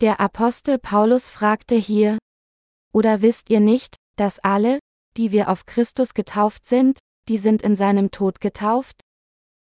Der 0.00 0.20
Apostel 0.20 0.78
Paulus 0.78 1.30
fragte 1.30 1.74
hier, 1.74 2.18
oder 2.92 3.22
wisst 3.22 3.50
ihr 3.50 3.60
nicht, 3.60 3.96
dass 4.16 4.38
alle, 4.38 4.78
die 5.16 5.32
wir 5.32 5.48
auf 5.48 5.66
Christus 5.66 6.14
getauft 6.14 6.66
sind, 6.66 6.98
die 7.28 7.38
sind 7.38 7.62
in 7.62 7.76
seinem 7.76 8.10
Tod 8.10 8.40
getauft? 8.40 9.00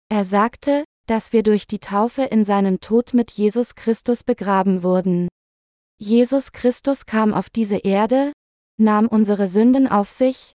Er 0.09 0.25
sagte, 0.25 0.83
dass 1.07 1.33
wir 1.33 1.43
durch 1.43 1.67
die 1.67 1.79
Taufe 1.79 2.23
in 2.23 2.45
seinen 2.45 2.79
Tod 2.79 3.13
mit 3.13 3.31
Jesus 3.31 3.75
Christus 3.75 4.23
begraben 4.23 4.83
wurden. 4.83 5.27
Jesus 5.97 6.51
Christus 6.51 7.05
kam 7.05 7.33
auf 7.33 7.49
diese 7.49 7.77
Erde, 7.77 8.31
nahm 8.77 9.07
unsere 9.07 9.47
Sünden 9.47 9.87
auf 9.87 10.11
sich, 10.11 10.53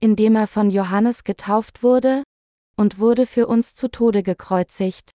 indem 0.00 0.36
er 0.36 0.46
von 0.46 0.70
Johannes 0.70 1.24
getauft 1.24 1.82
wurde, 1.82 2.22
und 2.76 2.98
wurde 2.98 3.26
für 3.26 3.46
uns 3.46 3.74
zu 3.74 3.90
Tode 3.90 4.22
gekreuzigt. 4.22 5.10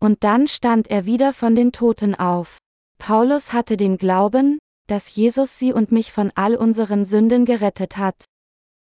Und 0.00 0.24
dann 0.24 0.48
stand 0.48 0.88
er 0.88 1.04
wieder 1.04 1.32
von 1.32 1.54
den 1.54 1.72
Toten 1.72 2.14
auf. 2.14 2.58
Paulus 2.98 3.52
hatte 3.52 3.76
den 3.76 3.98
Glauben, 3.98 4.58
dass 4.86 5.14
Jesus 5.14 5.58
sie 5.58 5.72
und 5.72 5.92
mich 5.92 6.12
von 6.12 6.32
all 6.34 6.56
unseren 6.56 7.04
Sünden 7.04 7.44
gerettet 7.44 7.96
hat. 7.96 8.24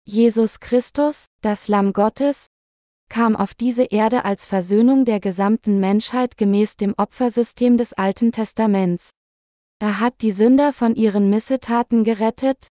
Jesus 0.04 0.60
Christus, 0.60 1.26
das 1.42 1.68
Lamm 1.68 1.92
Gottes, 1.92 2.46
kam 3.08 3.36
auf 3.36 3.54
diese 3.54 3.84
Erde 3.84 4.24
als 4.24 4.46
Versöhnung 4.46 5.04
der 5.04 5.20
gesamten 5.20 5.80
Menschheit 5.80 6.36
gemäß 6.36 6.76
dem 6.76 6.94
Opfersystem 6.96 7.78
des 7.78 7.92
Alten 7.92 8.32
Testaments. 8.32 9.10
Er 9.78 10.00
hat 10.00 10.22
die 10.22 10.32
Sünder 10.32 10.72
von 10.72 10.94
ihren 10.94 11.30
Missetaten 11.30 12.04
gerettet, 12.04 12.68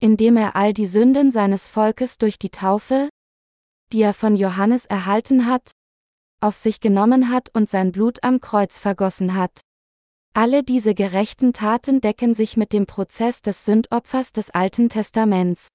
indem 0.00 0.36
er 0.36 0.56
all 0.56 0.72
die 0.72 0.86
Sünden 0.86 1.32
seines 1.32 1.68
Volkes 1.68 2.18
durch 2.18 2.38
die 2.38 2.50
Taufe, 2.50 3.08
die 3.92 4.02
er 4.02 4.14
von 4.14 4.36
Johannes 4.36 4.86
erhalten 4.86 5.46
hat, 5.46 5.72
auf 6.40 6.56
sich 6.56 6.80
genommen 6.80 7.30
hat 7.30 7.50
und 7.54 7.70
sein 7.70 7.92
Blut 7.92 8.22
am 8.22 8.40
Kreuz 8.40 8.78
vergossen 8.78 9.34
hat. 9.34 9.60
Alle 10.34 10.62
diese 10.62 10.94
gerechten 10.94 11.54
Taten 11.54 12.00
decken 12.00 12.34
sich 12.34 12.56
mit 12.58 12.72
dem 12.72 12.86
Prozess 12.86 13.40
des 13.40 13.64
Sündopfers 13.64 14.32
des 14.32 14.50
Alten 14.50 14.90
Testaments. 14.90 15.68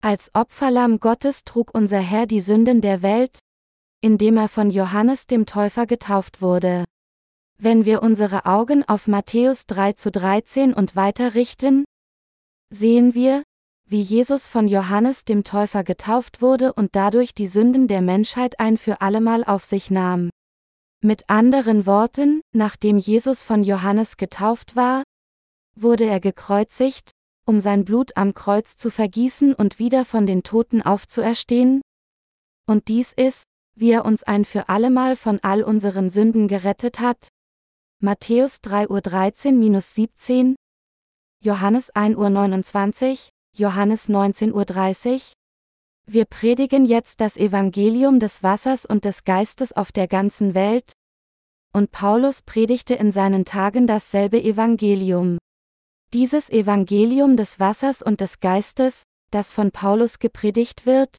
Als 0.00 0.30
Opferlamm 0.34 1.00
Gottes 1.00 1.42
trug 1.44 1.74
unser 1.74 1.98
Herr 1.98 2.26
die 2.26 2.38
Sünden 2.38 2.80
der 2.80 3.02
Welt, 3.02 3.40
indem 4.00 4.36
er 4.36 4.48
von 4.48 4.70
Johannes 4.70 5.26
dem 5.26 5.46
Täufer 5.46 5.86
getauft 5.86 6.40
wurde. 6.40 6.84
Wenn 7.60 7.84
wir 7.84 8.02
unsere 8.02 8.46
Augen 8.46 8.84
auf 8.84 9.08
Matthäus 9.08 9.66
3 9.66 9.94
zu 9.94 10.12
13 10.12 10.72
und 10.74 10.94
weiter 10.94 11.34
richten, 11.34 11.84
sehen 12.70 13.14
wir, 13.14 13.42
wie 13.90 14.02
Jesus 14.02 14.48
von 14.48 14.68
Johannes 14.68 15.24
dem 15.24 15.44
Täufer 15.44 15.82
getauft 15.82 16.42
wurde 16.42 16.74
und 16.74 16.94
dadurch 16.94 17.34
die 17.34 17.46
Sünden 17.46 17.88
der 17.88 18.02
Menschheit 18.02 18.60
ein 18.60 18.76
für 18.76 19.00
allemal 19.00 19.44
auf 19.44 19.64
sich 19.64 19.90
nahm. 19.90 20.30
Mit 21.00 21.30
anderen 21.30 21.86
Worten, 21.86 22.42
nachdem 22.52 22.98
Jesus 22.98 23.42
von 23.42 23.64
Johannes 23.64 24.16
getauft 24.16 24.76
war, 24.76 25.04
wurde 25.74 26.04
er 26.04 26.20
gekreuzigt, 26.20 27.12
um 27.46 27.60
sein 27.60 27.84
Blut 27.84 28.16
am 28.16 28.34
Kreuz 28.34 28.76
zu 28.76 28.90
vergießen 28.90 29.54
und 29.54 29.78
wieder 29.78 30.04
von 30.04 30.26
den 30.26 30.42
Toten 30.42 30.82
aufzuerstehen? 30.82 31.80
Und 32.66 32.88
dies 32.88 33.14
ist, 33.14 33.44
wie 33.74 33.92
er 33.92 34.04
uns 34.04 34.22
ein 34.22 34.44
für 34.44 34.68
allemal 34.68 35.16
von 35.16 35.38
all 35.42 35.62
unseren 35.62 36.10
Sünden 36.10 36.48
gerettet 36.48 37.00
hat? 37.00 37.28
Matthäus 38.00 38.58
3.13-17, 38.58 40.56
Johannes 41.40 41.92
1.29, 41.94 43.28
Johannes 43.58 44.08
19.30 44.08 45.14
Uhr. 45.14 45.20
Wir 46.06 46.24
predigen 46.26 46.86
jetzt 46.86 47.20
das 47.20 47.36
Evangelium 47.36 48.20
des 48.20 48.44
Wassers 48.44 48.86
und 48.86 49.04
des 49.04 49.24
Geistes 49.24 49.72
auf 49.72 49.90
der 49.90 50.06
ganzen 50.06 50.54
Welt. 50.54 50.92
Und 51.74 51.90
Paulus 51.90 52.40
predigte 52.42 52.94
in 52.94 53.10
seinen 53.10 53.44
Tagen 53.44 53.88
dasselbe 53.88 54.40
Evangelium. 54.40 55.38
Dieses 56.14 56.48
Evangelium 56.50 57.36
des 57.36 57.58
Wassers 57.58 58.00
und 58.00 58.20
des 58.20 58.38
Geistes, 58.38 59.02
das 59.32 59.52
von 59.52 59.72
Paulus 59.72 60.20
gepredigt 60.20 60.86
wird, 60.86 61.16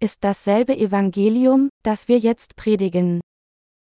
ist 0.00 0.22
dasselbe 0.22 0.76
Evangelium, 0.76 1.70
das 1.82 2.06
wir 2.06 2.18
jetzt 2.18 2.54
predigen. 2.54 3.20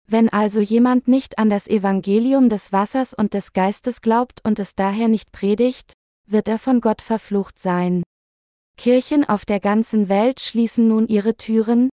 Wenn 0.10 0.28
also 0.30 0.60
jemand 0.60 1.08
nicht 1.08 1.40
an 1.40 1.50
das 1.50 1.68
Evangelium 1.68 2.50
des 2.50 2.72
Wassers 2.74 3.14
und 3.14 3.34
des 3.34 3.54
Geistes 3.54 4.02
glaubt 4.02 4.42
und 4.44 4.60
es 4.60 4.76
daher 4.76 5.08
nicht 5.08 5.32
predigt, 5.32 5.94
wird 6.30 6.48
er 6.48 6.60
von 6.60 6.82
Gott 6.82 7.02
verflucht 7.02 7.60
sein. 7.60 8.04
Kirchen 8.78 9.28
auf 9.28 9.46
der 9.46 9.60
ganzen 9.60 10.10
Welt 10.10 10.40
schließen 10.40 10.88
nun 10.88 11.08
ihre 11.08 11.36
Türen, 11.36 11.90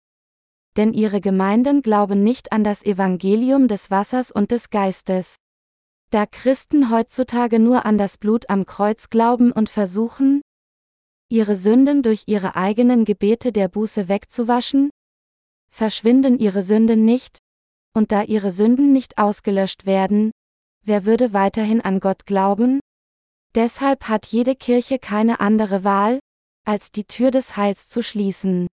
denn 0.77 0.93
ihre 0.93 1.21
Gemeinden 1.21 1.83
glauben 1.83 2.25
nicht 2.25 2.53
an 2.53 2.65
das 2.65 2.83
Evangelium 2.85 3.69
des 3.69 3.91
Wassers 3.91 4.33
und 4.33 4.51
des 4.51 4.71
Geistes. 4.71 5.37
Da 6.11 6.27
Christen 6.27 6.91
heutzutage 6.91 7.59
nur 7.59 7.87
an 7.87 7.99
das 7.99 8.19
Blut 8.19 8.51
am 8.51 8.67
Kreuz 8.67 9.11
glauben 9.11 9.53
und 9.53 9.69
versuchen, 9.69 10.43
ihre 11.31 11.57
Sünden 11.57 12.03
durch 12.03 12.25
ihre 12.27 12.57
eigenen 12.57 13.05
Gebete 13.05 13.53
der 13.53 13.69
Buße 13.69 14.09
wegzuwaschen, 14.09 14.91
verschwinden 15.71 16.39
ihre 16.39 16.63
Sünden 16.63 17.05
nicht, 17.05 17.39
und 17.95 18.13
da 18.13 18.23
ihre 18.23 18.51
Sünden 18.51 18.93
nicht 18.93 19.19
ausgelöscht 19.19 19.87
werden, 19.87 20.33
wer 20.85 21.07
würde 21.07 21.33
weiterhin 21.33 21.81
an 21.81 22.01
Gott 22.01 22.27
glauben? 22.27 22.81
Deshalb 23.55 24.09
hat 24.09 24.27
jede 24.27 24.55
Kirche 24.55 24.99
keine 24.99 25.41
andere 25.41 25.85
Wahl, 25.85 26.21
als 26.65 26.91
die 26.91 27.05
Tür 27.05 27.31
des 27.31 27.57
Heils 27.57 27.89
zu 27.89 28.03
schließen. 28.03 28.67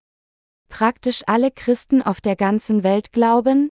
Praktisch 0.68 1.22
alle 1.26 1.50
Christen 1.50 2.00
auf 2.00 2.20
der 2.20 2.36
ganzen 2.36 2.82
Welt 2.82 3.12
glauben, 3.12 3.68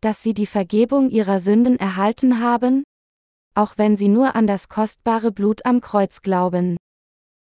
dass 0.00 0.22
sie 0.22 0.34
die 0.34 0.46
Vergebung 0.46 1.10
ihrer 1.10 1.38
Sünden 1.38 1.78
erhalten 1.78 2.40
haben, 2.40 2.82
auch 3.54 3.74
wenn 3.76 3.96
sie 3.96 4.08
nur 4.08 4.34
an 4.34 4.46
das 4.46 4.68
kostbare 4.68 5.30
Blut 5.30 5.64
am 5.64 5.80
Kreuz 5.80 6.22
glauben. 6.22 6.76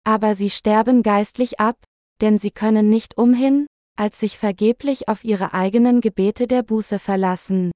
Aber 0.05 0.35
sie 0.35 0.51
sterben 0.51 1.03
geistlich 1.03 1.61
ab, 1.61 1.77
denn 2.21 2.39
sie 2.39 2.51
können 2.51 2.91
nicht 2.91 3.17
umhin, 3.17 3.67
als 3.97 4.19
sich 4.19 4.39
vergeblich 4.39 5.09
auf 5.09 5.23
ihre 5.23 5.53
eigenen 5.55 6.01
Gebete 6.01 6.47
der 6.47 6.63
Buße 6.63 6.99
verlassen. 6.99 7.71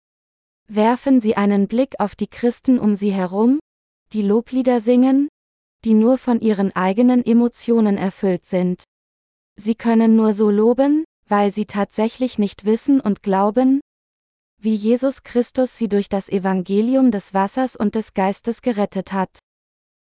Werfen 0.68 1.20
Sie 1.20 1.36
einen 1.36 1.68
Blick 1.68 1.96
auf 1.98 2.14
die 2.14 2.28
Christen 2.28 2.78
um 2.78 2.94
Sie 2.94 3.12
herum, 3.12 3.58
die 4.12 4.22
Loblieder 4.22 4.80
singen, 4.80 5.28
die 5.84 5.94
nur 5.94 6.18
von 6.18 6.40
ihren 6.40 6.74
eigenen 6.76 7.24
Emotionen 7.24 7.96
erfüllt 7.96 8.46
sind. 8.46 8.84
Sie 9.56 9.74
können 9.74 10.16
nur 10.16 10.32
so 10.32 10.50
loben, 10.50 11.04
weil 11.28 11.52
sie 11.52 11.66
tatsächlich 11.66 12.38
nicht 12.38 12.64
wissen 12.64 13.00
und 13.00 13.22
glauben, 13.22 13.80
wie 14.58 14.74
Jesus 14.74 15.22
Christus 15.22 15.76
sie 15.76 15.88
durch 15.88 16.08
das 16.08 16.28
Evangelium 16.28 17.10
des 17.10 17.34
Wassers 17.34 17.74
und 17.74 17.94
des 17.94 18.14
Geistes 18.14 18.62
gerettet 18.62 19.12
hat. 19.12 19.38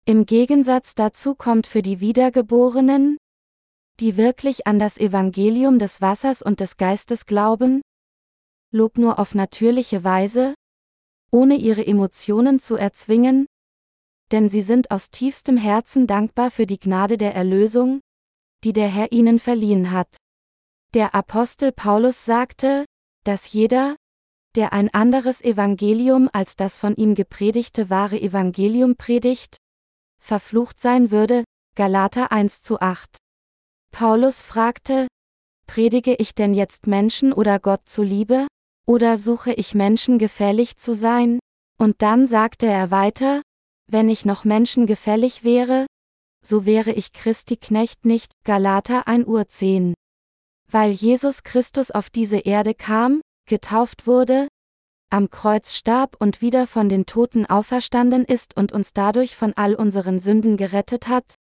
Im 0.07 0.25
Gegensatz 0.25 0.95
dazu 0.95 1.35
kommt 1.35 1.67
für 1.67 1.83
die 1.83 2.01
Wiedergeborenen, 2.01 3.19
die 4.01 4.17
wirklich 4.17 4.67
an 4.67 4.79
das 4.79 4.99
Evangelium 4.99 5.79
des 5.79 6.01
Wassers 6.01 6.43
und 6.43 6.61
des 6.61 6.77
Geistes 6.77 7.27
glauben, 7.27 7.83
Lob 8.73 8.99
nur 8.99 9.19
auf 9.19 9.35
natürliche 9.35 10.05
Weise, 10.05 10.55
ohne 11.31 11.57
ihre 11.57 11.87
Emotionen 11.87 12.59
zu 12.59 12.77
erzwingen, 12.77 13.47
denn 14.33 14.49
sie 14.49 14.62
sind 14.62 14.91
aus 14.91 15.11
tiefstem 15.11 15.57
Herzen 15.57 16.07
dankbar 16.07 16.51
für 16.51 16.66
die 16.66 16.79
Gnade 16.79 17.16
der 17.16 17.35
Erlösung, 17.35 18.01
die 18.64 18.72
der 18.72 18.89
Herr 18.89 19.12
ihnen 19.12 19.39
verliehen 19.39 19.91
hat. 19.91 20.16
Der 20.95 21.14
Apostel 21.14 21.72
Paulus 21.72 22.24
sagte, 22.24 22.85
dass 23.24 23.53
jeder, 23.53 23.97
der 24.55 24.72
ein 24.72 24.93
anderes 24.93 25.43
Evangelium 25.43 26.29
als 26.33 26.57
das 26.57 26.79
von 26.79 26.97
ihm 26.97 27.14
gepredigte 27.14 27.91
wahre 27.91 28.20
Evangelium 28.20 28.97
predigt, 28.97 29.59
verflucht 30.18 30.81
sein 30.81 31.11
würde, 31.11 31.45
Galater 31.77 32.33
1 32.33 32.62
zu 32.62 32.81
8. 32.81 33.18
Paulus 33.93 34.43
fragte, 34.43 35.07
predige 35.66 36.14
ich 36.14 36.35
denn 36.35 36.55
jetzt 36.55 36.87
Menschen 36.87 37.33
oder 37.33 37.59
Gott 37.59 37.83
zuliebe, 37.85 38.47
oder 38.87 39.18
suche 39.18 39.53
ich 39.53 39.74
Menschen 39.74 40.18
gefällig 40.18 40.77
zu 40.77 40.95
sein? 40.95 41.39
Und 41.79 42.01
dann 42.03 42.27
sagte 42.27 42.66
er 42.66 42.91
weiter, 42.91 43.43
wenn 43.91 44.09
ich 44.09 44.24
noch 44.24 44.45
Menschen 44.45 44.87
gefällig 44.87 45.45
wäre, 45.45 45.87
so 46.45 46.64
wäre 46.64 46.93
ich 46.93 47.12
Christi 47.12 47.57
Knecht 47.57 48.05
nicht, 48.05 48.32
Galater 48.45 49.07
1 49.07 49.26
Uhr 49.26 49.49
10. 49.49 49.95
Weil 50.70 50.91
Jesus 50.91 51.43
Christus 51.43 51.91
auf 51.91 52.11
diese 52.11 52.39
Erde 52.39 52.74
kam, 52.74 53.20
getauft 53.49 54.07
wurde, 54.07 54.49
am 55.11 55.30
Kreuz 55.30 55.74
starb 55.74 56.16
und 56.18 56.41
wieder 56.41 56.66
von 56.66 56.89
den 56.89 57.07
Toten 57.07 57.47
auferstanden 57.47 58.24
ist 58.24 58.57
und 58.57 58.72
uns 58.72 58.93
dadurch 58.93 59.37
von 59.37 59.53
all 59.55 59.74
unseren 59.74 60.18
Sünden 60.18 60.57
gerettet 60.57 61.07
hat? 61.07 61.37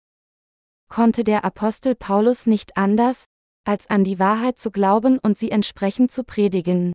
Konnte 0.88 1.24
der 1.24 1.45
Apostel 1.45 1.95
Paulus 1.95 2.47
nicht 2.47 2.76
anders, 2.76 3.26
als 3.64 3.88
an 3.88 4.03
die 4.03 4.18
Wahrheit 4.18 4.59
zu 4.59 4.70
glauben 4.70 5.18
und 5.18 5.36
sie 5.36 5.51
entsprechend 5.51 6.11
zu 6.11 6.24
predigen. 6.24 6.93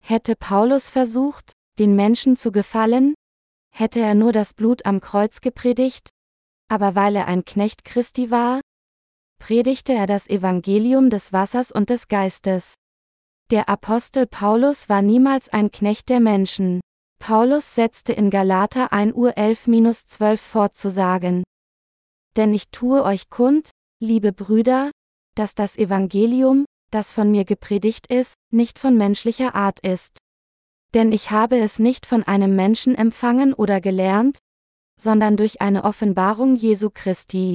Hätte 0.00 0.36
Paulus 0.36 0.88
versucht, 0.88 1.52
den 1.78 1.96
Menschen 1.96 2.36
zu 2.36 2.52
gefallen? 2.52 3.14
Hätte 3.78 4.00
er 4.00 4.16
nur 4.16 4.32
das 4.32 4.54
Blut 4.54 4.86
am 4.86 4.98
Kreuz 4.98 5.40
gepredigt? 5.40 6.08
Aber 6.68 6.96
weil 6.96 7.14
er 7.14 7.28
ein 7.28 7.44
Knecht 7.44 7.84
Christi 7.84 8.28
war? 8.28 8.60
Predigte 9.38 9.92
er 9.92 10.08
das 10.08 10.28
Evangelium 10.28 11.10
des 11.10 11.32
Wassers 11.32 11.70
und 11.70 11.88
des 11.88 12.08
Geistes. 12.08 12.74
Der 13.52 13.68
Apostel 13.68 14.26
Paulus 14.26 14.88
war 14.88 15.00
niemals 15.00 15.48
ein 15.48 15.70
Knecht 15.70 16.08
der 16.08 16.18
Menschen. 16.18 16.80
Paulus 17.20 17.76
setzte 17.76 18.12
in 18.12 18.30
Galater 18.30 18.92
1 18.92 19.14
Uhr 19.14 19.30
11-12 19.34 20.38
fortzusagen. 20.38 21.44
Denn 22.36 22.52
ich 22.52 22.70
tue 22.70 23.04
euch 23.04 23.30
kund, 23.30 23.70
liebe 24.02 24.32
Brüder, 24.32 24.90
dass 25.36 25.54
das 25.54 25.78
Evangelium, 25.78 26.64
das 26.90 27.12
von 27.12 27.30
mir 27.30 27.44
gepredigt 27.44 28.08
ist, 28.08 28.34
nicht 28.52 28.80
von 28.80 28.96
menschlicher 28.96 29.54
Art 29.54 29.78
ist. 29.86 30.18
Denn 30.94 31.12
ich 31.12 31.30
habe 31.30 31.58
es 31.58 31.78
nicht 31.78 32.06
von 32.06 32.24
einem 32.24 32.56
Menschen 32.56 32.94
empfangen 32.94 33.52
oder 33.52 33.80
gelernt, 33.80 34.38
sondern 34.98 35.36
durch 35.36 35.60
eine 35.60 35.84
Offenbarung 35.84 36.54
Jesu 36.56 36.90
Christi. 36.90 37.54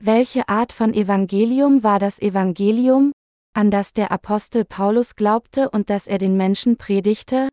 Welche 0.00 0.48
Art 0.48 0.72
von 0.72 0.94
Evangelium 0.94 1.82
war 1.82 1.98
das 1.98 2.20
Evangelium, 2.20 3.12
an 3.54 3.70
das 3.70 3.92
der 3.92 4.12
Apostel 4.12 4.64
Paulus 4.64 5.16
glaubte 5.16 5.70
und 5.70 5.90
das 5.90 6.06
er 6.06 6.18
den 6.18 6.36
Menschen 6.36 6.76
predigte? 6.76 7.48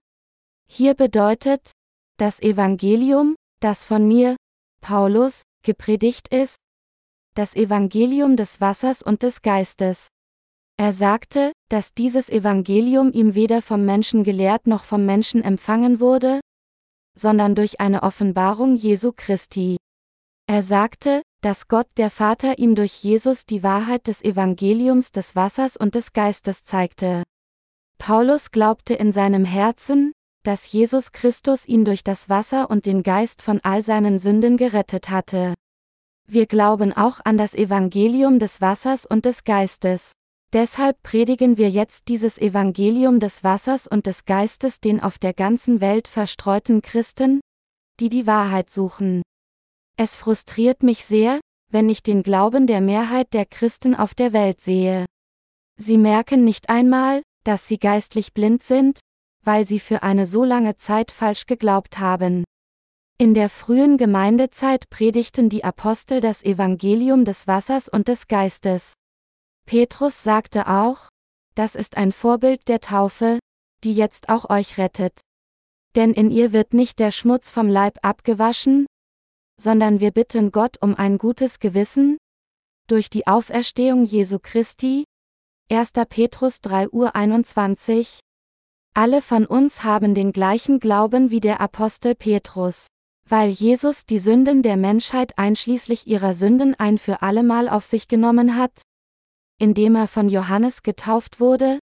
Hier 0.68 0.94
bedeutet, 0.94 1.72
das 2.18 2.42
Evangelium, 2.42 3.36
das 3.62 3.86
von 3.86 4.08
mir, 4.08 4.36
Paulus, 4.82 5.44
gepredigt 5.64 6.28
ist, 6.34 6.58
das 7.36 7.56
Evangelium 7.56 8.38
des 8.38 8.62
Wassers 8.62 9.02
und 9.02 9.24
des 9.24 9.42
Geistes. 9.42 10.08
Er 10.78 10.92
sagte, 10.92 11.54
dass 11.70 11.94
dieses 11.94 12.30
Evangelium 12.30 13.12
ihm 13.14 13.34
weder 13.34 13.62
vom 13.62 13.86
Menschen 13.86 14.24
gelehrt 14.24 14.68
noch 14.68 14.84
vom 14.84 15.06
Menschen 15.06 15.42
empfangen 15.42 16.00
wurde, 16.00 16.42
sondern 17.18 17.56
durch 17.56 17.80
eine 17.80 18.04
Offenbarung 18.04 18.76
Jesu 18.76 19.14
Christi. 19.16 19.78
Er 20.48 20.64
sagte, 20.64 21.22
dass 21.42 21.68
Gott 21.68 21.88
der 21.98 22.10
Vater 22.10 22.60
ihm 22.60 22.76
durch 22.76 23.04
Jesus 23.04 23.46
die 23.46 23.64
Wahrheit 23.64 24.08
des 24.08 24.22
Evangeliums 24.24 25.12
des 25.12 25.36
Wassers 25.36 25.78
und 25.78 25.96
des 25.96 26.12
Geistes 26.12 26.64
zeigte. 26.64 27.24
Paulus 27.98 28.52
glaubte 28.52 28.94
in 28.94 29.12
seinem 29.12 29.46
Herzen, 29.46 30.12
dass 30.44 30.72
Jesus 30.72 31.12
Christus 31.12 31.66
ihn 31.68 31.86
durch 31.86 32.04
das 32.04 32.30
Wasser 32.30 32.70
und 32.70 32.86
den 32.86 33.02
Geist 33.02 33.42
von 33.42 33.60
all 33.64 33.84
seinen 33.84 34.20
Sünden 34.20 34.58
gerettet 34.58 35.10
hatte. 35.10 35.54
Wir 36.28 36.46
glauben 36.46 36.94
auch 36.94 37.22
an 37.24 37.38
das 37.38 37.56
Evangelium 37.56 38.40
des 38.40 38.60
Wassers 38.60 39.06
und 39.06 39.26
des 39.26 39.44
Geistes. 39.44 40.12
Deshalb 40.54 41.02
predigen 41.04 41.58
wir 41.58 41.70
jetzt 41.70 42.08
dieses 42.08 42.38
Evangelium 42.38 43.20
des 43.20 43.44
Wassers 43.44 43.88
und 43.88 44.06
des 44.06 44.26
Geistes 44.26 44.80
den 44.80 45.02
auf 45.02 45.18
der 45.18 45.34
ganzen 45.34 45.82
Welt 45.82 46.08
verstreuten 46.08 46.82
Christen, 46.82 47.42
die 48.00 48.10
die 48.10 48.28
Wahrheit 48.28 48.70
suchen. 48.70 49.22
Es 49.98 50.18
frustriert 50.18 50.84
mich 50.84 51.06
sehr, 51.06 51.40
wenn 51.72 51.90
ich 51.90 52.04
den 52.04 52.24
Glauben 52.24 52.68
der 52.68 52.82
Mehrheit 52.82 53.34
der 53.34 53.46
Christen 53.46 53.96
auf 53.96 54.14
der 54.14 54.34
Welt 54.34 54.62
sehe. 54.62 55.06
Sie 55.78 55.98
merken 55.98 56.46
nicht 56.46 56.70
einmal, 56.70 57.22
dass 57.44 57.68
sie 57.68 57.78
geistlich 57.78 58.34
blind 58.34 58.64
sind, 58.64 59.00
weil 59.44 59.68
sie 59.68 59.80
für 59.80 60.04
eine 60.04 60.26
so 60.26 60.44
lange 60.44 60.76
Zeit 60.76 61.12
falsch 61.12 61.46
geglaubt 61.46 62.00
haben. 62.00 62.44
In 63.18 63.34
der 63.34 63.50
frühen 63.50 63.98
Gemeindezeit 63.98 64.90
predigten 64.90 65.48
die 65.48 65.64
Apostel 65.64 66.20
das 66.20 66.44
Evangelium 66.44 67.24
des 67.24 67.48
Wassers 67.48 67.88
und 67.88 68.08
des 68.10 68.28
Geistes. 68.28 68.94
Petrus 69.66 70.24
sagte 70.24 70.68
auch, 70.68 71.10
das 71.56 71.76
ist 71.76 71.98
ein 71.98 72.12
Vorbild 72.12 72.68
der 72.68 72.82
Taufe, 72.82 73.40
die 73.84 73.94
jetzt 73.94 74.30
auch 74.30 74.50
euch 74.50 74.78
rettet. 74.78 75.20
Denn 75.96 76.14
in 76.14 76.30
ihr 76.30 76.54
wird 76.54 76.74
nicht 76.74 77.00
der 77.00 77.12
Schmutz 77.12 77.50
vom 77.50 77.68
Leib 77.68 77.98
abgewaschen, 78.02 78.86
sondern 79.60 80.00
wir 80.00 80.12
bitten 80.12 80.52
Gott 80.52 80.82
um 80.82 80.96
ein 80.96 81.18
gutes 81.18 81.60
Gewissen, 81.60 82.18
durch 82.88 83.10
die 83.10 83.26
Auferstehung 83.26 84.04
Jesu 84.04 84.38
Christi, 84.40 85.06
1. 85.72 85.94
Petrus 86.10 86.62
3 86.62 86.90
Uhr 86.90 87.16
21. 87.16 88.20
Alle 88.94 89.22
von 89.22 89.48
uns 89.48 89.84
haben 89.84 90.14
den 90.14 90.32
gleichen 90.32 90.80
Glauben 90.80 91.32
wie 91.32 91.40
der 91.40 91.60
Apostel 91.60 92.14
Petrus. 92.14 92.88
Weil 93.28 93.50
Jesus 93.50 94.06
die 94.06 94.20
Sünden 94.20 94.62
der 94.62 94.78
Menschheit 94.78 95.40
einschließlich 95.40 96.06
ihrer 96.06 96.36
Sünden 96.36 96.76
ein 96.76 97.00
für 97.00 97.24
allemal 97.24 97.68
auf 97.68 97.84
sich 97.84 98.08
genommen 98.08 98.56
hat, 98.56 98.84
indem 99.60 99.96
er 99.96 100.08
von 100.08 100.30
Johannes 100.30 100.84
getauft 100.84 101.40
wurde, 101.40 101.80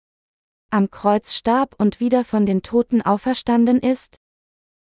am 0.71 0.91
Kreuz 0.91 1.33
starb 1.35 1.75
und 1.79 2.01
wieder 2.01 2.25
von 2.25 2.47
den 2.47 2.63
Toten 2.63 3.03
auferstanden 3.03 3.81
ist, 3.81 4.17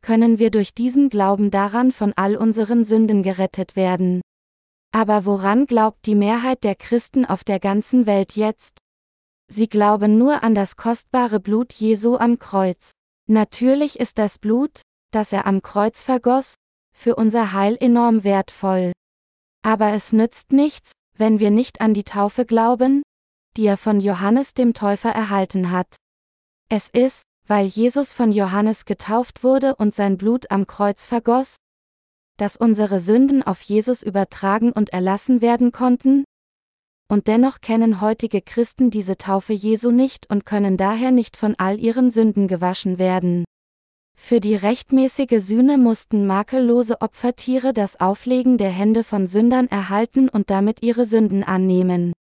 können 0.03 0.39
wir 0.39 0.51
durch 0.51 0.75
diesen 0.75 1.11
Glauben 1.11 1.51
daran 1.51 1.93
von 1.93 2.13
all 2.17 2.37
unseren 2.37 2.85
Sünden 2.85 3.23
gerettet 3.23 3.77
werden. 3.77 4.21
Aber 4.93 5.25
woran 5.25 5.67
glaubt 5.67 6.07
die 6.07 6.15
Mehrheit 6.15 6.65
der 6.65 6.75
Christen 6.75 7.25
auf 7.25 7.45
der 7.45 7.61
ganzen 7.61 8.07
Welt 8.07 8.35
jetzt? 8.35 8.79
Sie 9.49 9.69
glauben 9.69 10.19
nur 10.19 10.43
an 10.43 10.55
das 10.55 10.77
kostbare 10.77 11.41
Blut 11.41 11.73
Jesu 11.73 12.17
am 12.17 12.39
Kreuz. 12.39 12.93
Natürlich 13.29 14.01
ist 14.01 14.19
das 14.19 14.39
Blut, 14.39 14.83
das 15.13 15.33
er 15.33 15.47
am 15.47 15.63
Kreuz 15.63 16.03
vergoss, 16.03 16.55
für 16.97 17.15
unser 17.17 17.53
Heil 17.53 17.77
enorm 17.79 18.25
wertvoll. 18.25 18.93
Aber 19.63 19.93
es 19.93 20.13
nützt 20.13 20.53
nichts, 20.53 20.93
wenn 21.21 21.39
wir 21.39 21.51
nicht 21.51 21.83
an 21.83 21.93
die 21.93 22.03
Taufe 22.03 22.47
glauben, 22.47 23.03
die 23.57 23.67
er 23.67 23.77
von 23.77 24.01
Johannes 24.01 24.55
dem 24.55 24.73
Täufer 24.73 25.11
erhalten 25.11 25.71
hat. 25.71 25.97
Es 26.71 26.89
ist, 26.89 27.23
weil 27.47 27.67
Jesus 27.67 28.15
von 28.15 28.33
Johannes 28.33 28.87
getauft 28.87 29.45
wurde 29.45 29.77
und 29.77 29.95
sein 29.95 30.17
Blut 30.17 30.51
am 30.51 30.67
Kreuz 30.67 31.05
vergoss, 31.05 31.57
dass 32.39 32.57
unsere 32.57 33.01
Sünden 33.01 33.43
auf 33.43 33.61
Jesus 33.61 34.03
übertragen 34.03 34.73
und 34.73 34.95
erlassen 34.95 35.43
werden 35.43 35.73
konnten? 35.73 36.25
Und 37.07 37.27
dennoch 37.27 37.61
kennen 37.61 38.01
heutige 38.01 38.41
Christen 38.41 38.91
diese 38.91 39.19
Taufe 39.19 39.53
Jesu 39.53 39.91
nicht 39.91 40.31
und 40.31 40.47
können 40.47 40.79
daher 40.79 41.11
nicht 41.11 41.37
von 41.37 41.55
all 41.59 41.79
ihren 41.79 42.11
Sünden 42.11 42.49
gewaschen 42.49 42.99
werden. 42.99 43.45
Für 44.23 44.39
die 44.39 44.55
rechtmäßige 44.55 45.41
Sühne 45.41 45.77
mussten 45.77 46.25
makellose 46.25 47.01
Opfertiere 47.01 47.73
das 47.73 47.99
Auflegen 47.99 48.59
der 48.59 48.71
Hände 48.71 49.03
von 49.03 49.27
Sündern 49.27 49.67
erhalten 49.67 50.29
und 50.29 50.51
damit 50.51 50.85
ihre 50.85 51.05
Sünden 51.05 51.43
annehmen. 51.43 52.13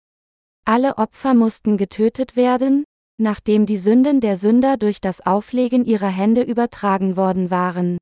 Alle 0.66 0.97
Opfer 0.97 1.36
mussten 1.36 1.78
getötet 1.78 2.36
werden, 2.36 2.84
nachdem 3.22 3.68
die 3.68 3.78
Sünden 3.78 4.22
der 4.22 4.38
Sünder 4.38 4.78
durch 4.78 5.02
das 5.02 5.24
Auflegen 5.24 5.86
ihrer 5.86 6.08
Hände 6.08 6.41
übertragen 6.41 7.16
worden 7.16 7.52
waren. 7.52 8.00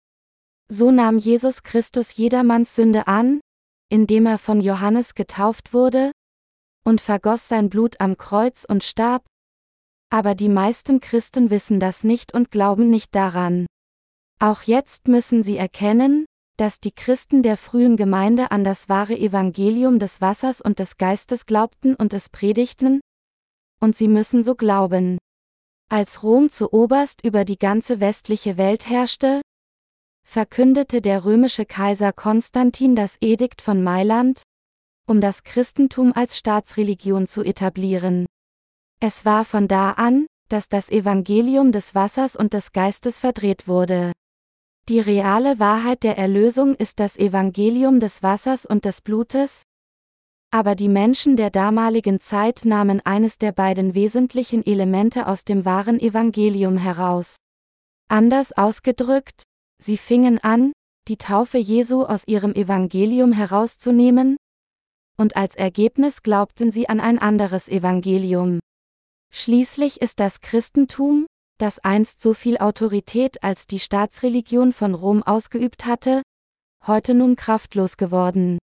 So 0.69 0.89
nahm 0.91 1.17
Jesus 1.17 1.63
Christus 1.63 2.15
jedermanns 2.15 2.75
Sünde 2.75 3.07
an, 3.07 3.41
indem 3.89 4.25
er 4.25 4.37
von 4.37 4.61
Johannes 4.61 5.15
getauft 5.15 5.73
wurde, 5.73 6.13
und 6.85 7.01
vergoss 7.01 7.49
sein 7.49 7.69
Blut 7.69 7.99
am 7.99 8.15
Kreuz 8.15 8.63
und 8.63 8.85
starb. 8.85 9.25
Aber 10.09 10.33
die 10.33 10.49
meisten 10.49 11.01
Christen 11.01 11.49
wissen 11.49 11.81
das 11.81 12.05
nicht 12.05 12.33
und 12.33 12.51
glauben 12.51 12.89
nicht 12.89 13.13
daran. 13.13 13.65
Auch 14.39 14.61
jetzt 14.61 15.07
müssen 15.07 15.41
sie 15.41 15.57
erkennen, 15.57 16.25
dass 16.57 16.79
die 16.79 16.91
Christen 16.91 17.41
der 17.41 17.57
frühen 17.57 17.97
Gemeinde 17.97 18.51
an 18.51 18.63
das 18.63 18.87
wahre 18.87 19.17
Evangelium 19.17 19.97
des 19.97 20.21
Wassers 20.21 20.61
und 20.61 20.79
des 20.79 20.97
Geistes 20.97 21.45
glaubten 21.45 21.95
und 21.95 22.13
es 22.13 22.29
predigten, 22.29 22.99
und 23.79 23.95
sie 23.95 24.07
müssen 24.07 24.43
so 24.43 24.55
glauben. 24.55 25.17
Als 25.89 26.21
Rom 26.21 26.49
zu 26.49 26.73
Oberst 26.73 27.23
über 27.23 27.45
die 27.45 27.57
ganze 27.57 27.99
westliche 27.99 28.57
Welt 28.57 28.89
herrschte, 28.89 29.41
verkündete 30.23 31.01
der 31.01 31.25
römische 31.25 31.65
Kaiser 31.65 32.11
Konstantin 32.11 32.95
das 32.95 33.17
Edikt 33.21 33.61
von 33.61 33.83
Mailand, 33.83 34.43
um 35.07 35.21
das 35.21 35.43
Christentum 35.43 36.11
als 36.13 36.37
Staatsreligion 36.37 37.25
zu 37.27 37.43
etablieren. 37.43 38.25
Es 38.99 39.25
war 39.25 39.45
von 39.45 39.67
da 39.67 39.91
an, 39.91 40.27
dass 40.49 40.69
das 40.69 40.89
Evangelium 40.89 41.71
des 41.71 41.95
Wassers 41.95 42.35
und 42.35 42.53
des 42.53 42.71
Geistes 42.71 43.19
verdreht 43.19 43.67
wurde. 43.67 44.11
Die 44.89 45.01
reale 45.01 45.59
Wahrheit 45.59 46.03
der 46.03 46.17
Erlösung 46.17 46.73
ist 46.73 47.01
das 47.01 47.17
Evangelium 47.17 47.99
des 47.99 48.23
Wassers 48.23 48.65
und 48.65 48.85
des 48.85 49.01
Blutes, 49.01 49.63
aber 50.49 50.75
die 50.75 50.87
Menschen 50.87 51.35
der 51.35 51.49
damaligen 51.49 52.21
Zeit 52.21 52.61
nahmen 52.63 53.01
eines 53.05 53.37
der 53.37 53.51
beiden 53.51 53.95
wesentlichen 53.95 54.65
Elemente 54.65 55.27
aus 55.27 55.43
dem 55.43 55.65
wahren 55.65 55.99
Evangelium 55.99 56.77
heraus. 56.77 57.35
Anders 58.07 58.53
ausgedrückt, 58.53 59.43
sie 59.77 59.97
fingen 59.97 60.39
an, 60.39 60.71
die 61.09 61.17
Taufe 61.17 61.57
Jesu 61.57 62.03
aus 62.05 62.25
ihrem 62.25 62.53
Evangelium 62.53 63.33
herauszunehmen, 63.33 64.37
und 65.17 65.35
als 65.35 65.55
Ergebnis 65.55 66.23
glaubten 66.23 66.71
sie 66.71 66.87
an 66.87 67.01
ein 67.01 67.19
anderes 67.19 67.67
Evangelium. 67.67 68.59
Schließlich 69.33 69.99
ist 69.99 70.21
das 70.21 70.39
Christentum, 70.39 71.25
das 71.57 71.79
einst 71.79 72.21
so 72.21 72.33
viel 72.33 72.57
Autorität 72.57 73.43
als 73.43 73.67
die 73.67 73.79
Staatsreligion 73.79 74.73
von 74.73 74.93
Rom 74.93 75.23
ausgeübt 75.23 75.85
hatte, 75.85 76.21
heute 76.85 77.13
nun 77.13 77.35
kraftlos 77.35 77.97
geworden. 77.97 78.57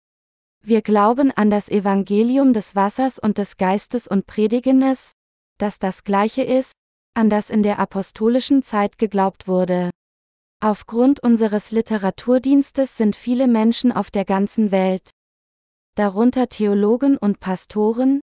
Wir 0.62 0.82
glauben 0.82 1.30
an 1.30 1.50
das 1.50 1.68
Evangelium 1.68 2.52
des 2.52 2.74
Wassers 2.74 3.18
und 3.18 3.38
des 3.38 3.56
Geistes 3.56 4.06
und 4.06 4.26
predigen 4.26 4.82
es, 4.82 5.12
das 5.58 5.78
das 5.78 6.04
gleiche 6.04 6.42
ist, 6.42 6.72
an 7.14 7.30
das 7.30 7.50
in 7.50 7.62
der 7.62 7.78
apostolischen 7.78 8.62
Zeit 8.62 8.98
geglaubt 8.98 9.48
wurde. 9.48 9.90
Aufgrund 10.62 11.20
unseres 11.20 11.70
Literaturdienstes 11.70 12.96
sind 12.96 13.16
viele 13.16 13.48
Menschen 13.48 13.92
auf 13.92 14.10
der 14.10 14.26
ganzen 14.26 14.70
Welt, 14.70 15.10
darunter 15.94 16.48
Theologen 16.48 17.16
und 17.16 17.40
Pastoren, 17.40 18.20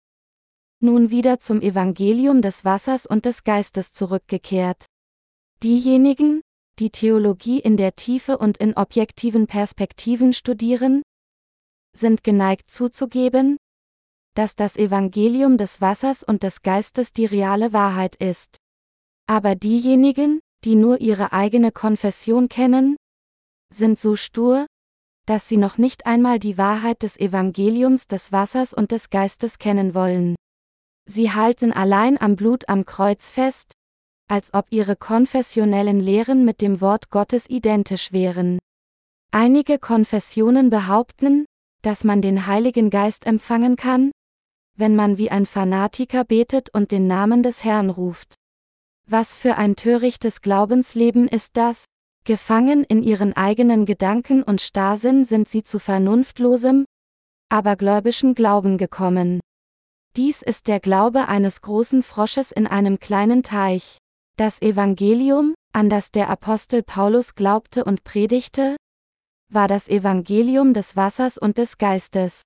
nun 0.84 1.10
wieder 1.10 1.40
zum 1.40 1.62
Evangelium 1.62 2.42
des 2.42 2.66
Wassers 2.66 3.06
und 3.06 3.26
des 3.26 3.44
Geistes 3.44 3.94
zurückgekehrt. 3.94 4.86
Diejenigen, 5.64 6.42
die 6.80 6.90
Theologie 6.90 7.60
in 7.60 7.78
der 7.78 7.96
Tiefe 7.96 8.38
und 8.38 8.58
in 8.58 8.76
objektiven 8.76 9.48
Perspektiven 9.48 10.34
studieren, 10.34 11.02
sind 11.96 12.24
geneigt 12.24 12.70
zuzugeben, 12.70 13.58
dass 14.36 14.56
das 14.56 14.76
Evangelium 14.76 15.58
des 15.58 15.80
Wassers 15.80 16.24
und 16.24 16.44
des 16.44 16.62
Geistes 16.62 17.14
die 17.14 17.26
reale 17.26 17.72
Wahrheit 17.72 18.16
ist. 18.16 18.58
Aber 19.28 19.56
diejenigen, 19.56 20.40
die 20.66 20.76
nur 20.76 21.00
ihre 21.02 21.32
eigene 21.32 21.72
Konfession 21.72 22.50
kennen, 22.50 22.98
sind 23.74 24.00
so 24.00 24.16
stur, 24.16 24.66
dass 25.26 25.48
sie 25.48 25.58
noch 25.58 25.78
nicht 25.78 26.06
einmal 26.06 26.40
die 26.40 26.58
Wahrheit 26.58 27.04
des 27.04 27.18
Evangeliums 27.18 28.08
des 28.08 28.32
Wassers 28.32 28.74
und 28.74 28.92
des 28.92 29.10
Geistes 29.10 29.58
kennen 29.58 29.94
wollen. 29.96 30.36
Sie 31.06 31.32
halten 31.32 31.72
allein 31.72 32.20
am 32.20 32.36
Blut 32.36 32.70
am 32.70 32.86
Kreuz 32.86 33.30
fest, 33.30 33.74
als 34.28 34.54
ob 34.54 34.68
ihre 34.70 34.96
konfessionellen 34.96 36.00
Lehren 36.00 36.46
mit 36.46 36.62
dem 36.62 36.82
Wort 36.82 37.10
Gottes 37.10 37.50
identisch 37.50 38.12
wären. 38.12 38.60
Einige 39.32 39.80
Konfessionen 39.80 40.70
behaupten, 40.70 41.46
dass 41.82 42.04
man 42.04 42.22
den 42.22 42.48
Heiligen 42.48 42.90
Geist 42.90 43.26
empfangen 43.26 43.76
kann, 43.76 44.12
wenn 44.76 44.96
man 44.96 45.18
wie 45.18 45.30
ein 45.30 45.46
Fanatiker 45.46 46.24
betet 46.24 46.74
und 46.74 46.92
den 46.92 47.08
Namen 47.08 47.44
des 47.44 47.64
Herrn 47.64 47.90
ruft. 47.90 48.36
Was 49.08 49.36
für 49.36 49.58
ein 49.58 49.76
törichtes 49.76 50.42
Glaubensleben 50.42 51.28
ist 51.28 51.58
das? 51.58 51.86
Gefangen 52.26 52.86
in 52.86 53.04
ihren 53.04 53.34
eigenen 53.34 53.86
Gedanken 53.86 54.44
und 54.44 54.62
Starrsinn 54.62 55.26
sind 55.26 55.50
sie 55.50 55.64
zu 55.64 55.78
vernunftlosem, 55.78 56.86
abergläubischen 57.50 58.34
Glauben 58.34 58.78
gekommen. 58.78 59.42
Dies 60.16 60.44
ist 60.44 60.68
der 60.68 60.80
Glaube 60.80 61.28
eines 61.28 61.62
großen 61.62 62.04
Frosches 62.04 62.52
in 62.52 62.68
einem 62.68 63.00
kleinen 63.00 63.42
Teich. 63.42 63.98
Das 64.38 64.62
Evangelium, 64.62 65.56
an 65.74 65.90
das 65.90 66.12
der 66.12 66.30
Apostel 66.30 66.84
Paulus 66.84 67.34
glaubte 67.34 67.84
und 67.84 68.04
predigte, 68.04 68.76
war 69.52 69.68
das 69.68 69.88
Evangelium 69.88 70.76
des 70.76 70.96
Wassers 70.96 71.40
und 71.40 71.58
des 71.58 71.80
Geistes. 71.80 72.44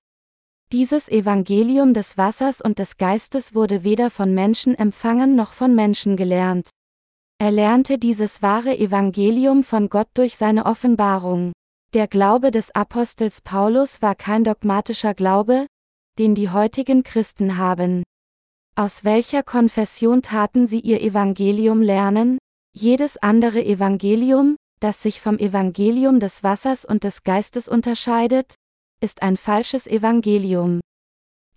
Dieses 0.72 1.10
Evangelium 1.10 1.94
des 1.94 2.18
Wassers 2.18 2.62
und 2.62 2.80
des 2.80 2.96
Geistes 2.96 3.54
wurde 3.54 3.84
weder 3.84 4.12
von 4.12 4.34
Menschen 4.34 4.74
empfangen 4.74 5.36
noch 5.36 5.52
von 5.52 5.76
Menschen 5.76 6.16
gelernt. 6.16 6.70
Er 7.38 7.52
lernte 7.52 7.98
dieses 7.98 8.42
wahre 8.42 8.78
Evangelium 8.78 9.64
von 9.64 9.90
Gott 9.90 10.08
durch 10.14 10.38
seine 10.38 10.66
Offenbarung. 10.66 11.52
Der 11.94 12.08
Glaube 12.08 12.52
des 12.52 12.74
Apostels 12.74 13.42
Paulus 13.42 14.02
war 14.02 14.16
kein 14.16 14.46
dogmatischer 14.46 15.14
Glaube, 15.14 15.68
den 16.20 16.36
die 16.36 16.50
heutigen 16.50 17.04
Christen 17.04 17.58
haben. 17.58 18.04
Aus 18.76 19.04
welcher 19.04 19.44
Konfession 19.44 20.22
taten 20.22 20.68
sie 20.68 20.80
ihr 20.80 21.02
Evangelium 21.02 21.82
lernen? 21.82 22.38
Jedes 22.74 23.18
andere 23.18 23.64
Evangelium, 23.66 24.56
das 24.80 25.02
sich 25.02 25.20
vom 25.22 25.40
Evangelium 25.40 26.20
des 26.20 26.44
Wassers 26.44 26.86
und 26.86 27.04
des 27.04 27.24
Geistes 27.24 27.68
unterscheidet, 27.68 28.56
ist 29.02 29.22
ein 29.22 29.38
falsches 29.38 29.88
Evangelium. 29.88 30.80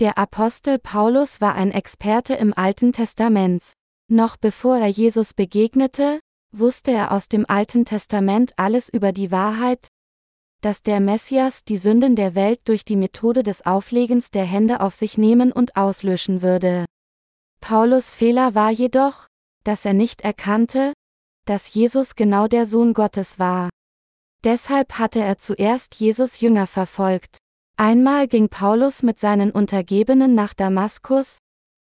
Der 0.00 0.16
Apostel 0.16 0.78
Paulus 0.78 1.42
war 1.42 1.54
ein 1.54 1.72
Experte 1.72 2.34
im 2.34 2.54
Alten 2.54 2.92
Testament. 2.92 3.74
Noch 4.08 4.38
bevor 4.38 4.78
er 4.78 4.88
Jesus 4.88 5.34
begegnete, 5.34 6.20
wusste 6.52 6.90
er 6.90 7.12
aus 7.12 7.28
dem 7.28 7.44
Alten 7.46 7.84
Testament 7.84 8.54
alles 8.56 8.88
über 8.88 9.12
die 9.12 9.30
Wahrheit, 9.30 9.88
dass 10.60 10.82
der 10.82 11.00
Messias 11.00 11.64
die 11.64 11.76
Sünden 11.76 12.16
der 12.16 12.34
Welt 12.34 12.60
durch 12.64 12.84
die 12.84 12.96
Methode 12.96 13.42
des 13.42 13.64
Auflegens 13.64 14.30
der 14.30 14.44
Hände 14.44 14.80
auf 14.80 14.94
sich 14.94 15.16
nehmen 15.16 15.52
und 15.52 15.76
auslöschen 15.76 16.42
würde. 16.42 16.84
Paulus 17.60 18.14
Fehler 18.14 18.54
war 18.54 18.70
jedoch, 18.70 19.26
dass 19.64 19.84
er 19.84 19.94
nicht 19.94 20.22
erkannte, 20.22 20.92
dass 21.46 21.72
Jesus 21.72 22.14
genau 22.14 22.46
der 22.46 22.66
Sohn 22.66 22.94
Gottes 22.94 23.38
war. 23.38 23.70
Deshalb 24.44 24.98
hatte 24.98 25.20
er 25.20 25.38
zuerst 25.38 25.94
Jesus 25.96 26.40
Jünger 26.40 26.66
verfolgt. 26.66 27.38
Einmal 27.76 28.28
ging 28.28 28.48
Paulus 28.48 29.02
mit 29.02 29.18
seinen 29.18 29.50
Untergebenen 29.50 30.34
nach 30.34 30.54
Damaskus, 30.54 31.38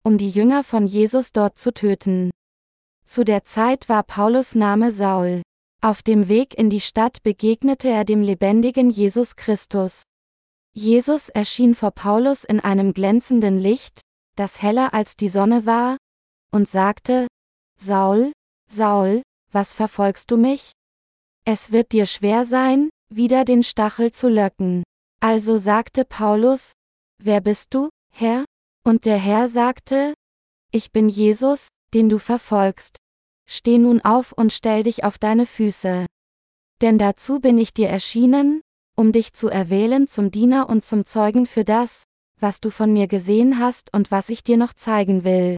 um 0.02 0.18
die 0.18 0.30
Jünger 0.30 0.64
von 0.64 0.86
Jesus 0.86 1.32
dort 1.32 1.58
zu 1.58 1.72
töten. 1.72 2.30
Zu 3.04 3.24
der 3.24 3.44
Zeit 3.44 3.88
war 3.88 4.02
Paulus 4.02 4.54
Name 4.54 4.90
Saul. 4.90 5.42
Auf 5.84 6.02
dem 6.02 6.28
Weg 6.28 6.54
in 6.54 6.70
die 6.70 6.80
Stadt 6.80 7.22
begegnete 7.22 7.90
er 7.90 8.06
dem 8.06 8.22
lebendigen 8.22 8.88
Jesus 8.88 9.36
Christus. 9.36 10.02
Jesus 10.72 11.28
erschien 11.28 11.74
vor 11.74 11.90
Paulus 11.90 12.42
in 12.42 12.58
einem 12.58 12.94
glänzenden 12.94 13.58
Licht, 13.58 14.00
das 14.34 14.62
heller 14.62 14.94
als 14.94 15.14
die 15.14 15.28
Sonne 15.28 15.66
war, 15.66 15.98
und 16.50 16.70
sagte, 16.70 17.26
Saul, 17.78 18.32
Saul, 18.66 19.20
was 19.52 19.74
verfolgst 19.74 20.30
du 20.30 20.38
mich? 20.38 20.72
Es 21.44 21.70
wird 21.70 21.92
dir 21.92 22.06
schwer 22.06 22.46
sein, 22.46 22.88
wieder 23.12 23.44
den 23.44 23.62
Stachel 23.62 24.10
zu 24.10 24.30
löcken. 24.30 24.84
Also 25.20 25.58
sagte 25.58 26.06
Paulus, 26.06 26.72
Wer 27.22 27.42
bist 27.42 27.74
du, 27.74 27.90
Herr? 28.10 28.46
Und 28.86 29.04
der 29.04 29.18
Herr 29.18 29.50
sagte, 29.50 30.14
Ich 30.72 30.92
bin 30.92 31.10
Jesus, 31.10 31.68
den 31.92 32.08
du 32.08 32.18
verfolgst. 32.18 32.96
Steh 33.46 33.78
nun 33.78 34.00
auf 34.00 34.32
und 34.32 34.52
stell 34.52 34.82
dich 34.82 35.04
auf 35.04 35.18
deine 35.18 35.46
Füße. 35.46 36.06
Denn 36.80 36.98
dazu 36.98 37.40
bin 37.40 37.58
ich 37.58 37.72
dir 37.72 37.88
erschienen, 37.88 38.60
um 38.96 39.12
dich 39.12 39.32
zu 39.32 39.48
erwählen 39.48 40.06
zum 40.06 40.30
Diener 40.30 40.68
und 40.68 40.84
zum 40.84 41.04
Zeugen 41.04 41.46
für 41.46 41.64
das, 41.64 42.04
was 42.40 42.60
du 42.60 42.70
von 42.70 42.92
mir 42.92 43.06
gesehen 43.06 43.58
hast 43.58 43.92
und 43.92 44.10
was 44.10 44.28
ich 44.28 44.42
dir 44.42 44.56
noch 44.56 44.72
zeigen 44.72 45.24
will. 45.24 45.56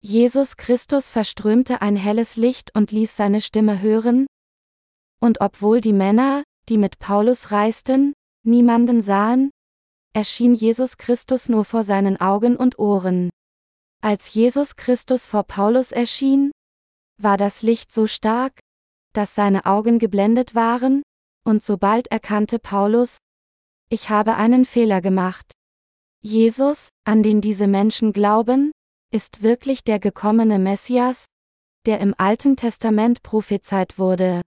Jesus 0.00 0.56
Christus 0.56 1.10
verströmte 1.10 1.82
ein 1.82 1.96
helles 1.96 2.36
Licht 2.36 2.70
und 2.74 2.92
ließ 2.92 3.16
seine 3.16 3.40
Stimme 3.40 3.80
hören, 3.80 4.26
und 5.20 5.40
obwohl 5.40 5.80
die 5.80 5.92
Männer, 5.92 6.44
die 6.68 6.78
mit 6.78 6.98
Paulus 6.98 7.50
reisten, 7.50 8.12
niemanden 8.44 9.02
sahen, 9.02 9.50
erschien 10.12 10.54
Jesus 10.54 10.96
Christus 10.96 11.48
nur 11.48 11.64
vor 11.64 11.82
seinen 11.82 12.20
Augen 12.20 12.56
und 12.56 12.78
Ohren. 12.78 13.30
Als 14.02 14.32
Jesus 14.32 14.76
Christus 14.76 15.26
vor 15.26 15.42
Paulus 15.42 15.92
erschien, 15.92 16.52
war 17.18 17.36
das 17.36 17.62
Licht 17.62 17.92
so 17.92 18.06
stark, 18.06 18.58
dass 19.12 19.34
seine 19.34 19.66
Augen 19.66 19.98
geblendet 19.98 20.54
waren, 20.54 21.02
und 21.44 21.62
sobald 21.62 22.08
erkannte 22.08 22.58
Paulus, 22.58 23.18
ich 23.88 24.10
habe 24.10 24.34
einen 24.34 24.64
Fehler 24.64 25.00
gemacht. 25.00 25.52
Jesus, 26.20 26.88
an 27.04 27.22
den 27.22 27.40
diese 27.40 27.66
Menschen 27.66 28.12
glauben, 28.12 28.72
ist 29.12 29.42
wirklich 29.42 29.84
der 29.84 30.00
gekommene 30.00 30.58
Messias, 30.58 31.26
der 31.86 32.00
im 32.00 32.14
Alten 32.18 32.56
Testament 32.56 33.22
prophezeit 33.22 33.98
wurde. 33.98 34.42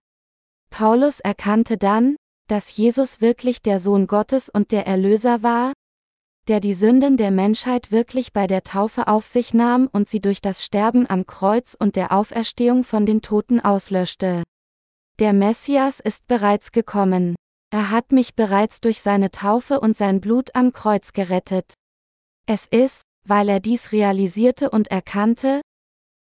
Paulus 0.69 1.21
erkannte 1.21 1.77
dann, 1.77 2.17
dass 2.47 2.75
Jesus 2.75 3.21
wirklich 3.21 3.61
der 3.61 3.79
Sohn 3.79 4.07
Gottes 4.07 4.49
und 4.49 4.71
der 4.71 4.85
Erlöser 4.85 5.41
war, 5.41 5.73
der 6.49 6.59
die 6.59 6.73
Sünden 6.73 7.15
der 7.15 7.29
Menschheit 7.29 7.91
wirklich 7.91 8.33
bei 8.33 8.47
der 8.47 8.63
Taufe 8.63 9.07
auf 9.07 9.27
sich 9.27 9.53
nahm 9.53 9.87
und 9.91 10.09
sie 10.09 10.19
durch 10.19 10.41
das 10.41 10.65
Sterben 10.65 11.07
am 11.07 11.27
Kreuz 11.27 11.77
und 11.79 11.95
der 11.95 12.11
Auferstehung 12.11 12.83
von 12.83 13.05
den 13.05 13.21
Toten 13.21 13.59
auslöschte. 13.59 14.41
Der 15.19 15.33
Messias 15.33 15.99
ist 15.99 16.25
bereits 16.27 16.71
gekommen. 16.71 17.35
Er 17.71 17.91
hat 17.91 18.11
mich 18.11 18.33
bereits 18.33 18.81
durch 18.81 19.01
seine 19.01 19.29
Taufe 19.29 19.79
und 19.79 19.95
sein 19.95 20.21
Blut 20.21 20.55
am 20.55 20.73
Kreuz 20.73 21.13
gerettet. 21.13 21.71
Es 22.47 22.65
ist, 22.65 23.03
weil 23.27 23.47
er 23.47 23.59
dies 23.59 23.91
realisierte 23.91 24.71
und 24.71 24.87
erkannte, 24.87 25.61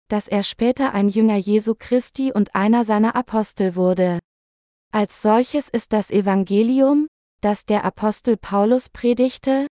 dass 0.09 0.27
er 0.27 0.43
später 0.43 0.93
ein 0.93 1.07
Jünger 1.07 1.37
Jesu 1.37 1.73
Christi 1.73 2.33
und 2.33 2.53
einer 2.53 2.83
seiner 2.83 3.15
Apostel 3.15 3.77
wurde. 3.77 4.19
Als 4.91 5.21
solches 5.21 5.69
ist 5.69 5.93
das 5.93 6.11
Evangelium, 6.11 7.07
das 7.39 7.65
der 7.65 7.85
Apostel 7.85 8.35
Paulus 8.35 8.89
predigte, 8.89 9.67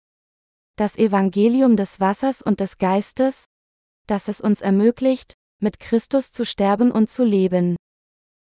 das 0.80 0.96
Evangelium 0.96 1.76
des 1.76 2.00
Wassers 2.00 2.40
und 2.40 2.58
des 2.58 2.78
Geistes, 2.78 3.44
das 4.06 4.28
es 4.28 4.40
uns 4.40 4.62
ermöglicht, 4.62 5.34
mit 5.60 5.78
Christus 5.78 6.32
zu 6.32 6.46
sterben 6.46 6.90
und 6.90 7.10
zu 7.10 7.22
leben. 7.22 7.76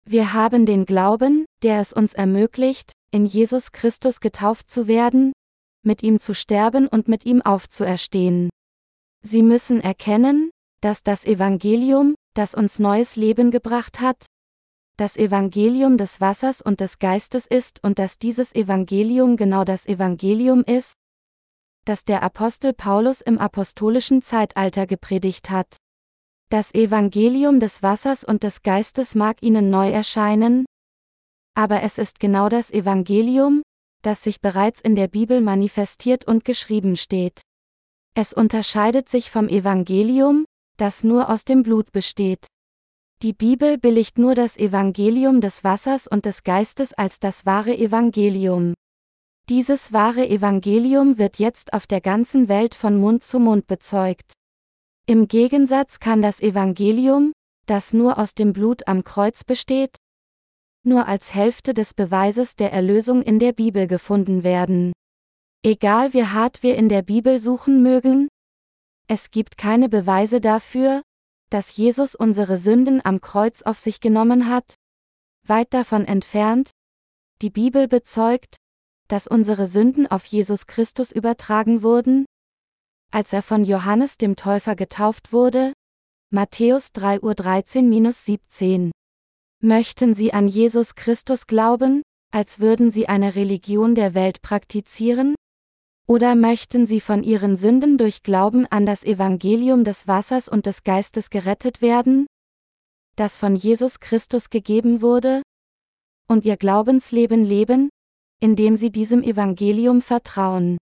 Wir 0.04 0.34
haben 0.34 0.66
den 0.66 0.84
Glauben, 0.84 1.46
der 1.62 1.80
es 1.80 1.94
uns 1.94 2.12
ermöglicht, 2.12 2.92
in 3.10 3.24
Jesus 3.24 3.72
Christus 3.72 4.20
getauft 4.20 4.70
zu 4.70 4.86
werden, 4.86 5.32
mit 5.82 6.02
ihm 6.02 6.18
zu 6.18 6.34
sterben 6.34 6.88
und 6.88 7.08
mit 7.08 7.24
ihm 7.24 7.40
aufzuerstehen. 7.40 8.50
Sie 9.22 9.42
müssen 9.42 9.80
erkennen, 9.80 10.50
dass 10.82 11.02
das 11.02 11.24
Evangelium, 11.24 12.16
das 12.34 12.54
uns 12.54 12.78
neues 12.78 13.16
Leben 13.16 13.50
gebracht 13.50 13.98
hat, 13.98 14.26
das 14.98 15.16
Evangelium 15.16 15.96
des 15.96 16.20
Wassers 16.20 16.60
und 16.60 16.80
des 16.80 16.98
Geistes 16.98 17.46
ist 17.46 17.82
und 17.82 17.98
dass 17.98 18.18
dieses 18.18 18.54
Evangelium 18.54 19.38
genau 19.38 19.64
das 19.64 19.86
Evangelium 19.86 20.64
ist, 20.64 20.92
das 21.86 22.04
der 22.04 22.22
Apostel 22.22 22.74
Paulus 22.74 23.22
im 23.22 23.38
apostolischen 23.38 24.20
Zeitalter 24.20 24.86
gepredigt 24.86 25.48
hat. 25.48 25.76
Das 26.50 26.74
Evangelium 26.74 27.58
des 27.58 27.82
Wassers 27.82 28.22
und 28.22 28.42
des 28.42 28.62
Geistes 28.62 29.14
mag 29.14 29.42
ihnen 29.42 29.70
neu 29.70 29.90
erscheinen, 29.90 30.66
aber 31.56 31.82
es 31.82 31.96
ist 31.96 32.20
genau 32.20 32.50
das 32.50 32.70
Evangelium, 32.70 33.62
das 34.02 34.22
sich 34.22 34.42
bereits 34.42 34.80
in 34.80 34.94
der 34.94 35.08
Bibel 35.08 35.40
manifestiert 35.40 36.26
und 36.26 36.44
geschrieben 36.44 36.96
steht. 36.96 37.40
Es 38.14 38.34
unterscheidet 38.34 39.08
sich 39.08 39.30
vom 39.30 39.48
Evangelium, 39.48 40.44
das 40.76 41.02
nur 41.02 41.30
aus 41.30 41.44
dem 41.44 41.62
Blut 41.62 41.92
besteht. 41.92 42.46
Die 43.22 43.32
Bibel 43.32 43.78
billigt 43.78 44.18
nur 44.18 44.34
das 44.34 44.58
Evangelium 44.58 45.40
des 45.40 45.64
Wassers 45.64 46.06
und 46.06 46.26
des 46.26 46.44
Geistes 46.44 46.92
als 46.92 47.18
das 47.18 47.46
wahre 47.46 47.74
Evangelium. 47.76 48.74
Dieses 49.48 49.92
wahre 49.92 50.28
Evangelium 50.28 51.18
wird 51.18 51.38
jetzt 51.38 51.72
auf 51.72 51.86
der 51.86 52.00
ganzen 52.00 52.48
Welt 52.48 52.74
von 52.74 52.98
Mund 52.98 53.22
zu 53.22 53.38
Mund 53.38 53.68
bezeugt. 53.68 54.32
Im 55.06 55.28
Gegensatz 55.28 56.00
kann 56.00 56.20
das 56.20 56.40
Evangelium, 56.40 57.32
das 57.66 57.92
nur 57.92 58.18
aus 58.18 58.34
dem 58.34 58.52
Blut 58.52 58.88
am 58.88 59.04
Kreuz 59.04 59.44
besteht, 59.44 59.98
nur 60.82 61.06
als 61.06 61.32
Hälfte 61.32 61.74
des 61.74 61.94
Beweises 61.94 62.56
der 62.56 62.72
Erlösung 62.72 63.22
in 63.22 63.38
der 63.38 63.52
Bibel 63.52 63.86
gefunden 63.86 64.42
werden. 64.42 64.92
Egal 65.64 66.12
wie 66.12 66.24
hart 66.24 66.64
wir 66.64 66.74
in 66.76 66.88
der 66.88 67.02
Bibel 67.02 67.38
suchen 67.38 67.84
mögen, 67.84 68.26
es 69.06 69.30
gibt 69.30 69.56
keine 69.56 69.88
Beweise 69.88 70.40
dafür, 70.40 71.02
dass 71.50 71.76
Jesus 71.76 72.16
unsere 72.16 72.58
Sünden 72.58 73.00
am 73.04 73.20
Kreuz 73.20 73.62
auf 73.62 73.78
sich 73.78 74.00
genommen 74.00 74.48
hat? 74.48 74.74
Weit 75.46 75.72
davon 75.72 76.04
entfernt? 76.04 76.70
Die 77.42 77.50
Bibel 77.50 77.86
bezeugt, 77.86 78.56
dass 79.08 79.26
unsere 79.26 79.66
Sünden 79.66 80.06
auf 80.06 80.24
Jesus 80.24 80.66
Christus 80.66 81.12
übertragen 81.12 81.82
wurden? 81.82 82.26
Als 83.12 83.32
er 83.32 83.42
von 83.42 83.64
Johannes 83.64 84.18
dem 84.18 84.36
Täufer 84.36 84.76
getauft 84.76 85.32
wurde? 85.32 85.72
Matthäus 86.30 86.88
3.13-17. 86.94 88.90
Möchten 89.62 90.14
Sie 90.14 90.32
an 90.32 90.48
Jesus 90.48 90.94
Christus 90.94 91.46
glauben, 91.46 92.02
als 92.32 92.60
würden 92.60 92.90
Sie 92.90 93.08
eine 93.08 93.34
Religion 93.34 93.94
der 93.94 94.14
Welt 94.14 94.42
praktizieren? 94.42 95.34
Oder 96.08 96.36
möchten 96.36 96.86
sie 96.86 97.00
von 97.00 97.24
ihren 97.24 97.56
Sünden 97.56 97.98
durch 97.98 98.22
Glauben 98.22 98.64
an 98.66 98.86
das 98.86 99.02
Evangelium 99.02 99.82
des 99.82 100.06
Wassers 100.06 100.48
und 100.48 100.66
des 100.66 100.84
Geistes 100.84 101.30
gerettet 101.30 101.82
werden? 101.82 102.26
Das 103.16 103.36
von 103.36 103.56
Jesus 103.56 103.98
Christus 103.98 104.50
gegeben 104.50 105.02
wurde? 105.02 105.42
Und 106.28 106.44
ihr 106.44 106.56
Glaubensleben 106.56 107.42
leben? 107.42 107.88
Indem 108.40 108.76
sie 108.76 108.90
diesem 108.90 109.22
Evangelium 109.22 110.02
vertrauen. 110.02 110.78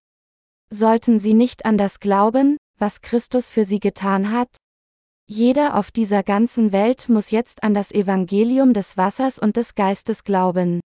Sollten 0.69 1.19
sie 1.19 1.33
nicht 1.33 1.65
an 1.65 1.77
das 1.77 1.99
glauben, 1.99 2.57
was 2.77 3.01
Christus 3.01 3.49
für 3.49 3.65
sie 3.65 3.79
getan 3.79 4.31
hat? 4.31 4.49
Jeder 5.27 5.77
auf 5.77 5.89
dieser 5.91 6.21
ganzen 6.21 6.71
Welt 6.71 7.09
muss 7.09 7.31
jetzt 7.31 7.63
an 7.63 7.73
das 7.73 7.91
Evangelium 7.91 8.73
des 8.73 8.97
Wassers 8.97 9.39
und 9.39 9.57
des 9.57 9.73
Geistes 9.73 10.23
glauben. 10.23 10.81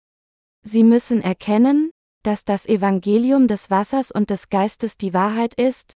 Sie 0.64 0.84
müssen 0.84 1.22
erkennen, 1.22 1.92
dass 2.24 2.44
das 2.44 2.66
Evangelium 2.66 3.48
des 3.48 3.70
Wassers 3.70 4.12
und 4.12 4.30
des 4.30 4.50
Geistes 4.50 4.98
die 4.98 5.14
Wahrheit 5.14 5.54
ist? 5.56 5.94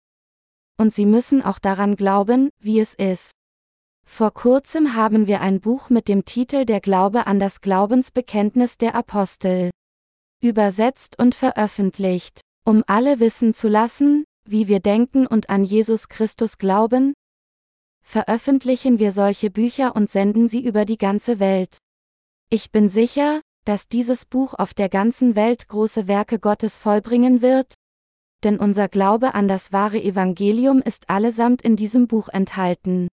Und 0.78 0.94
sie 0.94 1.04
müssen 1.04 1.42
auch 1.42 1.58
daran 1.58 1.96
glauben, 1.96 2.50
wie 2.60 2.80
es 2.80 2.94
ist. 2.94 3.32
Vor 4.06 4.32
kurzem 4.32 4.94
haben 4.94 5.26
wir 5.26 5.40
ein 5.40 5.60
Buch 5.60 5.90
mit 5.90 6.08
dem 6.08 6.24
Titel 6.24 6.64
Der 6.64 6.80
Glaube 6.80 7.26
an 7.26 7.40
das 7.40 7.60
Glaubensbekenntnis 7.60 8.78
der 8.78 8.94
Apostel 8.94 9.70
übersetzt 10.48 11.18
und 11.18 11.34
veröffentlicht, 11.34 12.40
um 12.64 12.82
alle 12.86 13.20
wissen 13.20 13.54
zu 13.54 13.68
lassen, 13.68 14.24
wie 14.46 14.68
wir 14.68 14.80
denken 14.80 15.26
und 15.26 15.50
an 15.50 15.64
Jesus 15.64 16.08
Christus 16.08 16.58
glauben? 16.58 17.14
Veröffentlichen 18.02 18.98
wir 18.98 19.12
solche 19.12 19.50
Bücher 19.50 19.94
und 19.94 20.10
senden 20.10 20.48
sie 20.48 20.64
über 20.64 20.84
die 20.84 20.98
ganze 20.98 21.38
Welt. 21.38 21.78
Ich 22.48 22.72
bin 22.72 22.88
sicher, 22.88 23.40
dass 23.64 23.88
dieses 23.88 24.24
Buch 24.24 24.54
auf 24.54 24.74
der 24.74 24.88
ganzen 24.88 25.36
Welt 25.36 25.68
große 25.68 26.08
Werke 26.08 26.38
Gottes 26.38 26.78
vollbringen 26.78 27.42
wird? 27.42 27.74
Denn 28.42 28.58
unser 28.58 28.88
Glaube 28.88 29.34
an 29.34 29.48
das 29.48 29.72
wahre 29.72 30.02
Evangelium 30.02 30.80
ist 30.80 31.10
allesamt 31.10 31.62
in 31.62 31.76
diesem 31.76 32.08
Buch 32.08 32.28
enthalten. 32.28 33.08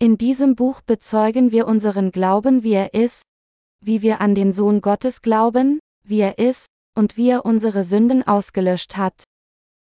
In 0.00 0.18
diesem 0.18 0.56
Buch 0.56 0.80
bezeugen 0.80 1.52
wir 1.52 1.66
unseren 1.66 2.10
Glauben, 2.10 2.62
wie 2.62 2.72
er 2.72 2.94
ist, 2.94 3.22
wie 3.80 4.02
wir 4.02 4.20
an 4.20 4.34
den 4.34 4.52
Sohn 4.52 4.80
Gottes 4.80 5.22
glauben, 5.22 5.78
wie 6.08 6.20
er 6.20 6.38
ist, 6.38 6.66
und 6.94 7.16
wie 7.16 7.30
er 7.30 7.44
unsere 7.44 7.84
Sünden 7.84 8.26
ausgelöscht 8.26 8.96
hat. 8.96 9.24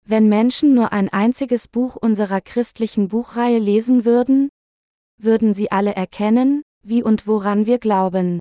Wenn 0.06 0.30
Menschen 0.30 0.74
nur 0.74 0.92
ein 0.92 1.10
einziges 1.10 1.68
Buch 1.68 1.96
unserer 1.96 2.42
christlichen 2.42 3.08
Buchreihe 3.08 3.60
lesen 3.60 4.06
würden, 4.06 4.50
würden 5.18 5.54
sie 5.54 5.72
alle 5.72 5.96
erkennen, 5.96 6.64
wie 6.84 7.04
und 7.04 7.28
woran 7.28 7.66
wir 7.66 7.80
glauben. 7.80 8.40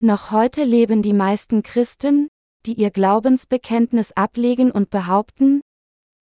Noch 0.00 0.30
heute 0.30 0.64
leben 0.64 1.02
die 1.02 1.12
meisten 1.12 1.62
Christen, 1.62 2.28
die 2.64 2.74
ihr 2.74 2.90
Glaubensbekenntnis 2.90 4.12
ablegen 4.12 4.70
und 4.70 4.90
behaupten, 4.90 5.60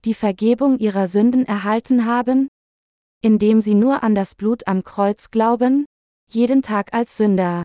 die 0.05 0.15
Vergebung 0.15 0.79
ihrer 0.79 1.07
Sünden 1.07 1.45
erhalten 1.45 2.05
haben, 2.05 2.49
indem 3.21 3.61
sie 3.61 3.75
nur 3.75 4.03
an 4.03 4.15
das 4.15 4.35
Blut 4.35 4.67
am 4.67 4.85
Kreuz 4.85 5.31
glauben, 5.31 5.87
jeden 6.31 6.63
Tag 6.63 6.95
als 6.95 7.17
Sünder. 7.17 7.65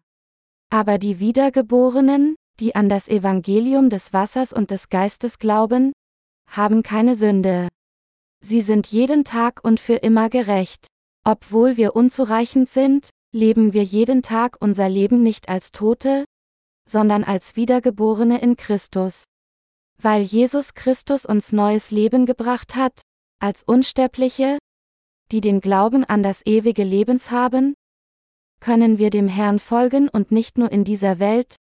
Aber 0.70 0.98
die 0.98 1.20
Wiedergeborenen, 1.20 2.36
die 2.60 2.76
an 2.76 2.90
das 2.90 3.08
Evangelium 3.08 3.90
des 3.90 4.14
Wassers 4.14 4.54
und 4.54 4.72
des 4.72 4.90
Geistes 4.90 5.40
glauben, 5.40 5.94
haben 6.48 6.84
keine 6.84 7.16
Sünde. 7.16 7.70
Sie 8.42 8.62
sind 8.62 8.88
jeden 8.88 9.24
Tag 9.24 9.62
und 9.64 9.80
für 9.80 9.96
immer 9.96 10.30
gerecht. 10.30 10.88
Obwohl 11.26 11.78
wir 11.78 11.96
unzureichend 11.96 12.70
sind, 12.70 13.10
leben 13.32 13.74
wir 13.74 13.84
jeden 13.84 14.22
Tag 14.22 14.58
unser 14.60 14.90
Leben 14.90 15.24
nicht 15.24 15.50
als 15.50 15.72
Tote, 15.72 16.26
sondern 16.88 17.24
als 17.24 17.56
Wiedergeborene 17.56 18.42
in 18.42 18.58
Christus. 18.58 19.24
Weil 20.02 20.22
Jesus 20.22 20.74
Christus 20.74 21.26
uns 21.26 21.54
neues 21.54 21.92
Leben 21.92 22.26
gebracht 22.26 22.76
hat, 22.76 23.02
als 23.40 23.64
Unsterbliche, 23.64 24.58
die 25.32 25.42
den 25.42 25.62
Glauben 25.62 26.04
an 26.04 26.24
das 26.24 26.46
ewige 26.46 26.84
Lebens 26.84 27.32
haben, 27.32 27.74
können 28.60 28.98
wir 28.98 29.10
dem 29.10 29.28
Herrn 29.28 29.60
folgen 29.60 30.10
und 30.10 30.32
nicht 30.32 30.58
nur 30.58 30.72
in 30.72 30.84
dieser 30.84 31.20
Welt, 31.20 31.56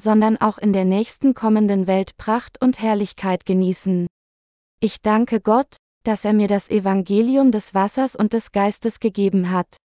sondern 0.00 0.36
auch 0.36 0.58
in 0.58 0.72
der 0.72 0.84
nächsten 0.84 1.34
kommenden 1.34 1.86
Welt 1.86 2.16
Pracht 2.16 2.60
und 2.60 2.80
Herrlichkeit 2.80 3.44
genießen. 3.46 4.06
Ich 4.80 5.00
danke 5.02 5.40
Gott, 5.40 5.76
dass 6.04 6.24
er 6.24 6.32
mir 6.32 6.48
das 6.48 6.68
Evangelium 6.68 7.50
des 7.52 7.74
Wassers 7.74 8.16
und 8.16 8.32
des 8.32 8.52
Geistes 8.52 9.00
gegeben 9.00 9.50
hat. 9.50 9.76